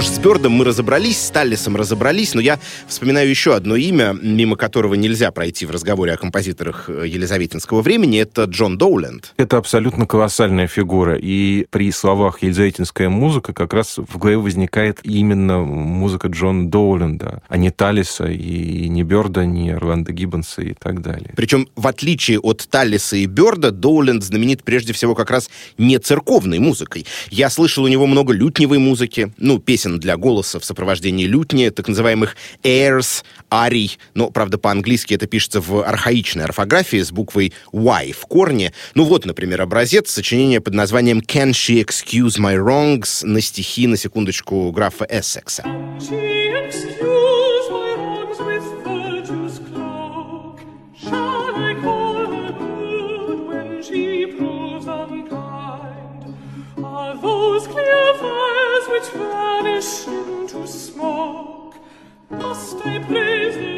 ж, 0.00 0.06
с 0.06 0.18
Бёрдом 0.18 0.52
мы 0.52 0.64
разобрались, 0.64 1.18
с 1.18 1.30
Таллисом 1.30 1.76
разобрались, 1.76 2.34
но 2.34 2.40
я 2.40 2.58
вспоминаю 2.86 3.28
еще 3.28 3.54
одно 3.54 3.76
имя, 3.76 4.14
мимо 4.20 4.56
которого 4.56 4.94
нельзя 4.94 5.30
пройти 5.30 5.66
в 5.66 5.70
разговоре 5.70 6.12
о 6.12 6.16
композиторах 6.16 6.88
э, 6.88 7.04
Елизаветинского 7.06 7.82
времени, 7.82 8.20
это 8.20 8.44
Джон 8.44 8.78
Доуленд. 8.78 9.34
Это 9.36 9.58
абсолютно 9.58 10.06
колоссальная 10.06 10.66
фигура, 10.66 11.16
и 11.16 11.66
при 11.70 11.90
словах 11.92 12.42
«Елизаветинская 12.42 13.08
музыка» 13.08 13.52
как 13.52 13.72
раз 13.72 13.98
в 13.98 14.18
голове 14.18 14.38
возникает 14.38 15.00
именно 15.02 15.60
музыка 15.60 16.28
Джона 16.28 16.70
Доуленда, 16.70 17.42
а 17.48 17.56
не 17.56 17.70
Таллиса, 17.70 18.26
и 18.26 18.88
не 18.88 19.02
Бёрда, 19.02 19.46
не 19.46 19.70
Орландо 19.70 20.12
Гиббонса 20.12 20.62
и 20.62 20.74
так 20.74 21.02
далее. 21.02 21.32
Причем, 21.36 21.68
в 21.76 21.86
отличие 21.86 22.38
от 22.38 22.66
Таллиса 22.68 23.16
и 23.16 23.26
Бёрда, 23.26 23.70
Доуленд 23.70 24.22
знаменит 24.22 24.62
прежде 24.62 24.92
всего 24.92 25.14
как 25.14 25.30
раз 25.30 25.50
не 25.78 25.98
церковной 25.98 26.58
музыкой. 26.58 27.06
Я 27.30 27.50
слышал 27.50 27.84
у 27.84 27.88
него 27.88 28.06
много 28.06 28.32
лютневой 28.32 28.78
музыки, 28.78 29.32
ну, 29.38 29.58
песен 29.58 29.85
песен 29.86 29.98
для 29.98 30.16
голоса 30.16 30.58
в 30.58 30.64
сопровождении 30.64 31.26
лютни, 31.26 31.68
так 31.68 31.88
называемых 31.88 32.36
airs, 32.62 33.24
арий, 33.50 33.98
но, 34.14 34.30
правда, 34.30 34.58
по-английски 34.58 35.14
это 35.14 35.26
пишется 35.26 35.60
в 35.60 35.82
архаичной 35.82 36.44
орфографии 36.44 37.02
с 37.02 37.12
буквой 37.12 37.52
Y 37.72 38.12
в 38.12 38.26
корне. 38.26 38.72
Ну 38.94 39.04
вот, 39.04 39.26
например, 39.26 39.62
образец 39.62 40.10
сочинения 40.10 40.60
под 40.60 40.74
названием 40.74 41.20
«Can 41.20 41.50
she 41.50 41.84
excuse 41.84 42.38
my 42.38 42.56
wrongs» 42.56 43.24
на 43.24 43.40
стихи, 43.40 43.86
на 43.86 43.96
секундочку, 43.96 44.70
графа 44.72 45.06
Эссекса. 45.08 45.64
those 57.22 57.66
clear 57.66 58.05
it 58.96 59.12
vanish 59.12 60.06
into 60.08 60.66
smoke, 60.66 61.74
must 62.30 62.76
I 62.86 62.98
praise 63.00 63.54
thee? 63.54 63.75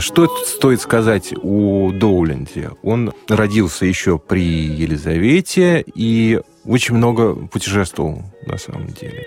Что 0.00 0.26
стоит 0.44 0.80
сказать 0.80 1.32
о 1.40 1.92
Доуленде? 1.92 2.70
Он 2.82 3.12
родился 3.28 3.86
еще 3.86 4.18
при 4.18 4.42
Елизавете 4.42 5.84
и 5.94 6.40
очень 6.64 6.96
много 6.96 7.34
путешествовал 7.34 8.22
на 8.44 8.58
самом 8.58 8.88
деле. 8.88 9.26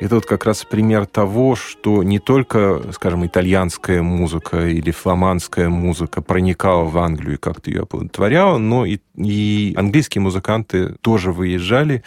Это 0.00 0.16
вот 0.16 0.26
как 0.26 0.44
раз 0.44 0.64
пример 0.64 1.06
того, 1.06 1.54
что 1.54 2.02
не 2.02 2.18
только, 2.18 2.82
скажем, 2.92 3.24
итальянская 3.24 4.02
музыка 4.02 4.66
или 4.66 4.90
фламандская 4.90 5.68
музыка 5.68 6.20
проникала 6.20 6.84
в 6.84 6.98
Англию 6.98 7.34
и 7.34 7.40
как-то 7.40 7.70
ее 7.70 7.82
оплодотворяла, 7.82 8.58
но 8.58 8.84
и, 8.84 8.98
и 9.16 9.72
английские 9.76 10.22
музыканты 10.22 10.96
тоже 11.02 11.30
выезжали, 11.30 12.02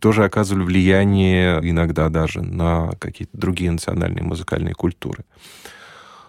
тоже 0.00 0.24
оказывали 0.24 0.64
влияние 0.64 1.60
иногда 1.62 2.08
даже 2.08 2.42
на 2.42 2.90
какие-то 2.98 3.38
другие 3.38 3.70
национальные 3.70 4.24
музыкальные 4.24 4.74
культуры. 4.74 5.24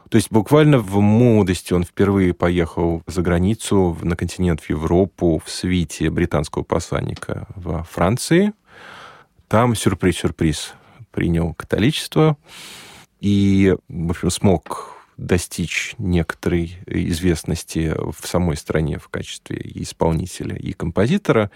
То 0.09 0.15
есть 0.15 0.31
буквально 0.31 0.79
в 0.79 0.99
молодости 1.01 1.73
он 1.73 1.83
впервые 1.83 2.33
поехал 2.33 3.01
за 3.07 3.21
границу, 3.21 3.97
на 4.01 4.15
континент, 4.15 4.61
в 4.61 4.69
Европу, 4.69 5.41
в 5.43 5.49
свите 5.49 6.09
британского 6.09 6.63
посланника 6.63 7.47
во 7.55 7.83
Франции. 7.83 8.53
Там, 9.47 9.75
сюрприз-сюрприз, 9.75 10.73
принял 11.11 11.53
католичество 11.53 12.37
и, 13.19 13.75
в 13.89 14.11
общем, 14.11 14.29
смог 14.29 14.93
достичь 15.17 15.95
некоторой 15.97 16.77
известности 16.85 17.93
в 17.97 18.27
самой 18.27 18.55
стране 18.55 18.99
в 18.99 19.09
качестве 19.09 19.59
исполнителя 19.75 20.55
и 20.55 20.73
композитора. 20.73 21.49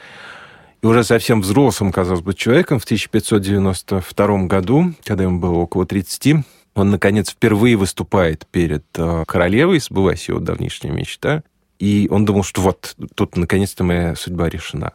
И 0.82 0.88
уже 0.88 1.04
совсем 1.04 1.42
взрослым, 1.42 1.92
казалось 1.92 2.22
бы, 2.22 2.34
человеком 2.34 2.80
в 2.80 2.86
1592 2.86 4.46
году, 4.46 4.94
когда 5.04 5.26
ему 5.26 5.40
было 5.40 5.58
около 5.58 5.86
30, 5.86 6.44
он, 6.74 6.90
наконец, 6.90 7.32
впервые 7.32 7.76
выступает 7.76 8.48
перед 8.48 8.86
э, 8.98 9.24
королевой, 9.28 9.80
сбылась 9.80 10.28
его 10.30 10.40
давнишняя 10.40 10.94
мечта, 10.94 11.44
и 11.80 12.08
он 12.10 12.26
думал, 12.26 12.44
что 12.44 12.62
вот, 12.62 12.96
тут 13.16 13.36
наконец-то 13.36 13.84
моя 13.84 14.16
судьба 14.16 14.50
решена. 14.50 14.94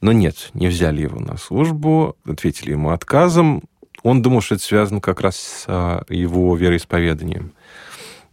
Но 0.00 0.12
нет, 0.12 0.50
не 0.54 0.68
взяли 0.68 1.02
его 1.02 1.20
на 1.20 1.36
службу, 1.36 2.16
ответили 2.24 2.70
ему 2.70 2.90
отказом. 2.90 3.62
Он 4.02 4.22
думал, 4.22 4.40
что 4.40 4.54
это 4.54 4.64
связано 4.64 5.00
как 5.00 5.20
раз 5.20 5.36
с 5.36 5.64
э, 5.66 6.14
его 6.14 6.56
вероисповеданием. 6.56 7.52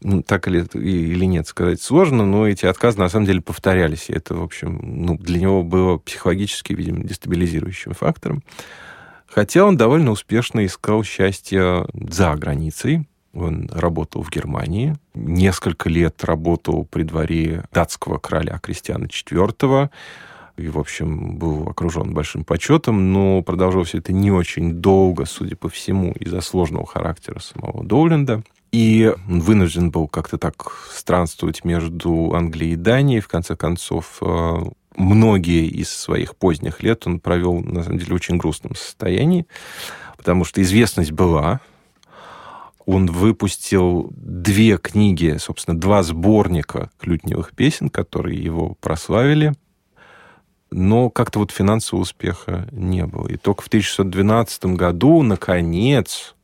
Ну, 0.01 0.21
так 0.21 0.47
или, 0.47 0.65
или 0.75 1.25
нет, 1.25 1.47
сказать 1.47 1.81
сложно, 1.81 2.25
но 2.25 2.47
эти 2.47 2.65
отказы 2.65 2.99
на 2.99 3.09
самом 3.09 3.25
деле 3.25 3.41
повторялись. 3.41 4.09
И 4.09 4.13
это, 4.13 4.35
в 4.35 4.43
общем, 4.43 4.79
ну, 4.83 5.17
для 5.17 5.39
него 5.39 5.63
было 5.63 5.97
психологически, 5.97 6.73
видимо, 6.73 7.03
дестабилизирующим 7.03 7.93
фактором. 7.93 8.43
Хотя 9.27 9.65
он 9.65 9.77
довольно 9.77 10.11
успешно 10.11 10.65
искал 10.65 11.03
счастье 11.03 11.85
за 11.93 12.35
границей. 12.35 13.07
Он 13.33 13.69
работал 13.71 14.23
в 14.23 14.31
Германии, 14.31 14.95
несколько 15.13 15.89
лет 15.89 16.23
работал 16.23 16.85
при 16.85 17.03
дворе 17.03 17.65
датского 17.71 18.17
короля 18.17 18.57
Кристиана 18.57 19.05
IV, 19.05 19.89
и, 20.57 20.69
в 20.69 20.79
общем, 20.79 21.37
был 21.37 21.69
окружен 21.69 22.15
большим 22.15 22.43
почетом, 22.43 23.13
но 23.13 23.43
продолжалось 23.43 23.93
это 23.93 24.11
не 24.11 24.31
очень 24.31 24.73
долго, 24.73 25.25
судя 25.25 25.55
по 25.55 25.69
всему, 25.69 26.13
из-за 26.13 26.41
сложного 26.41 26.87
характера 26.87 27.39
самого 27.39 27.83
Доуленда. 27.83 28.41
И 28.71 29.13
вынужден 29.27 29.91
был 29.91 30.07
как-то 30.07 30.37
так 30.39 30.71
странствовать 30.91 31.63
между 31.63 32.33
Англией 32.33 32.73
и 32.73 32.75
Данией. 32.75 33.21
В 33.21 33.27
конце 33.27 33.55
концов, 33.55 34.17
э, 34.21 34.55
многие 34.97 35.67
из 35.67 35.89
своих 35.89 36.35
поздних 36.35 36.83
лет 36.83 37.07
он 37.07 37.19
провел, 37.19 37.59
на 37.59 37.83
самом 37.83 37.99
деле, 37.99 38.11
в 38.11 38.15
очень 38.15 38.37
грустном 38.37 38.75
состоянии, 38.75 39.47
потому 40.17 40.43
что 40.43 40.61
известность 40.61 41.11
была. 41.11 41.61
Он 42.85 43.05
выпустил 43.05 44.11
две 44.15 44.77
книги, 44.77 45.35
собственно, 45.39 45.77
два 45.77 46.03
сборника 46.03 46.89
клютневых 46.99 47.53
песен, 47.53 47.89
которые 47.89 48.41
его 48.41 48.75
прославили. 48.79 49.53
Но 50.71 51.09
как-то 51.09 51.39
вот 51.39 51.51
финансового 51.51 52.03
успеха 52.03 52.67
не 52.71 53.05
было. 53.05 53.27
И 53.27 53.37
только 53.37 53.63
в 53.63 53.67
1612 53.67 54.65
году, 54.77 55.21
наконец, 55.21 56.35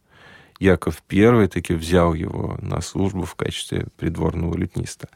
Яков 0.60 1.04
I 1.12 1.48
таки 1.48 1.74
взял 1.74 2.14
его 2.14 2.58
на 2.62 2.82
службу 2.82 3.24
в 3.24 3.36
качестве 3.36 3.88
придворного 3.98 4.56
лютниста. 4.56 5.10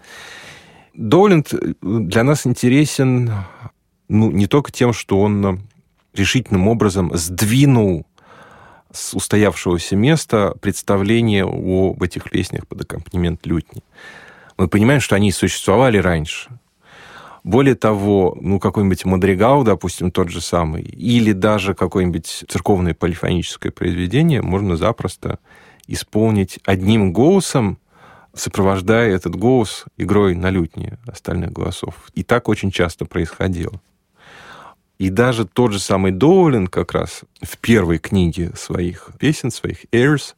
Доуленд 0.98 1.54
э, 1.54 1.74
для 1.82 2.24
нас 2.24 2.46
интересен 2.48 3.32
ну, 4.10 4.32
не 4.32 4.48
только 4.48 4.72
тем, 4.72 4.94
что 4.94 5.20
он 5.22 5.62
решительным 6.14 6.68
образом 6.68 7.12
сдвинул 7.16 8.06
с 8.92 9.14
устоявшегося 9.14 9.96
места 9.96 10.56
представление 10.60 11.44
об 11.44 12.02
этих 12.02 12.30
песнях 12.30 12.66
под 12.68 12.82
аккомпанемент 12.82 13.46
лютни. 13.46 13.84
Мы 14.58 14.68
понимаем, 14.68 15.00
что 15.00 15.16
они 15.16 15.32
существовали 15.32 16.00
раньше. 16.00 16.50
Более 17.44 17.76
того, 17.76 18.36
ну, 18.42 18.60
какой-нибудь 18.60 19.06
мадригал, 19.06 19.64
допустим, 19.64 20.10
тот 20.10 20.30
же 20.30 20.42
самый, 20.42 20.82
или 20.82 21.32
даже 21.32 21.76
какое-нибудь 21.76 22.46
церковное 22.48 22.96
полифоническое 22.96 23.72
произведение 23.72 24.42
можно 24.42 24.76
запросто 24.76 25.38
исполнить 25.86 26.60
одним 26.66 27.14
голосом, 27.14 27.78
сопровождая 28.38 29.10
этот 29.10 29.36
голос 29.36 29.86
игрой 29.98 30.36
на 30.36 30.50
лютне 30.50 30.98
остальных 31.08 31.52
голосов. 31.52 31.96
И 32.14 32.24
так 32.24 32.48
очень 32.48 32.72
часто 32.72 33.06
происходило. 33.06 33.82
И 34.98 35.10
даже 35.10 35.46
тот 35.46 35.74
же 35.74 35.80
самый 35.80 36.12
Доулин 36.12 36.68
как 36.68 36.94
раз 36.94 37.22
в 37.42 37.58
первой 37.58 38.00
книге 38.00 38.52
своих 38.56 39.10
песен, 39.20 39.52
своих 39.52 39.86
airs, 39.92 40.34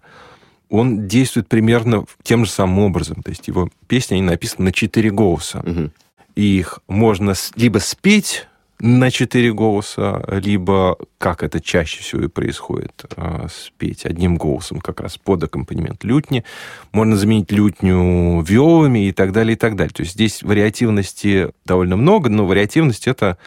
он 0.70 1.08
действует 1.08 1.48
примерно 1.48 2.06
тем 2.24 2.46
же 2.46 2.52
самым 2.52 2.80
образом. 2.80 3.24
То 3.24 3.30
есть 3.30 3.48
его 3.48 3.70
песни, 3.88 4.16
они 4.16 4.24
написаны 4.24 4.66
на 4.66 4.72
четыре 4.72 5.12
голоса. 5.12 5.60
Угу. 5.60 5.92
И 6.36 6.60
их 6.60 6.80
можно 6.88 7.34
либо 7.56 7.80
спеть 7.80 8.48
на 8.82 9.12
четыре 9.12 9.54
голоса, 9.54 10.24
либо, 10.28 10.98
как 11.18 11.44
это 11.44 11.60
чаще 11.60 12.02
всего 12.02 12.24
и 12.24 12.28
происходит, 12.28 13.06
а, 13.18 13.48
спеть 13.50 14.06
одним 14.06 14.38
голосом 14.38 14.80
как 14.80 15.02
раз 15.02 15.18
под 15.18 15.44
аккомпанемент 15.44 16.04
лютни. 16.06 16.46
Можно 16.94 17.18
заменить 17.18 17.52
лютню 17.52 18.42
виолами 18.42 19.08
и 19.08 19.12
так 19.12 19.34
далее, 19.34 19.56
и 19.56 19.58
так 19.58 19.76
далее. 19.76 19.94
То 19.94 20.04
есть 20.04 20.14
здесь 20.14 20.44
вариативности 20.44 21.52
довольно 21.66 21.98
много, 21.98 22.30
но 22.30 22.46
вариативность 22.46 23.08
это 23.08 23.38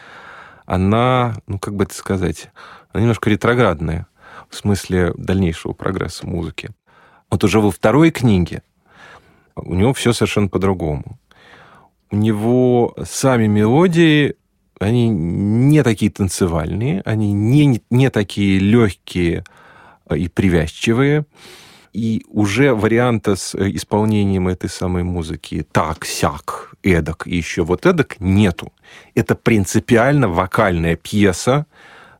она, 0.66 1.34
ну, 1.46 1.58
как 1.58 1.74
бы 1.74 1.84
это 1.84 1.94
сказать, 1.94 2.50
она 2.92 3.02
немножко 3.02 3.30
ретроградная 3.30 4.06
в 4.50 4.56
смысле 4.56 5.14
дальнейшего 5.16 5.72
прогресса 5.72 6.26
музыки. 6.26 6.70
Вот 7.30 7.42
уже 7.42 7.60
во 7.60 7.70
второй 7.70 8.10
книге 8.10 8.62
у 9.56 9.74
него 9.74 9.94
все 9.94 10.12
совершенно 10.12 10.48
по-другому. 10.48 11.18
У 12.10 12.16
него 12.16 12.94
сами 13.04 13.46
мелодии, 13.46 14.36
они 14.82 15.08
не 15.08 15.82
такие 15.82 16.10
танцевальные, 16.10 17.02
они 17.04 17.32
не, 17.32 17.82
не 17.90 18.10
такие 18.10 18.58
легкие 18.58 19.44
и 20.14 20.28
привязчивые 20.28 21.24
и 21.92 22.24
уже 22.28 22.74
варианта 22.74 23.36
с 23.36 23.54
э, 23.54 23.70
исполнением 23.74 24.48
этой 24.48 24.70
самой 24.70 25.02
музыки 25.02 25.66
так, 25.72 26.04
сяк, 26.04 26.74
эдак 26.82 27.26
и 27.26 27.36
еще 27.36 27.62
вот 27.64 27.86
эдак 27.86 28.18
нету. 28.18 28.72
Это 29.14 29.34
принципиально 29.34 30.28
вокальная 30.28 30.96
пьеса 30.96 31.66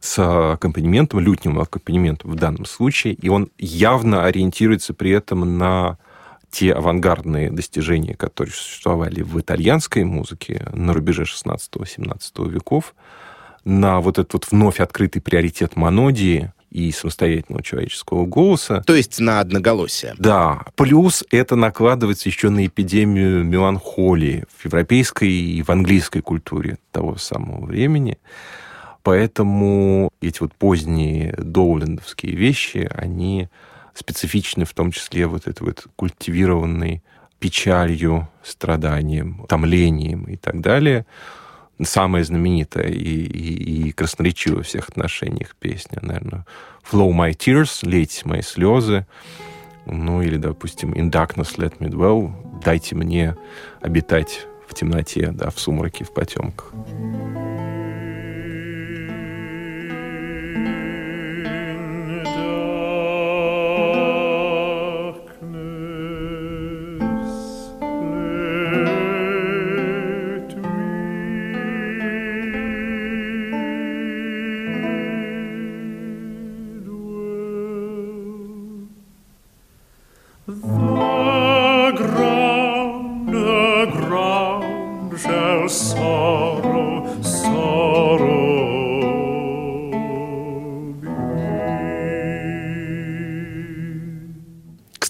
с 0.01 0.19
аккомпанементом, 0.53 1.21
лютневым 1.21 1.61
аккомпанементом 1.61 2.33
в 2.33 2.35
данном 2.35 2.67
случае, 2.67 3.15
и 3.15 3.29
он 3.29 3.51
явно 3.59 4.25
ориентируется 4.25 4.95
при 4.95 5.13
этом 5.13 5.59
на 5.59 5.97
те 6.53 6.73
авангардные 6.73 7.51
достижения, 7.51 8.15
которые 8.15 8.53
существовали 8.53 9.23
в 9.23 9.41
итальянской 9.41 10.05
музыке 10.05 10.69
на 10.73 10.93
рубеже 10.93 11.23
16-17 11.23 12.49
веков, 12.49 12.95
на 13.65 14.01
вот 14.01 14.19
этот 14.19 14.35
вот 14.35 14.49
вновь 14.51 14.79
открытый 14.79 15.23
приоритет 15.23 15.77
монодии, 15.77 16.53
и 16.73 16.91
самостоятельного 16.91 17.63
человеческого 17.63 18.25
голоса. 18.25 18.83
То 18.87 18.95
есть 18.95 19.21
на 19.21 19.41
одноголосие. 19.41 20.15
Да. 20.19 20.63
Плюс 20.75 21.23
это 21.31 21.55
накладывается 21.55 22.31
еще 22.31 22.49
на 22.49 22.67
эпидемию 22.67 23.45
меланхолии 23.45 24.47
в 24.57 24.65
европейской 24.65 25.29
и 25.29 25.63
в 25.63 25.69
английской 25.69 26.21
культуре 26.21 26.79
того 26.91 27.17
самого 27.17 27.67
времени. 27.67 28.19
Поэтому 29.03 30.11
эти 30.23 30.41
вот 30.41 30.55
поздние 30.55 31.35
доулендовские 31.37 32.35
вещи, 32.37 32.91
они 32.95 33.49
специфичны 33.95 34.65
в 34.65 34.75
том 34.75 34.91
числе 34.91 35.27
вот 35.27 35.47
этой 35.47 35.63
вот 35.63 35.87
культивированной 35.97 37.03
печалью, 37.39 38.29
страданием, 38.43 39.45
томлением 39.49 40.25
и 40.25 40.37
так 40.37 40.61
далее– 40.61 41.07
самая 41.85 42.25
знаменитая 42.25 42.89
и, 42.89 42.95
и, 42.95 43.89
и 43.89 43.93
красноречивая 43.93 44.59
во 44.59 44.63
всех 44.63 44.89
отношениях 44.89 45.57
песня, 45.57 45.99
наверное, 46.03 46.47
Flow 46.91 47.11
My 47.11 47.33
Tears, 47.33 47.87
лейте 47.89 48.23
мои 48.25 48.43
слезы, 48.43 49.07
ну 49.87 50.23
или, 50.23 50.37
допустим, 50.37 50.93
In 50.93 51.11
Darkness 51.11 51.57
Let 51.57 51.79
Me 51.79 51.89
Dwell, 51.89 52.61
дайте 52.65 52.95
мне 52.95 53.37
обитать 53.81 54.47
в 54.69 54.75
темноте, 54.75 55.31
да, 55.33 55.51
в 55.51 55.59
сумраке, 55.59 56.05
в 56.05 56.13
потемках. 56.13 56.73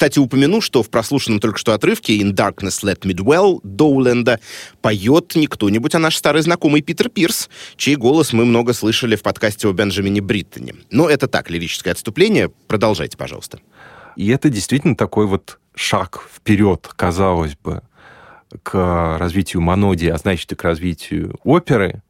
Кстати, 0.03 0.18
упомяну, 0.18 0.61
что 0.61 0.82
в 0.82 0.90
прослушанном 0.90 1.38
только 1.38 1.61
что 1.61 1.74
отрывке 1.74 2.18
«In 2.18 2.34
Darkness 2.34 2.82
Let 2.82 3.03
Me 3.03 3.14
Dwell» 3.14 3.61
Доуленда 3.62 4.40
поет 4.80 5.36
не 5.36 5.46
кто-нибудь, 5.46 5.94
а 5.94 6.00
наш 6.00 6.16
старый 6.16 6.42
знакомый 6.42 6.82
Питер 6.82 7.09
Пирс, 7.09 7.48
чей 7.76 7.94
голос 7.94 8.32
мы 8.32 8.44
много 8.44 8.72
слышали 8.72 9.14
в 9.14 9.22
подкасте 9.22 9.68
о 9.68 9.72
Бенджамине 9.72 10.20
Бриттоне. 10.20 10.74
Но 10.90 11.09
это 11.09 11.28
так, 11.28 11.50
лирическое 11.50 11.92
отступление. 11.92 12.50
Продолжайте, 12.66 13.16
пожалуйста. 13.16 13.61
И 14.16 14.28
это 14.30 14.48
действительно 14.48 14.96
такой 14.96 15.28
вот 15.28 15.61
шаг 15.76 16.28
вперед, 16.34 16.90
казалось 16.96 17.55
бы, 17.55 17.82
к 18.64 19.18
развитию 19.20 19.62
монодии, 19.62 20.09
а 20.09 20.18
значит 20.18 20.50
и 20.50 20.57
к 20.57 20.64
развитию 20.64 21.38
оперы, 21.44 22.03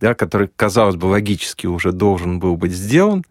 да, 0.00 0.14
который, 0.14 0.50
казалось 0.54 0.94
бы, 0.94 1.06
логически 1.06 1.66
уже 1.66 1.90
должен 1.90 2.38
был 2.38 2.56
быть 2.56 2.70
сделан, 2.70 3.24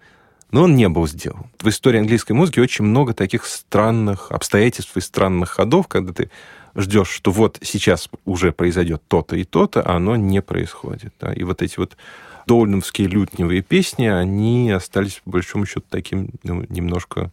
но 0.53 0.63
он 0.63 0.75
не 0.75 0.87
был 0.87 1.07
сделан. 1.07 1.47
В 1.59 1.67
истории 1.67 1.99
английской 1.99 2.33
музыки 2.33 2.59
очень 2.59 2.85
много 2.85 3.13
таких 3.13 3.45
странных 3.45 4.31
обстоятельств 4.31 4.95
и 4.95 5.01
странных 5.01 5.49
ходов, 5.49 5.87
когда 5.87 6.13
ты 6.13 6.29
ждешь, 6.75 7.09
что 7.09 7.31
вот 7.31 7.57
сейчас 7.63 8.07
уже 8.23 8.51
произойдет 8.51 9.01
то-то 9.07 9.35
и 9.35 9.45
то-то, 9.45 9.81
а 9.81 9.95
оно 9.95 10.15
не 10.15 10.43
происходит. 10.43 11.11
Да? 11.19 11.33
И 11.33 11.43
вот 11.43 11.63
эти 11.63 11.77
вот 11.79 11.97
долиновские 12.45 13.07
лютневые 13.07 13.63
песни, 13.63 14.05
они 14.05 14.69
остались, 14.69 15.21
по 15.25 15.31
большому 15.31 15.65
счету, 15.65 15.85
таким 15.89 16.29
ну, 16.43 16.63
немножко 16.69 17.31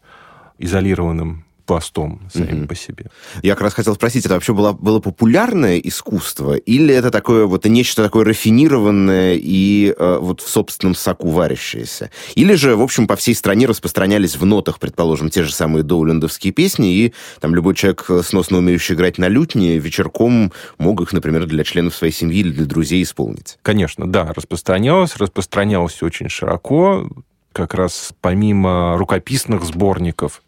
изолированным 0.58 1.44
пластом 1.70 2.20
самим 2.34 2.64
mm-hmm. 2.64 2.66
по 2.66 2.74
себе. 2.74 3.06
Я 3.44 3.54
как 3.54 3.62
раз 3.62 3.74
хотел 3.74 3.94
спросить, 3.94 4.24
это 4.26 4.34
вообще 4.34 4.52
было, 4.52 4.72
было 4.72 4.98
популярное 4.98 5.78
искусство, 5.78 6.54
или 6.54 6.92
это 6.92 7.12
такое 7.12 7.46
вот 7.46 7.64
нечто 7.64 8.02
такое 8.02 8.24
рафинированное 8.24 9.38
и 9.40 9.94
э, 9.96 10.18
вот 10.20 10.40
в 10.40 10.48
собственном 10.48 10.96
соку 10.96 11.28
варящееся? 11.28 12.10
Или 12.34 12.54
же, 12.54 12.74
в 12.74 12.82
общем, 12.82 13.06
по 13.06 13.14
всей 13.14 13.36
стране 13.36 13.66
распространялись 13.66 14.34
в 14.34 14.44
нотах, 14.44 14.80
предположим, 14.80 15.30
те 15.30 15.44
же 15.44 15.52
самые 15.54 15.84
доулендовские 15.84 16.52
песни, 16.52 16.92
и 16.92 17.14
там 17.38 17.54
любой 17.54 17.76
человек, 17.76 18.04
э, 18.08 18.22
сносно 18.24 18.58
умеющий 18.58 18.96
играть 18.96 19.18
на 19.18 19.28
лютне, 19.28 19.78
вечерком 19.78 20.50
мог 20.78 21.00
их, 21.00 21.12
например, 21.12 21.46
для 21.46 21.62
членов 21.62 21.94
своей 21.94 22.12
семьи 22.12 22.40
или 22.40 22.50
для 22.50 22.64
друзей 22.64 23.00
исполнить? 23.04 23.60
Конечно, 23.62 24.10
да, 24.10 24.32
распространялось, 24.34 25.14
распространялось 25.14 26.02
очень 26.02 26.28
широко, 26.28 27.08
как 27.52 27.74
раз 27.74 28.12
помимо 28.20 28.96
рукописных 28.96 29.64
сборников, 29.64 30.42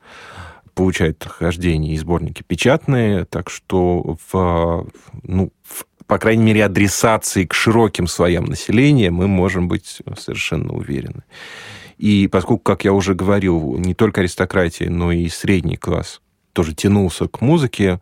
получают 0.75 1.25
хождение 1.25 1.95
и 1.95 1.99
сборники 1.99 2.43
печатные, 2.43 3.25
так 3.25 3.51
что 3.51 4.16
в, 4.31 4.87
ну, 5.23 5.53
в, 5.62 5.87
по 6.07 6.18
крайней 6.18 6.45
мере, 6.45 6.64
адресации 6.64 7.45
к 7.45 7.55
широким 7.55 8.07
слоям 8.07 8.45
населения 8.45 9.11
мы 9.11 9.29
можем 9.29 9.68
быть 9.68 10.03
совершенно 10.18 10.73
уверены. 10.73 11.25
И 11.99 12.29
поскольку, 12.29 12.62
как 12.62 12.85
я 12.85 12.93
уже 12.93 13.14
говорил, 13.14 13.77
не 13.79 13.95
только 13.95 14.23
аристократия, 14.23 14.91
но 14.91 15.12
и 15.12 15.29
средний 15.29 15.77
класс 15.77 16.20
тоже 16.53 16.75
тянулся 16.75 17.29
к 17.29 17.41
музыке, 17.41 18.01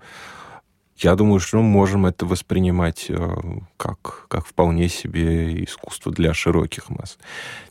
я 1.02 1.14
думаю, 1.16 1.40
что 1.40 1.58
мы 1.58 1.62
можем 1.62 2.06
это 2.06 2.26
воспринимать 2.26 3.06
э, 3.08 3.38
как, 3.76 4.26
как 4.28 4.46
вполне 4.46 4.88
себе 4.88 5.64
искусство 5.64 6.12
для 6.12 6.34
широких 6.34 6.90
масс. 6.90 7.18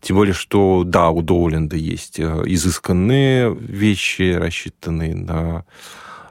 Тем 0.02 0.18
более, 0.18 0.34
что, 0.34 0.84
да, 0.86 1.10
у 1.10 1.22
Доуленда 1.22 1.76
есть 1.76 2.20
э, 2.20 2.44
изысканные 2.46 3.54
вещи, 3.54 4.34
рассчитанные 4.34 5.16
на 5.16 5.66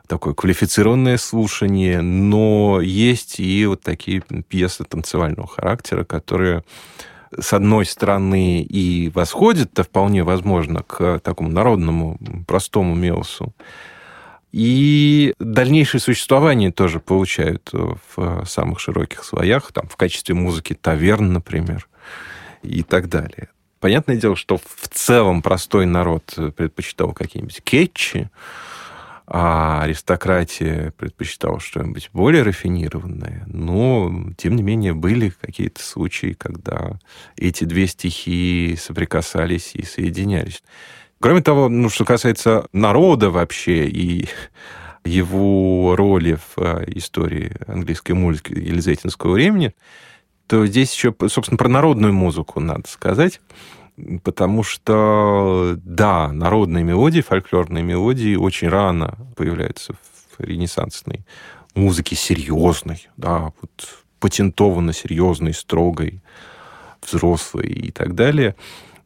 такое 0.09 0.34
квалифицированное 0.34 1.18
слушание, 1.18 2.01
но 2.01 2.80
есть 2.80 3.38
и 3.38 3.66
вот 3.66 3.82
такие 3.82 4.22
пьесы 4.49 4.84
танцевального 4.84 5.46
характера, 5.46 6.05
которые 6.05 6.64
с 7.38 7.53
одной 7.53 7.84
стороны, 7.84 8.62
и 8.62 9.11
восходит-то 9.11 9.82
вполне 9.82 10.24
возможно 10.24 10.82
к 10.82 11.18
такому 11.20 11.51
народному, 11.51 12.18
простому 12.46 12.94
мелсу, 12.94 13.53
и 14.53 15.34
дальнейшее 15.38 16.01
существование 16.01 16.72
тоже 16.72 17.01
получают 17.01 17.70
в 17.72 18.44
самых 18.46 18.80
широких 18.80 19.24
слоях, 19.24 19.72
там, 19.72 19.88
в 19.88 19.96
качестве 19.96 20.34
музыки 20.34 20.74
таверн, 20.74 21.32
например, 21.32 21.88
и 22.62 22.82
так 22.82 23.09
далее. 23.09 23.49
Понятное 23.80 24.16
дело, 24.16 24.34
что 24.34 24.57
в 24.57 24.88
целом 24.88 25.42
простой 25.42 25.86
народ 25.86 26.34
предпочитал 26.57 27.12
какие-нибудь 27.12 27.62
кетчи, 27.62 28.30
а 29.30 29.82
аристократия 29.82 30.92
предпочитала 30.96 31.61
что-нибудь 31.61 32.09
более 32.14 32.42
рафинированное. 32.42 33.44
Но, 33.46 34.32
тем 34.38 34.57
не 34.57 34.62
менее, 34.62 34.94
были 34.94 35.28
какие-то 35.28 35.82
случаи, 35.82 36.32
когда 36.32 36.99
эти 37.36 37.64
две 37.64 37.86
стихии 37.86 38.74
соприкасались 38.74 39.74
и 39.74 39.84
соединялись. 39.84 40.62
Кроме 41.21 41.41
того, 41.41 41.69
ну, 41.69 41.89
что 41.89 42.05
касается 42.05 42.66
народа 42.73 43.31
вообще 43.31 43.87
и 43.87 44.29
его 45.05 45.97
роли 45.97 46.35
в 46.35 46.59
э, 46.59 46.85
истории 46.89 47.53
английской 47.66 48.12
музыки 48.12 48.53
елизаветинского 48.53 49.33
времени, 49.33 49.75
то 50.47 50.66
здесь 50.66 50.93
еще, 50.95 51.14
собственно, 51.29 51.59
про 51.59 51.69
народную 51.69 52.12
музыку 52.12 52.61
надо 52.61 52.89
сказать 52.89 53.41
потому 54.23 54.62
что, 54.62 55.75
да, 55.83 56.33
народные 56.33 56.85
мелодии, 56.85 57.21
фольклорные 57.21 57.83
мелодии 57.83 58.37
очень 58.37 58.69
рано 58.69 59.19
появляются 59.37 59.95
в 59.95 60.41
ренессансной 60.41 61.27
музыке 61.75 62.16
серьезной, 62.16 63.09
да, 63.16 63.53
вот 63.61 64.05
патентованно 64.21 64.93
серьезной, 64.93 65.55
строгой, 65.55 66.21
взрослой 67.03 67.69
и 67.69 67.91
так 67.91 68.14
далее. 68.14 68.57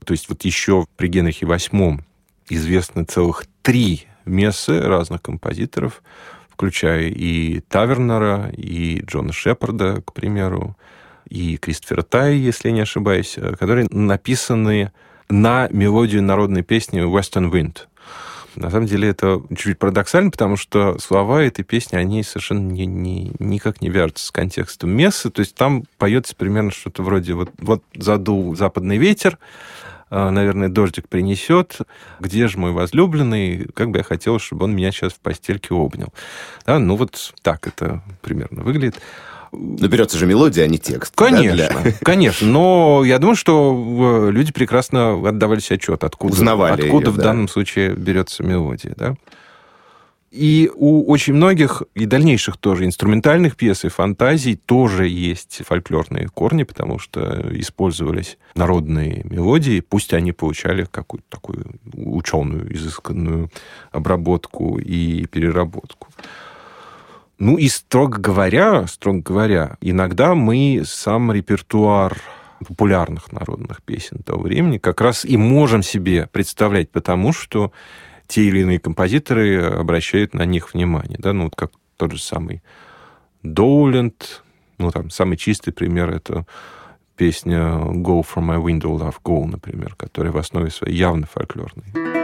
То 0.05 0.13
есть 0.13 0.29
вот 0.29 0.45
еще 0.45 0.87
при 0.97 1.09
Генрихе 1.09 1.47
VIII 1.47 2.01
известны 2.49 3.05
целых 3.05 3.47
три 3.63 4.07
мессы 4.25 4.81
разных 4.81 5.23
композиторов, 5.23 6.03
включая 6.51 7.09
и 7.09 7.61
Тавернера, 7.61 8.51
и 8.57 9.03
Джона 9.05 9.33
Шепарда, 9.33 10.03
к 10.05 10.13
примеру, 10.13 10.77
и 11.29 11.57
Кристофера 11.57 12.03
Тай, 12.03 12.37
если 12.37 12.69
я 12.69 12.75
не 12.75 12.81
ошибаюсь, 12.81 13.35
э, 13.37 13.55
которые 13.57 13.87
написаны 13.91 14.93
на 15.29 15.69
мелодию 15.71 16.23
народной 16.23 16.63
песни 16.63 17.01
«Western 17.01 17.51
Wind». 17.51 17.79
На 18.55 18.71
самом 18.71 18.87
деле 18.87 19.09
это 19.09 19.41
чуть-чуть 19.49 19.79
парадоксально, 19.79 20.31
потому 20.31 20.57
что 20.57 20.99
слова 20.99 21.43
этой 21.43 21.63
песни, 21.63 21.97
они 21.97 22.23
совершенно 22.23 22.71
не, 22.71 22.85
не, 22.85 23.33
никак 23.39 23.81
не 23.81 23.89
вяжутся 23.89 24.27
с 24.27 24.31
контекстом 24.31 24.91
мессы. 24.91 25.31
То 25.31 25.41
есть 25.41 25.55
там 25.55 25.85
поется 25.97 26.37
примерно 26.37 26.71
что-то 26.71 27.03
вроде 27.03 27.33
вот, 27.33 27.51
вот 27.59 27.83
задул 27.95 28.55
западный 28.55 28.99
ветер, 28.99 29.39
наверное, 30.13 30.69
дождик 30.69 31.09
принесет, 31.09 31.79
где 32.21 32.47
же 32.47 32.59
мой 32.59 32.73
возлюбленный, 32.73 33.67
как 33.75 33.91
бы 33.91 33.99
я 33.99 34.05
хотел, 34.05 34.39
чтобы 34.39 34.65
он 34.65 34.77
меня 34.77 34.93
сейчас 34.93 35.15
в 35.15 35.21
постельке 35.21 35.75
обнял. 35.75 36.13
Да, 36.67 36.79
ну 36.79 36.97
вот 36.97 37.33
так 37.43 37.67
это 37.67 38.03
примерно 38.21 38.63
выглядит. 38.63 39.01
Но 39.53 39.87
берется 39.87 40.17
же 40.17 40.27
мелодия, 40.27 40.65
а 40.65 40.67
не 40.67 40.79
текст. 40.79 41.15
Конечно, 41.15 41.69
да, 41.69 41.83
для... 41.83 41.93
конечно. 42.03 42.47
Но 42.47 43.03
я 43.05 43.19
думаю, 43.19 43.37
что 43.37 44.27
э, 44.29 44.31
люди 44.31 44.51
прекрасно 44.51 45.29
отдавали 45.29 45.61
себе 45.61 45.77
отчет, 45.77 46.05
откуда, 46.05 46.33
Узнавали 46.33 46.83
откуда 46.85 47.07
ее, 47.07 47.13
в 47.13 47.17
да. 47.17 47.25
данном 47.25 47.49
случае 47.49 47.95
берется 47.95 48.43
мелодия. 48.43 48.95
Да? 48.97 49.15
И 50.33 50.71
у 50.75 51.11
очень 51.11 51.35
многих, 51.35 51.83
и 51.95 52.07
дальнейших 52.07 52.57
тоже, 52.57 52.87
инструментальных 52.87 53.55
пьес 53.55 53.85
и 53.85 53.89
фантазий 53.89 54.57
тоже 54.57 55.07
есть 55.07 55.61
фольклорные 55.67 56.27
корни, 56.29 56.63
потому 56.63 56.99
что 56.99 57.47
использовались 57.53 58.39
народные 58.55 59.25
мелодии, 59.25 59.81
пусть 59.81 60.15
они 60.15 60.33
получали 60.33 60.87
какую-то 60.91 61.27
такую 61.29 61.67
ученую, 61.93 62.75
изысканную 62.75 63.51
обработку 63.91 64.79
и 64.79 65.27
переработку. 65.27 66.09
Ну 67.39 67.59
и, 67.59 67.69
строго 67.69 68.19
говоря, 68.19 68.87
строго 68.87 69.21
говоря, 69.21 69.77
иногда 69.83 70.35
мы 70.35 70.83
сам 70.87 71.31
репертуар 71.31 72.17
популярных 72.67 73.33
народных 73.33 73.83
песен 73.83 74.23
того 74.25 74.45
времени 74.45 74.79
как 74.79 75.03
раз 75.03 75.27
и 75.27 75.37
можем 75.37 75.83
себе 75.83 76.27
представлять, 76.33 76.91
потому 76.91 77.35
что 77.35 77.71
те 78.33 78.45
или 78.45 78.61
иные 78.61 78.79
композиторы 78.79 79.63
обращают 79.63 80.33
на 80.33 80.47
них 80.47 80.73
внимание. 80.73 81.19
Да? 81.19 81.35
Ну, 81.35 81.45
вот 81.45 81.55
как 81.55 81.71
тот 81.99 82.13
же 82.13 82.23
самый 82.23 82.63
Доуленд, 83.43 84.43
ну, 84.79 84.91
там, 84.91 85.11
самый 85.11 85.37
чистый 85.37 85.73
пример— 85.73 86.11
это 86.15 86.47
песня 87.15 87.59
«Go 87.59 88.23
from 88.23 88.49
my 88.49 88.59
window, 88.59 88.99
love, 88.99 89.17
go», 89.23 89.45
например, 89.45 89.97
которая 89.97 90.33
в 90.33 90.39
основе 90.39 90.71
своей 90.71 90.97
явно 90.97 91.27
фольклорная. 91.27 92.22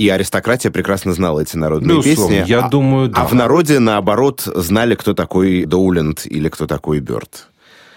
И 0.00 0.08
аристократия 0.08 0.70
прекрасно 0.70 1.12
знала 1.12 1.40
эти 1.40 1.58
народные 1.58 1.92
Ну, 1.92 2.00
условно, 2.00 2.38
песни. 2.38 2.48
я 2.48 2.64
а, 2.64 2.68
думаю, 2.70 3.10
да. 3.10 3.20
А 3.20 3.26
в 3.26 3.34
народе, 3.34 3.80
наоборот, 3.80 4.40
знали, 4.46 4.94
кто 4.94 5.12
такой 5.12 5.66
Доуленд 5.66 6.24
или 6.24 6.48
кто 6.48 6.66
такой 6.66 7.00
Бёрд. 7.00 7.48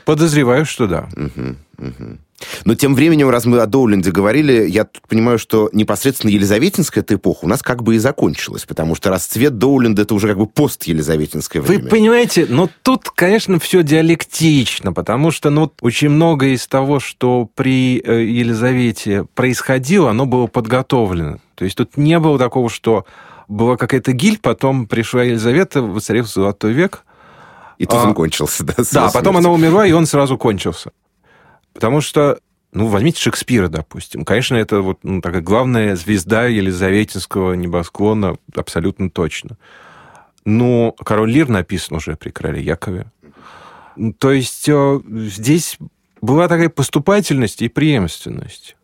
Подозреваю, 0.03 0.65
что 0.65 0.87
да. 0.87 1.07
Мгм, 1.15 1.55
мгм. 1.77 2.19
Но 2.65 2.75
тем 2.75 2.93
временем, 2.93 3.29
раз 3.29 3.45
мы 3.45 3.59
о 3.59 3.65
Доуленде 3.67 4.11
говорили, 4.11 4.67
я 4.67 4.83
тут 4.83 5.07
понимаю, 5.07 5.39
что 5.39 5.69
непосредственно 5.71 6.31
Елизаветинская 6.31 7.03
эта 7.03 7.15
эпоха 7.15 7.45
у 7.45 7.47
нас 7.47 7.61
как 7.61 7.83
бы 7.83 7.95
и 7.95 7.99
закончилась, 7.99 8.65
потому 8.65 8.95
что 8.95 9.09
расцвет 9.09 9.57
Доуленда 9.57 10.01
это 10.01 10.13
уже 10.13 10.27
как 10.27 10.37
бы 10.37 10.45
пост-Елизаветинское 10.45 11.61
Вы 11.61 11.75
время. 11.75 11.89
понимаете, 11.89 12.45
но 12.49 12.69
тут, 12.81 13.09
конечно, 13.11 13.59
все 13.59 13.81
диалектично, 13.81 14.91
потому 14.91 15.31
что 15.31 15.49
ну, 15.49 15.71
очень 15.79 16.09
многое 16.09 16.55
из 16.55 16.67
того, 16.67 16.99
что 16.99 17.49
при 17.55 18.01
э, 18.03 18.23
Елизавете 18.25 19.25
происходило, 19.35 20.09
оно 20.09 20.25
было 20.25 20.47
подготовлено. 20.47 21.39
То 21.55 21.65
есть 21.65 21.77
тут 21.77 21.97
не 21.97 22.19
было 22.19 22.37
такого, 22.37 22.69
что 22.69 23.05
была 23.47 23.77
какая-то 23.77 24.13
гиль, 24.13 24.39
потом 24.39 24.87
пришла 24.87 25.23
Елизавета, 25.23 25.81
воцарился 25.81 26.41
Золотой 26.41 26.73
век. 26.73 27.03
И 27.77 27.85
тут 27.85 27.95
а, 27.95 28.03
он 28.03 28.13
кончился, 28.13 28.63
да? 28.63 28.75
Да, 28.91 29.11
потом 29.11 29.37
она 29.37 29.49
умерла, 29.49 29.85
и 29.85 29.91
он 29.91 30.05
сразу 30.05 30.37
кончился. 30.37 30.91
Потому 31.73 32.01
что, 32.01 32.39
ну, 32.71 32.87
возьмите 32.87 33.19
Шекспира, 33.19 33.67
допустим. 33.67 34.25
Конечно, 34.25 34.55
это 34.55 34.81
вот 34.81 34.99
ну, 35.03 35.21
такая 35.21 35.41
главная 35.41 35.95
звезда 35.95 36.45
Елизаветинского 36.45 37.53
небосклона, 37.53 38.37
абсолютно 38.55 39.09
точно. 39.09 39.57
Но 40.45 40.91
«Король 41.03 41.31
Лир» 41.31 41.49
написан 41.49 41.97
уже 41.97 42.15
при 42.15 42.29
короле 42.29 42.61
Якове. 42.61 43.07
То 44.19 44.31
есть 44.31 44.67
э, 44.67 44.99
здесь 45.07 45.77
была 46.21 46.47
такая 46.47 46.69
поступательность 46.69 47.61
и 47.61 47.69
преемственность. 47.69 48.75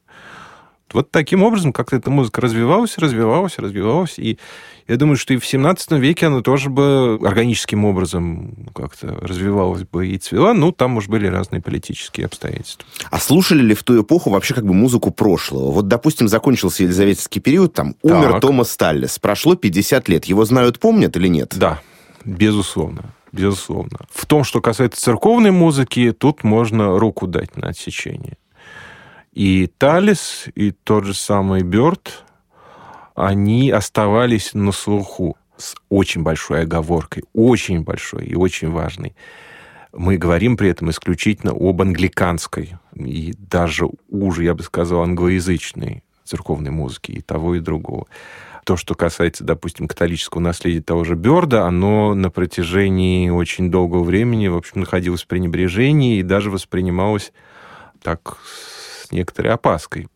Вот 0.94 1.12
таким 1.12 1.44
образом 1.44 1.74
как-то 1.74 1.96
эта 1.96 2.10
музыка 2.10 2.42
развивалась, 2.42 2.98
развивалась, 2.98 3.58
развивалась. 3.58 4.18
И 4.18 4.38
я 4.88 4.98
думаю, 4.98 5.18
что 5.18 5.34
и 5.34 5.38
в 5.38 5.46
17 5.46 5.92
веке 5.92 6.28
она 6.28 6.42
тоже 6.42 6.70
бы 6.70 7.20
органическим 7.24 7.86
образом 7.86 8.68
как-то 8.74 9.20
развивалась 9.22 9.84
бы 9.84 10.08
и 10.08 10.18
цвела. 10.18 10.54
Ну, 10.54 10.72
там, 10.72 10.92
может, 10.92 11.10
были 11.10 11.28
разные 11.28 11.62
политические 11.62 12.26
обстоятельства. 12.26 12.88
А 13.12 13.20
слушали 13.20 13.62
ли 13.62 13.76
в 13.76 13.84
ту 13.84 14.02
эпоху 14.02 14.32
вообще 14.32 14.56
как 14.56 14.66
бы 14.66 14.74
музыку 14.74 15.12
прошлого? 15.12 15.72
Вот, 15.72 15.88
допустим, 15.88 16.28
закончился 16.28 16.84
Елизаветинский 16.84 17.40
период, 17.40 17.74
там 17.74 17.96
умер 18.02 18.32
Так. 18.34 18.42
Томас 18.42 18.76
Таллис, 18.76 19.20
прошло 19.20 19.56
50 19.56 20.10
лет. 20.10 20.26
Его 20.26 20.44
знают, 20.46 20.80
помнят 20.80 21.16
или 21.18 21.28
нет? 21.28 21.54
Да, 21.56 21.82
безусловно. 22.26 23.14
Безусловно. 23.32 24.00
В 24.12 24.26
том, 24.26 24.44
что 24.44 24.60
касается 24.60 25.00
церковной 25.00 25.52
музыки, 25.52 26.12
тут 26.18 26.44
можно 26.44 26.98
руку 26.98 27.28
дать 27.28 27.56
на 27.58 27.70
отсечение. 27.70 28.38
И 29.40 29.68
Талис, 29.68 30.50
и 30.54 30.72
тот 30.72 31.06
же 31.06 31.14
самый 31.14 31.64
Бёрд, 31.64 32.26
они 33.16 33.72
оставались 33.72 34.54
на 34.54 34.74
слуху 34.74 35.38
с 35.56 35.76
очень 35.88 36.24
большой 36.24 36.64
оговоркой, 36.64 37.24
очень 37.32 37.84
большой 37.84 38.26
и 38.26 38.36
очень 38.36 38.70
важной. 38.70 39.16
Мы 39.94 40.18
говорим 40.18 40.58
при 40.58 40.70
этом 40.70 40.90
исключительно 40.90 41.54
об 41.54 41.82
англиканской 41.82 42.74
и 42.94 43.34
даже 43.38 43.88
уже, 44.10 44.44
я 44.44 44.56
бы 44.56 44.64
сказал, 44.64 45.04
англоязычной 45.04 46.04
церковной 46.26 46.72
музыки, 46.72 47.14
и 47.14 47.22
того, 47.22 47.56
и 47.56 47.62
другого. 47.62 48.08
То, 48.66 48.76
что 48.76 48.94
касается, 48.94 49.46
допустим, 49.46 49.88
католического 49.88 50.42
наследия 50.42 50.82
того 50.82 51.06
же 51.06 51.16
Бёрда, 51.16 51.66
оно 51.66 52.14
на 52.14 52.30
протяжении 52.30 53.30
очень 53.30 53.72
долгого 53.72 54.04
времени, 54.04 54.50
в 54.50 54.58
общем, 54.58 54.82
находилось 54.82 55.24
в 55.24 55.28
пренебрежении 55.28 56.18
и 56.18 56.24
даже 56.24 56.52
воспринималось 56.52 57.32
так 58.02 58.38
с 59.10 59.12
некоторой 59.12 59.54
опаской. 59.54 60.08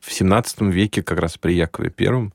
В 0.00 0.08
XVII 0.08 0.70
веке, 0.70 1.02
как 1.02 1.18
раз 1.18 1.38
при 1.38 1.54
Якове 1.54 1.90
Первом, 1.90 2.32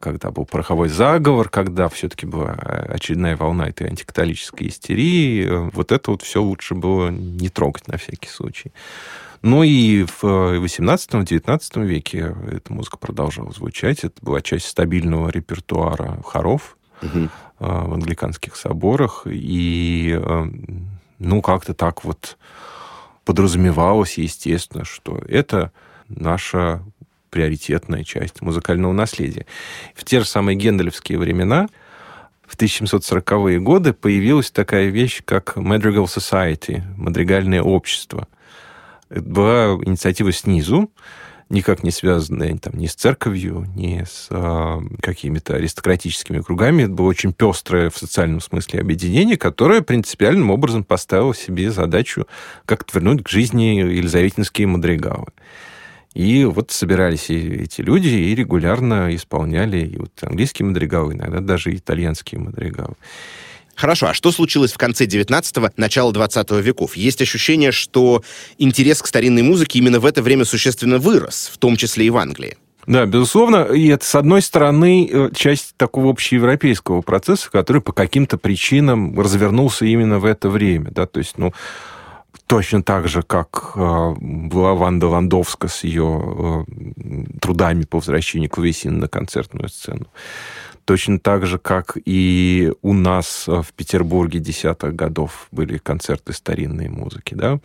когда 0.00 0.30
был 0.30 0.44
пороховой 0.44 0.88
заговор, 0.88 1.48
когда 1.48 1.88
все-таки 1.88 2.26
была 2.26 2.52
очередная 2.52 3.36
волна 3.36 3.68
этой 3.68 3.88
антикатолической 3.88 4.68
истерии, 4.68 5.46
э, 5.46 5.70
вот 5.72 5.92
это 5.92 6.10
вот 6.10 6.22
все 6.22 6.42
лучше 6.42 6.74
было 6.74 7.08
не 7.10 7.48
трогать 7.48 7.88
на 7.88 7.96
всякий 7.96 8.28
случай. 8.28 8.72
Ну 9.42 9.62
и 9.62 10.04
в 10.04 10.24
18-19 10.24 11.84
веке 11.84 12.34
эта 12.50 12.72
музыка 12.72 12.96
продолжала 12.96 13.52
звучать. 13.52 14.02
Это 14.02 14.14
была 14.22 14.40
часть 14.40 14.66
стабильного 14.66 15.28
репертуара 15.28 16.22
хоров 16.24 16.78
угу. 17.02 17.28
в 17.58 17.94
англиканских 17.94 18.56
соборах. 18.56 19.26
И, 19.26 20.18
э, 20.18 20.44
ну, 21.18 21.42
как-то 21.42 21.74
так 21.74 22.04
вот 22.04 22.38
подразумевалось, 23.24 24.18
естественно, 24.18 24.84
что 24.84 25.20
это 25.28 25.72
наша 26.08 26.82
приоритетная 27.30 28.04
часть 28.04 28.42
музыкального 28.42 28.92
наследия. 28.92 29.46
В 29.94 30.04
те 30.04 30.20
же 30.20 30.26
самые 30.26 30.56
генделевские 30.56 31.18
времена, 31.18 31.68
в 32.46 32.56
1740-е 32.56 33.58
годы, 33.58 33.92
появилась 33.92 34.50
такая 34.50 34.86
вещь, 34.86 35.22
как 35.24 35.56
Madrigal 35.56 36.04
Society, 36.04 36.82
мадригальное 36.96 37.62
общество– 37.62 38.28
была 39.10 39.78
инициатива 39.84 40.32
снизу, 40.32 40.90
никак 41.48 41.82
не 41.82 41.90
связанная 41.90 42.56
там, 42.58 42.74
ни 42.76 42.86
с 42.86 42.94
церковью, 42.94 43.66
ни 43.74 44.04
с 44.04 44.28
а, 44.30 44.80
какими-то 45.00 45.56
аристократическими 45.56 46.40
кругами. 46.40 46.84
Это 46.84 46.92
было 46.92 47.06
очень 47.06 47.32
пестрое 47.32 47.90
в 47.90 47.96
социальном 47.96 48.40
смысле 48.40 48.80
объединение, 48.80 49.36
которое 49.36 49.82
принципиальным 49.82 50.50
образом 50.50 50.84
поставило 50.84 51.34
себе 51.34 51.70
задачу 51.70 52.26
как-то 52.66 52.98
вернуть 52.98 53.24
к 53.24 53.28
жизни 53.28 53.78
елизаветинские 53.78 54.66
мадригалы. 54.66 55.26
И 56.14 56.44
вот 56.44 56.70
собирались 56.70 57.28
эти 57.28 57.80
люди 57.80 58.08
и 58.08 58.34
регулярно 58.34 59.14
исполняли 59.14 59.78
и 59.84 59.98
вот 59.98 60.12
английские 60.22 60.66
мадригалы, 60.66 61.14
иногда 61.14 61.40
даже 61.40 61.74
итальянские 61.74 62.40
мадригалы. 62.40 62.94
Хорошо, 63.76 64.08
а 64.08 64.14
что 64.14 64.32
случилось 64.32 64.72
в 64.72 64.78
конце 64.78 65.06
19-го, 65.06 65.70
начало 65.76 66.12
20 66.12 66.50
веков? 66.52 66.96
Есть 66.96 67.20
ощущение, 67.22 67.72
что 67.72 68.22
интерес 68.58 69.02
к 69.02 69.06
старинной 69.06 69.42
музыке 69.42 69.78
именно 69.78 70.00
в 70.00 70.06
это 70.06 70.22
время 70.22 70.44
существенно 70.44 70.98
вырос, 70.98 71.50
в 71.52 71.58
том 71.58 71.76
числе 71.76 72.06
и 72.06 72.10
в 72.10 72.16
Англии. 72.16 72.56
Да, 72.86 73.06
безусловно. 73.06 73.64
И 73.74 73.88
это, 73.88 74.04
с 74.04 74.14
одной 74.14 74.42
стороны, 74.42 75.08
э, 75.10 75.30
часть 75.34 75.74
такого 75.76 76.10
общеевропейского 76.10 77.00
процесса, 77.00 77.50
который 77.50 77.80
по 77.80 77.92
каким-то 77.92 78.36
причинам 78.36 79.18
развернулся 79.18 79.86
именно 79.86 80.18
в 80.18 80.24
это 80.26 80.50
время. 80.50 80.90
Да? 80.90 81.06
То 81.06 81.20
есть, 81.20 81.38
ну, 81.38 81.54
точно 82.46 82.82
так 82.82 83.08
же, 83.08 83.22
как 83.22 83.72
э, 83.74 84.14
была 84.20 84.74
Ванда 84.74 85.08
Ландовска 85.08 85.68
с 85.68 85.84
ее 85.84 86.66
э, 86.66 87.38
трудами 87.40 87.84
по 87.84 87.98
возвращению 87.98 88.50
клавесина 88.50 88.98
на 88.98 89.08
концертную 89.08 89.68
сцену. 89.68 90.06
Точно 90.84 91.18
так 91.18 91.46
же, 91.46 91.58
как 91.58 91.96
и 92.04 92.72
у 92.82 92.92
нас 92.92 93.46
в 93.46 93.66
Петербурге 93.74 94.38
десятых 94.38 94.94
годов 94.94 95.48
были 95.50 95.78
концерты 95.78 96.32
старинной 96.32 96.88
музыки, 96.88 97.34
да. 97.34 97.58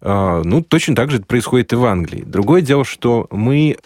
А, 0.00 0.42
ну, 0.44 0.62
точно 0.62 0.96
так 0.96 1.10
же 1.10 1.18
это 1.18 1.26
происходит 1.26 1.72
и 1.72 1.76
в 1.76 1.84
Англии. 1.84 2.24
Другое 2.26 2.60
дело, 2.60 2.84
что 2.84 3.28
мы 3.30 3.76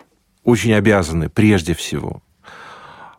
очень 0.45 0.73
обязаны, 0.73 1.29
прежде 1.29 1.75
всего, 1.75 2.23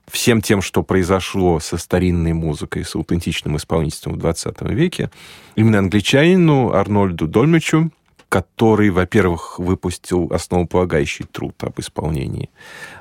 всем 0.09 0.41
тем, 0.41 0.61
что 0.61 0.81
произошло 0.81 1.59
со 1.59 1.77
старинной 1.77 2.33
музыкой, 2.33 2.83
с 2.83 2.95
аутентичным 2.95 3.57
исполнительством 3.57 4.13
в 4.13 4.17
20 4.17 4.61
веке, 4.71 5.11
именно 5.55 5.79
англичанину 5.79 6.71
Арнольду 6.71 7.27
Дольмичу, 7.27 7.91
который, 8.29 8.89
во-первых, 8.89 9.59
выпустил 9.59 10.27
основополагающий 10.31 11.25
труд 11.25 11.55
об 11.63 11.79
исполнении 11.79 12.49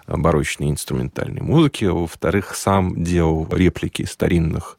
барочной 0.06 0.70
инструментальной 0.70 1.42
музыки, 1.42 1.84
а 1.84 1.92
во-вторых, 1.92 2.54
сам 2.54 3.02
делал 3.02 3.46
реплики 3.50 4.04
старинных 4.04 4.78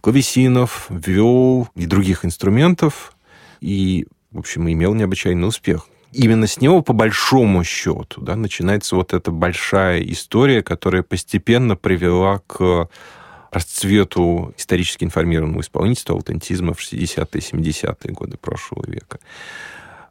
клавесинов, 0.00 0.86
виол 0.88 1.68
и 1.74 1.86
других 1.86 2.24
инструментов, 2.24 3.12
и, 3.60 4.06
в 4.32 4.38
общем, 4.38 4.70
имел 4.70 4.94
необычайный 4.94 5.48
успех. 5.48 5.88
Именно 6.12 6.46
с 6.46 6.60
него, 6.60 6.82
по 6.82 6.92
большому 6.92 7.62
счету, 7.64 8.20
да, 8.20 8.36
начинается 8.36 8.96
вот 8.96 9.12
эта 9.12 9.30
большая 9.30 10.00
история, 10.02 10.62
которая 10.62 11.02
постепенно 11.02 11.76
привела 11.76 12.40
к 12.46 12.88
расцвету 13.50 14.54
исторически 14.56 15.04
информированного 15.04 15.60
исполнительства, 15.60 16.14
аутентизма 16.14 16.74
в 16.74 16.80
60-е, 16.80 17.40
70-е 17.40 18.12
годы 18.12 18.36
прошлого 18.36 18.84
века. 18.86 19.18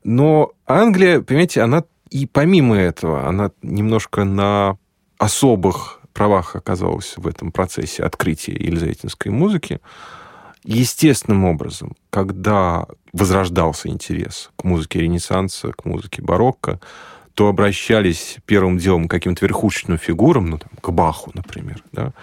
Но 0.05 0.51
Англия, 0.67 1.19
понимаете, 1.19 1.61
она 1.61 1.83
и 2.11 2.27
помимо 2.27 2.77
этого, 2.77 3.27
она 3.27 3.49
немножко 3.63 4.23
на 4.23 4.77
особых 5.17 5.99
правах 6.13 6.55
оказалась 6.55 7.15
в 7.17 7.27
этом 7.27 7.51
процессе 7.51 8.03
открытия 8.03 8.53
елизаветинской 8.53 9.31
музыки. 9.31 9.81
Естественным 10.63 11.45
образом, 11.45 11.95
когда 12.11 12.85
возрождался 13.13 13.89
интерес 13.89 14.51
к 14.55 14.63
музыке 14.63 14.99
Ренессанса, 14.99 15.71
к 15.71 15.85
музыке 15.85 16.21
барокко, 16.21 16.79
то 17.33 17.47
обращались 17.47 18.37
первым 18.45 18.77
делом 18.77 19.07
к 19.07 19.11
каким-то 19.11 19.43
верхушечным 19.43 19.97
фигурам, 19.97 20.51
ну, 20.51 20.59
там, 20.59 20.69
к 20.79 20.89
Баху, 20.91 21.31
например, 21.33 21.83
да, 21.91 22.13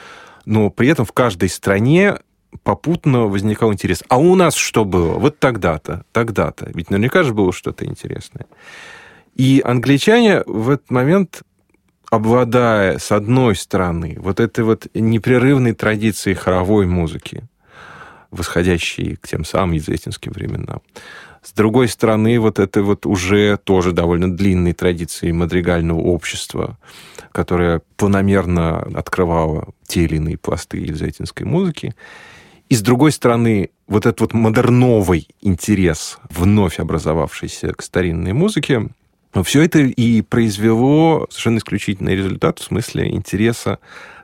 но 0.44 0.70
при 0.70 0.86
этом 0.86 1.04
в 1.04 1.12
каждой 1.12 1.48
стране 1.48 2.18
попутно 2.62 3.26
возникал 3.26 3.72
интерес. 3.72 4.02
А 4.08 4.18
у 4.18 4.34
нас 4.34 4.54
что 4.54 4.84
было? 4.84 5.18
Вот 5.18 5.38
тогда-то, 5.38 6.04
тогда-то. 6.12 6.70
Ведь 6.74 6.90
наверняка 6.90 7.22
же 7.22 7.34
было 7.34 7.52
что-то 7.52 7.84
интересное. 7.84 8.46
И 9.34 9.62
англичане 9.64 10.42
в 10.46 10.70
этот 10.70 10.90
момент, 10.90 11.42
обладая, 12.10 12.98
с 12.98 13.10
одной 13.12 13.56
стороны, 13.56 14.16
вот 14.18 14.40
этой 14.40 14.64
вот 14.64 14.86
непрерывной 14.94 15.72
традицией 15.72 16.36
хоровой 16.36 16.86
музыки, 16.86 17.44
восходящей 18.30 19.16
к 19.16 19.28
тем 19.28 19.44
самым 19.44 19.72
езетинским 19.72 20.32
временам, 20.32 20.82
с 21.42 21.52
другой 21.52 21.88
стороны, 21.88 22.38
вот 22.38 22.60
это 22.60 22.82
вот 22.82 23.04
уже 23.04 23.58
тоже 23.64 23.92
довольно 23.92 24.34
длинной 24.34 24.74
традиции 24.74 25.32
мадригального 25.32 25.98
общества, 25.98 26.78
которое 27.32 27.82
планомерно 27.96 28.78
открывало 28.94 29.74
те 29.86 30.04
или 30.04 30.16
иные 30.16 30.38
пласты 30.38 30.78
елизаветинской 30.78 31.44
музыки, 31.44 31.94
и 32.72 32.74
с 32.74 32.80
другой 32.80 33.12
стороны, 33.12 33.68
вот 33.86 34.06
этот 34.06 34.22
вот 34.22 34.32
модерновый 34.32 35.28
интерес, 35.42 36.18
вновь 36.30 36.80
образовавшийся 36.80 37.74
к 37.74 37.82
старинной 37.82 38.32
музыке, 38.32 38.88
все 39.44 39.60
это 39.60 39.80
и 39.80 40.22
произвело 40.22 41.26
совершенно 41.28 41.58
исключительный 41.58 42.16
результат 42.16 42.60
в 42.60 42.64
смысле 42.64 43.10
интереса 43.10 43.78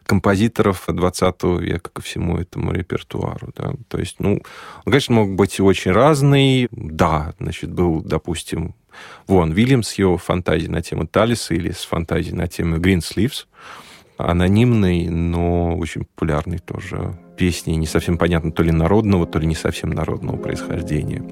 композиторов 0.07 0.85
20 0.89 1.43
века 1.61 1.91
ко 1.93 2.01
всему 2.01 2.39
этому 2.39 2.73
репертуару. 2.73 3.53
Да. 3.55 3.75
То 3.89 3.99
есть, 3.99 4.17
ну, 4.19 4.37
он, 4.37 4.93
конечно, 4.93 5.15
мог 5.17 5.35
быть 5.35 5.61
очень 5.61 5.91
разный. 5.91 6.69
Да, 6.71 7.35
значит, 7.39 7.71
был, 7.71 8.01
допустим, 8.01 8.75
Вон 9.27 9.53
Вильямс, 9.53 9.93
его 9.93 10.17
фантазии 10.17 10.69
на 10.69 10.81
тему 10.81 11.07
Талиса 11.07 11.53
или 11.53 11.71
с 11.71 11.85
фантазией 11.85 12.35
на 12.35 12.49
тему 12.49 12.79
Green 12.79 13.01
Sleeves. 13.01 13.45
Анонимный, 14.19 15.09
но 15.09 15.77
очень 15.77 16.05
популярный 16.05 16.59
тоже 16.59 17.19
песни, 17.37 17.73
не 17.73 17.87
совсем 17.87 18.19
понятно, 18.19 18.51
то 18.51 18.65
ли 18.65 18.73
народного, 18.73 19.27
то 19.27 19.39
ли 19.39 19.47
не 19.47 19.55
совсем 19.55 19.91
народного 19.91 20.37
происхождения. 20.37 21.23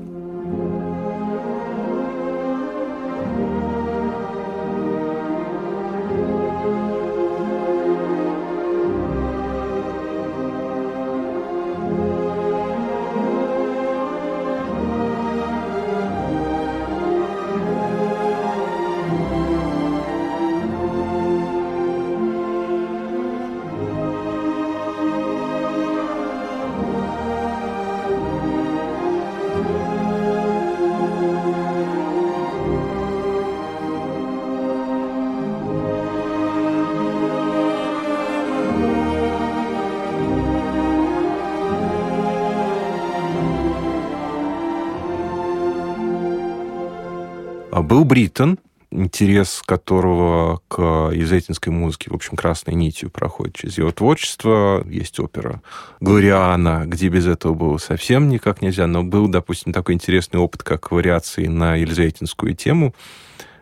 Был 47.86 48.04
Бриттон, 48.04 48.58
интерес 48.90 49.62
которого 49.64 50.60
к 50.66 50.80
елизаветинской 51.12 51.72
музыке, 51.72 52.10
в 52.10 52.14
общем, 52.14 52.36
красной 52.36 52.74
нитью 52.74 53.10
проходит 53.10 53.54
через 53.54 53.78
его 53.78 53.92
творчество. 53.92 54.84
Есть 54.88 55.20
опера 55.20 55.62
«Глориана», 56.00 56.82
где 56.84 57.06
без 57.06 57.28
этого 57.28 57.54
было 57.54 57.78
совсем 57.78 58.28
никак 58.28 58.60
нельзя, 58.60 58.88
но 58.88 59.04
был, 59.04 59.28
допустим, 59.28 59.72
такой 59.72 59.94
интересный 59.94 60.40
опыт, 60.40 60.64
как 60.64 60.90
вариации 60.90 61.46
на 61.46 61.76
елизаветинскую 61.76 62.56
тему. 62.56 62.92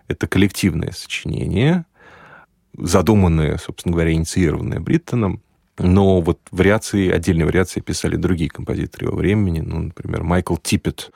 Это 0.09 0.27
коллективное 0.27 0.93
сочинение, 0.93 1.85
задуманное, 2.79 3.59
собственно 3.59 3.93
говоря, 3.93 4.13
инициированное 4.13 4.81
Бриттоном, 4.81 5.43
но 5.77 6.23
вот 6.23 6.39
вариации, 6.51 7.11
отдельные 7.11 7.45
вариации 7.45 7.81
писали 7.81 8.17
другие 8.17 8.49
композиторы 8.49 9.09
его 9.09 9.17
времени. 9.17 9.61
Ну, 9.61 9.81
например, 9.81 10.23
Майкл 10.23 10.57
Типпет, 10.57 11.11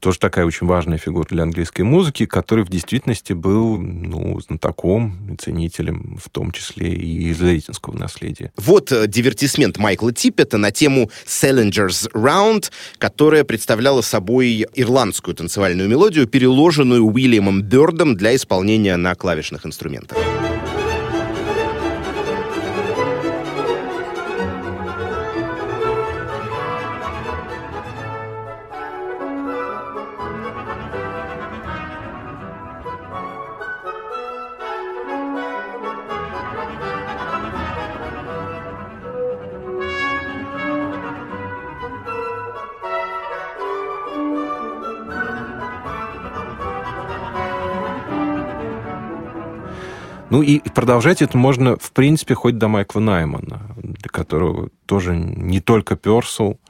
тоже 0.00 0.18
такая 0.18 0.44
очень 0.44 0.66
важная 0.66 0.98
фигура 0.98 1.26
для 1.28 1.42
английской 1.42 1.82
музыки, 1.82 2.26
который 2.26 2.64
в 2.64 2.68
действительности 2.68 3.32
был 3.32 3.78
ну, 3.78 4.40
знатоком, 4.40 5.36
ценителем, 5.38 6.18
в 6.22 6.28
том 6.30 6.52
числе 6.52 6.92
и 6.92 7.30
израильского 7.32 7.96
наследия. 7.96 8.52
Вот 8.56 8.92
э, 8.92 9.06
дивертисмент 9.06 9.78
Майкла 9.78 10.12
Типпета 10.12 10.58
на 10.58 10.70
тему 10.70 11.10
Salinger's 11.26 12.10
Round, 12.12 12.70
которая 12.98 13.44
представляла 13.44 14.00
собой 14.00 14.66
ирландскую 14.74 15.34
танцевальную 15.34 15.88
мелодию, 15.88 16.26
переложенную 16.26 17.04
Уильямом 17.04 17.62
Бёрдом 17.62 18.16
для 18.16 18.34
исполнения 18.34 18.96
на 18.96 19.14
клавишных 19.14 19.66
инструментах. 19.66 20.18
Ну 50.36 50.42
и 50.42 50.58
продолжать 50.58 51.22
это 51.22 51.38
можно, 51.38 51.78
в 51.78 51.92
принципе, 51.92 52.34
хоть 52.34 52.58
до 52.58 52.68
Майкла 52.68 53.00
Наймана, 53.00 53.74
для 53.78 54.10
которого 54.10 54.68
тоже 54.84 55.16
не 55.16 55.62
только 55.62 55.96
Персел, 55.96 56.60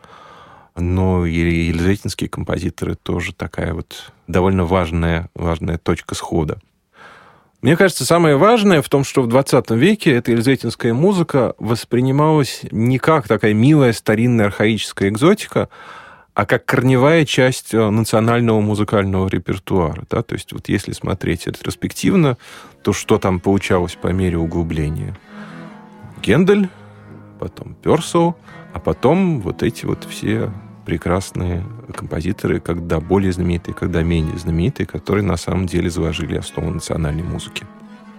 но 0.76 1.26
и 1.26 1.32
елизаветинские 1.32 2.30
композиторы 2.30 2.94
тоже 2.94 3.34
такая 3.34 3.74
вот 3.74 4.12
довольно 4.28 4.64
важная, 4.64 5.30
важная 5.34 5.78
точка 5.78 6.14
схода. 6.14 6.60
Мне 7.60 7.76
кажется, 7.76 8.04
самое 8.04 8.36
важное 8.36 8.82
в 8.82 8.88
том, 8.88 9.02
что 9.02 9.22
в 9.22 9.26
20 9.26 9.68
веке 9.72 10.12
эта 10.12 10.30
елизаветинская 10.30 10.94
музыка 10.94 11.56
воспринималась 11.58 12.60
не 12.70 12.98
как 12.98 13.26
такая 13.26 13.52
милая 13.52 13.92
старинная 13.92 14.46
архаическая 14.46 15.08
экзотика, 15.08 15.70
а 16.36 16.44
как 16.44 16.66
корневая 16.66 17.24
часть 17.24 17.72
э, 17.72 17.88
национального 17.88 18.60
музыкального 18.60 19.26
репертуара. 19.26 20.04
Да? 20.10 20.22
То 20.22 20.34
есть 20.34 20.52
вот 20.52 20.68
если 20.68 20.92
смотреть 20.92 21.46
ретроспективно, 21.46 22.36
то 22.82 22.92
что 22.92 23.18
там 23.18 23.40
получалось 23.40 23.96
по 24.00 24.08
мере 24.08 24.36
углубления? 24.36 25.16
Гендель, 26.20 26.68
потом 27.40 27.74
Персоу, 27.74 28.36
а 28.74 28.80
потом 28.80 29.40
вот 29.40 29.62
эти 29.62 29.86
вот 29.86 30.04
все 30.04 30.52
прекрасные 30.84 31.64
композиторы, 31.94 32.60
когда 32.60 33.00
более 33.00 33.32
знаменитые, 33.32 33.74
когда 33.74 34.02
менее 34.02 34.36
знаменитые, 34.36 34.86
которые 34.86 35.24
на 35.24 35.38
самом 35.38 35.64
деле 35.64 35.88
заложили 35.88 36.36
основу 36.36 36.68
национальной 36.68 37.22
музыки. 37.22 37.64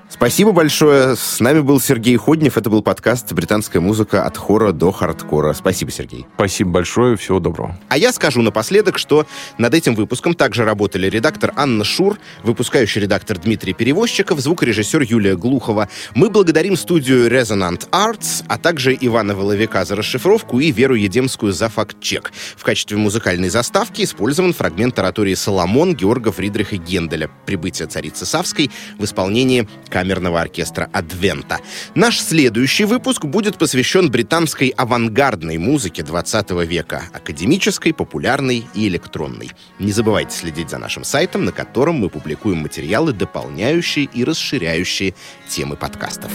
Спасибо 0.09 0.53
большое. 0.53 1.17
С 1.17 1.41
нами 1.41 1.59
был 1.59 1.81
Сергей 1.81 2.15
Ходнев. 2.15 2.57
Это 2.57 2.69
был 2.69 2.81
подкаст 2.81 3.33
«Британская 3.33 3.81
музыка 3.81 4.23
от 4.23 4.37
хора 4.37 4.71
до 4.71 4.93
хардкора». 4.93 5.51
Спасибо, 5.51 5.91
Сергей. 5.91 6.25
Спасибо 6.35 6.69
большое. 6.71 7.17
Всего 7.17 7.41
доброго. 7.41 7.77
А 7.89 7.97
я 7.97 8.13
скажу 8.13 8.41
напоследок, 8.41 8.97
что 8.97 9.27
над 9.57 9.73
этим 9.73 9.95
выпуском 9.95 10.33
также 10.33 10.63
работали 10.63 11.09
редактор 11.09 11.51
Анна 11.57 11.83
Шур, 11.83 12.17
выпускающий 12.43 13.01
редактор 13.01 13.37
Дмитрий 13.37 13.73
Перевозчиков, 13.73 14.39
звукорежиссер 14.39 15.01
Юлия 15.01 15.35
Глухова. 15.35 15.89
Мы 16.15 16.29
благодарим 16.29 16.77
студию 16.77 17.29
Resonant 17.29 17.89
Arts, 17.89 18.45
а 18.47 18.57
также 18.57 18.97
Ивана 18.99 19.35
Воловика 19.35 19.83
за 19.83 19.97
расшифровку 19.97 20.61
и 20.61 20.71
Веру 20.71 20.95
Едемскую 20.95 21.51
за 21.51 21.67
факт-чек. 21.67 22.31
В 22.55 22.63
качестве 22.63 22.97
музыкальной 22.97 23.49
заставки 23.49 24.03
использован 24.03 24.53
фрагмент 24.53 24.97
оратории 24.99 25.33
«Соломон» 25.33 25.95
Георга 25.95 26.31
Фридриха 26.31 26.77
Генделя 26.77 27.29
«Прибытие 27.45 27.89
царицы 27.89 28.25
Савской» 28.25 28.71
в 28.97 29.03
исполнении 29.03 29.67
камерного 29.97 30.39
оркестра 30.39 30.91
«Адвента». 30.93 31.57
Наш 31.95 32.19
следующий 32.19 32.85
выпуск 32.85 33.25
будет 33.25 33.57
посвящен 33.57 34.11
британской 34.11 34.67
авангардной 34.67 35.57
музыке 35.57 36.03
20 36.03 36.51
века, 36.67 37.05
академической, 37.13 37.93
популярной 37.93 38.63
и 38.75 38.87
электронной. 38.89 39.49
Не 39.79 39.91
забывайте 39.91 40.37
следить 40.37 40.69
за 40.69 40.77
нашим 40.77 41.03
сайтом, 41.03 41.45
на 41.45 41.51
котором 41.51 41.95
мы 41.95 42.09
публикуем 42.09 42.59
материалы, 42.59 43.11
дополняющие 43.11 44.05
и 44.05 44.23
расширяющие 44.23 45.15
темы 45.49 45.75
подкастов. 45.75 46.31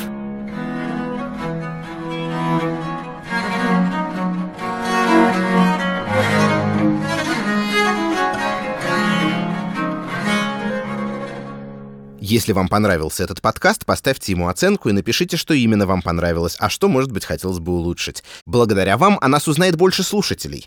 Если 12.32 12.52
вам 12.52 12.68
понравился 12.68 13.24
этот 13.24 13.42
подкаст, 13.42 13.84
поставьте 13.84 14.32
ему 14.32 14.48
оценку 14.48 14.88
и 14.88 14.92
напишите, 14.92 15.36
что 15.36 15.52
именно 15.52 15.84
вам 15.84 16.00
понравилось, 16.00 16.56
а 16.58 16.70
что, 16.70 16.88
может 16.88 17.12
быть, 17.12 17.26
хотелось 17.26 17.58
бы 17.58 17.72
улучшить. 17.72 18.24
Благодаря 18.46 18.96
вам 18.96 19.18
о 19.20 19.28
нас 19.28 19.48
узнает 19.48 19.76
больше 19.76 20.02
слушателей. 20.02 20.66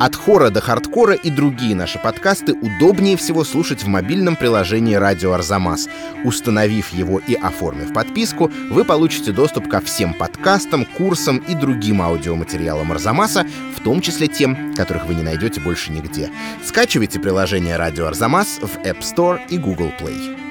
От 0.00 0.16
хора 0.16 0.50
до 0.50 0.60
хардкора 0.60 1.14
и 1.14 1.30
другие 1.30 1.76
наши 1.76 2.00
подкасты 2.00 2.54
удобнее 2.54 3.16
всего 3.16 3.44
слушать 3.44 3.84
в 3.84 3.86
мобильном 3.86 4.34
приложении 4.34 4.96
«Радио 4.96 5.34
Арзамас». 5.34 5.86
Установив 6.24 6.92
его 6.92 7.20
и 7.20 7.34
оформив 7.34 7.92
подписку, 7.92 8.50
вы 8.72 8.84
получите 8.84 9.30
доступ 9.30 9.68
ко 9.68 9.80
всем 9.80 10.14
подкастам, 10.14 10.84
курсам 10.84 11.38
и 11.46 11.54
другим 11.54 12.02
аудиоматериалам 12.02 12.90
Арзамаса, 12.90 13.46
в 13.76 13.84
том 13.84 14.00
числе 14.00 14.26
тем, 14.26 14.74
которых 14.74 15.06
вы 15.06 15.14
не 15.14 15.22
найдете 15.22 15.60
больше 15.60 15.92
нигде. 15.92 16.32
Скачивайте 16.64 17.20
приложение 17.20 17.76
«Радио 17.76 18.06
Арзамас» 18.06 18.58
в 18.60 18.78
App 18.78 18.98
Store 19.02 19.40
и 19.48 19.58
Google 19.58 19.92
Play. 20.00 20.43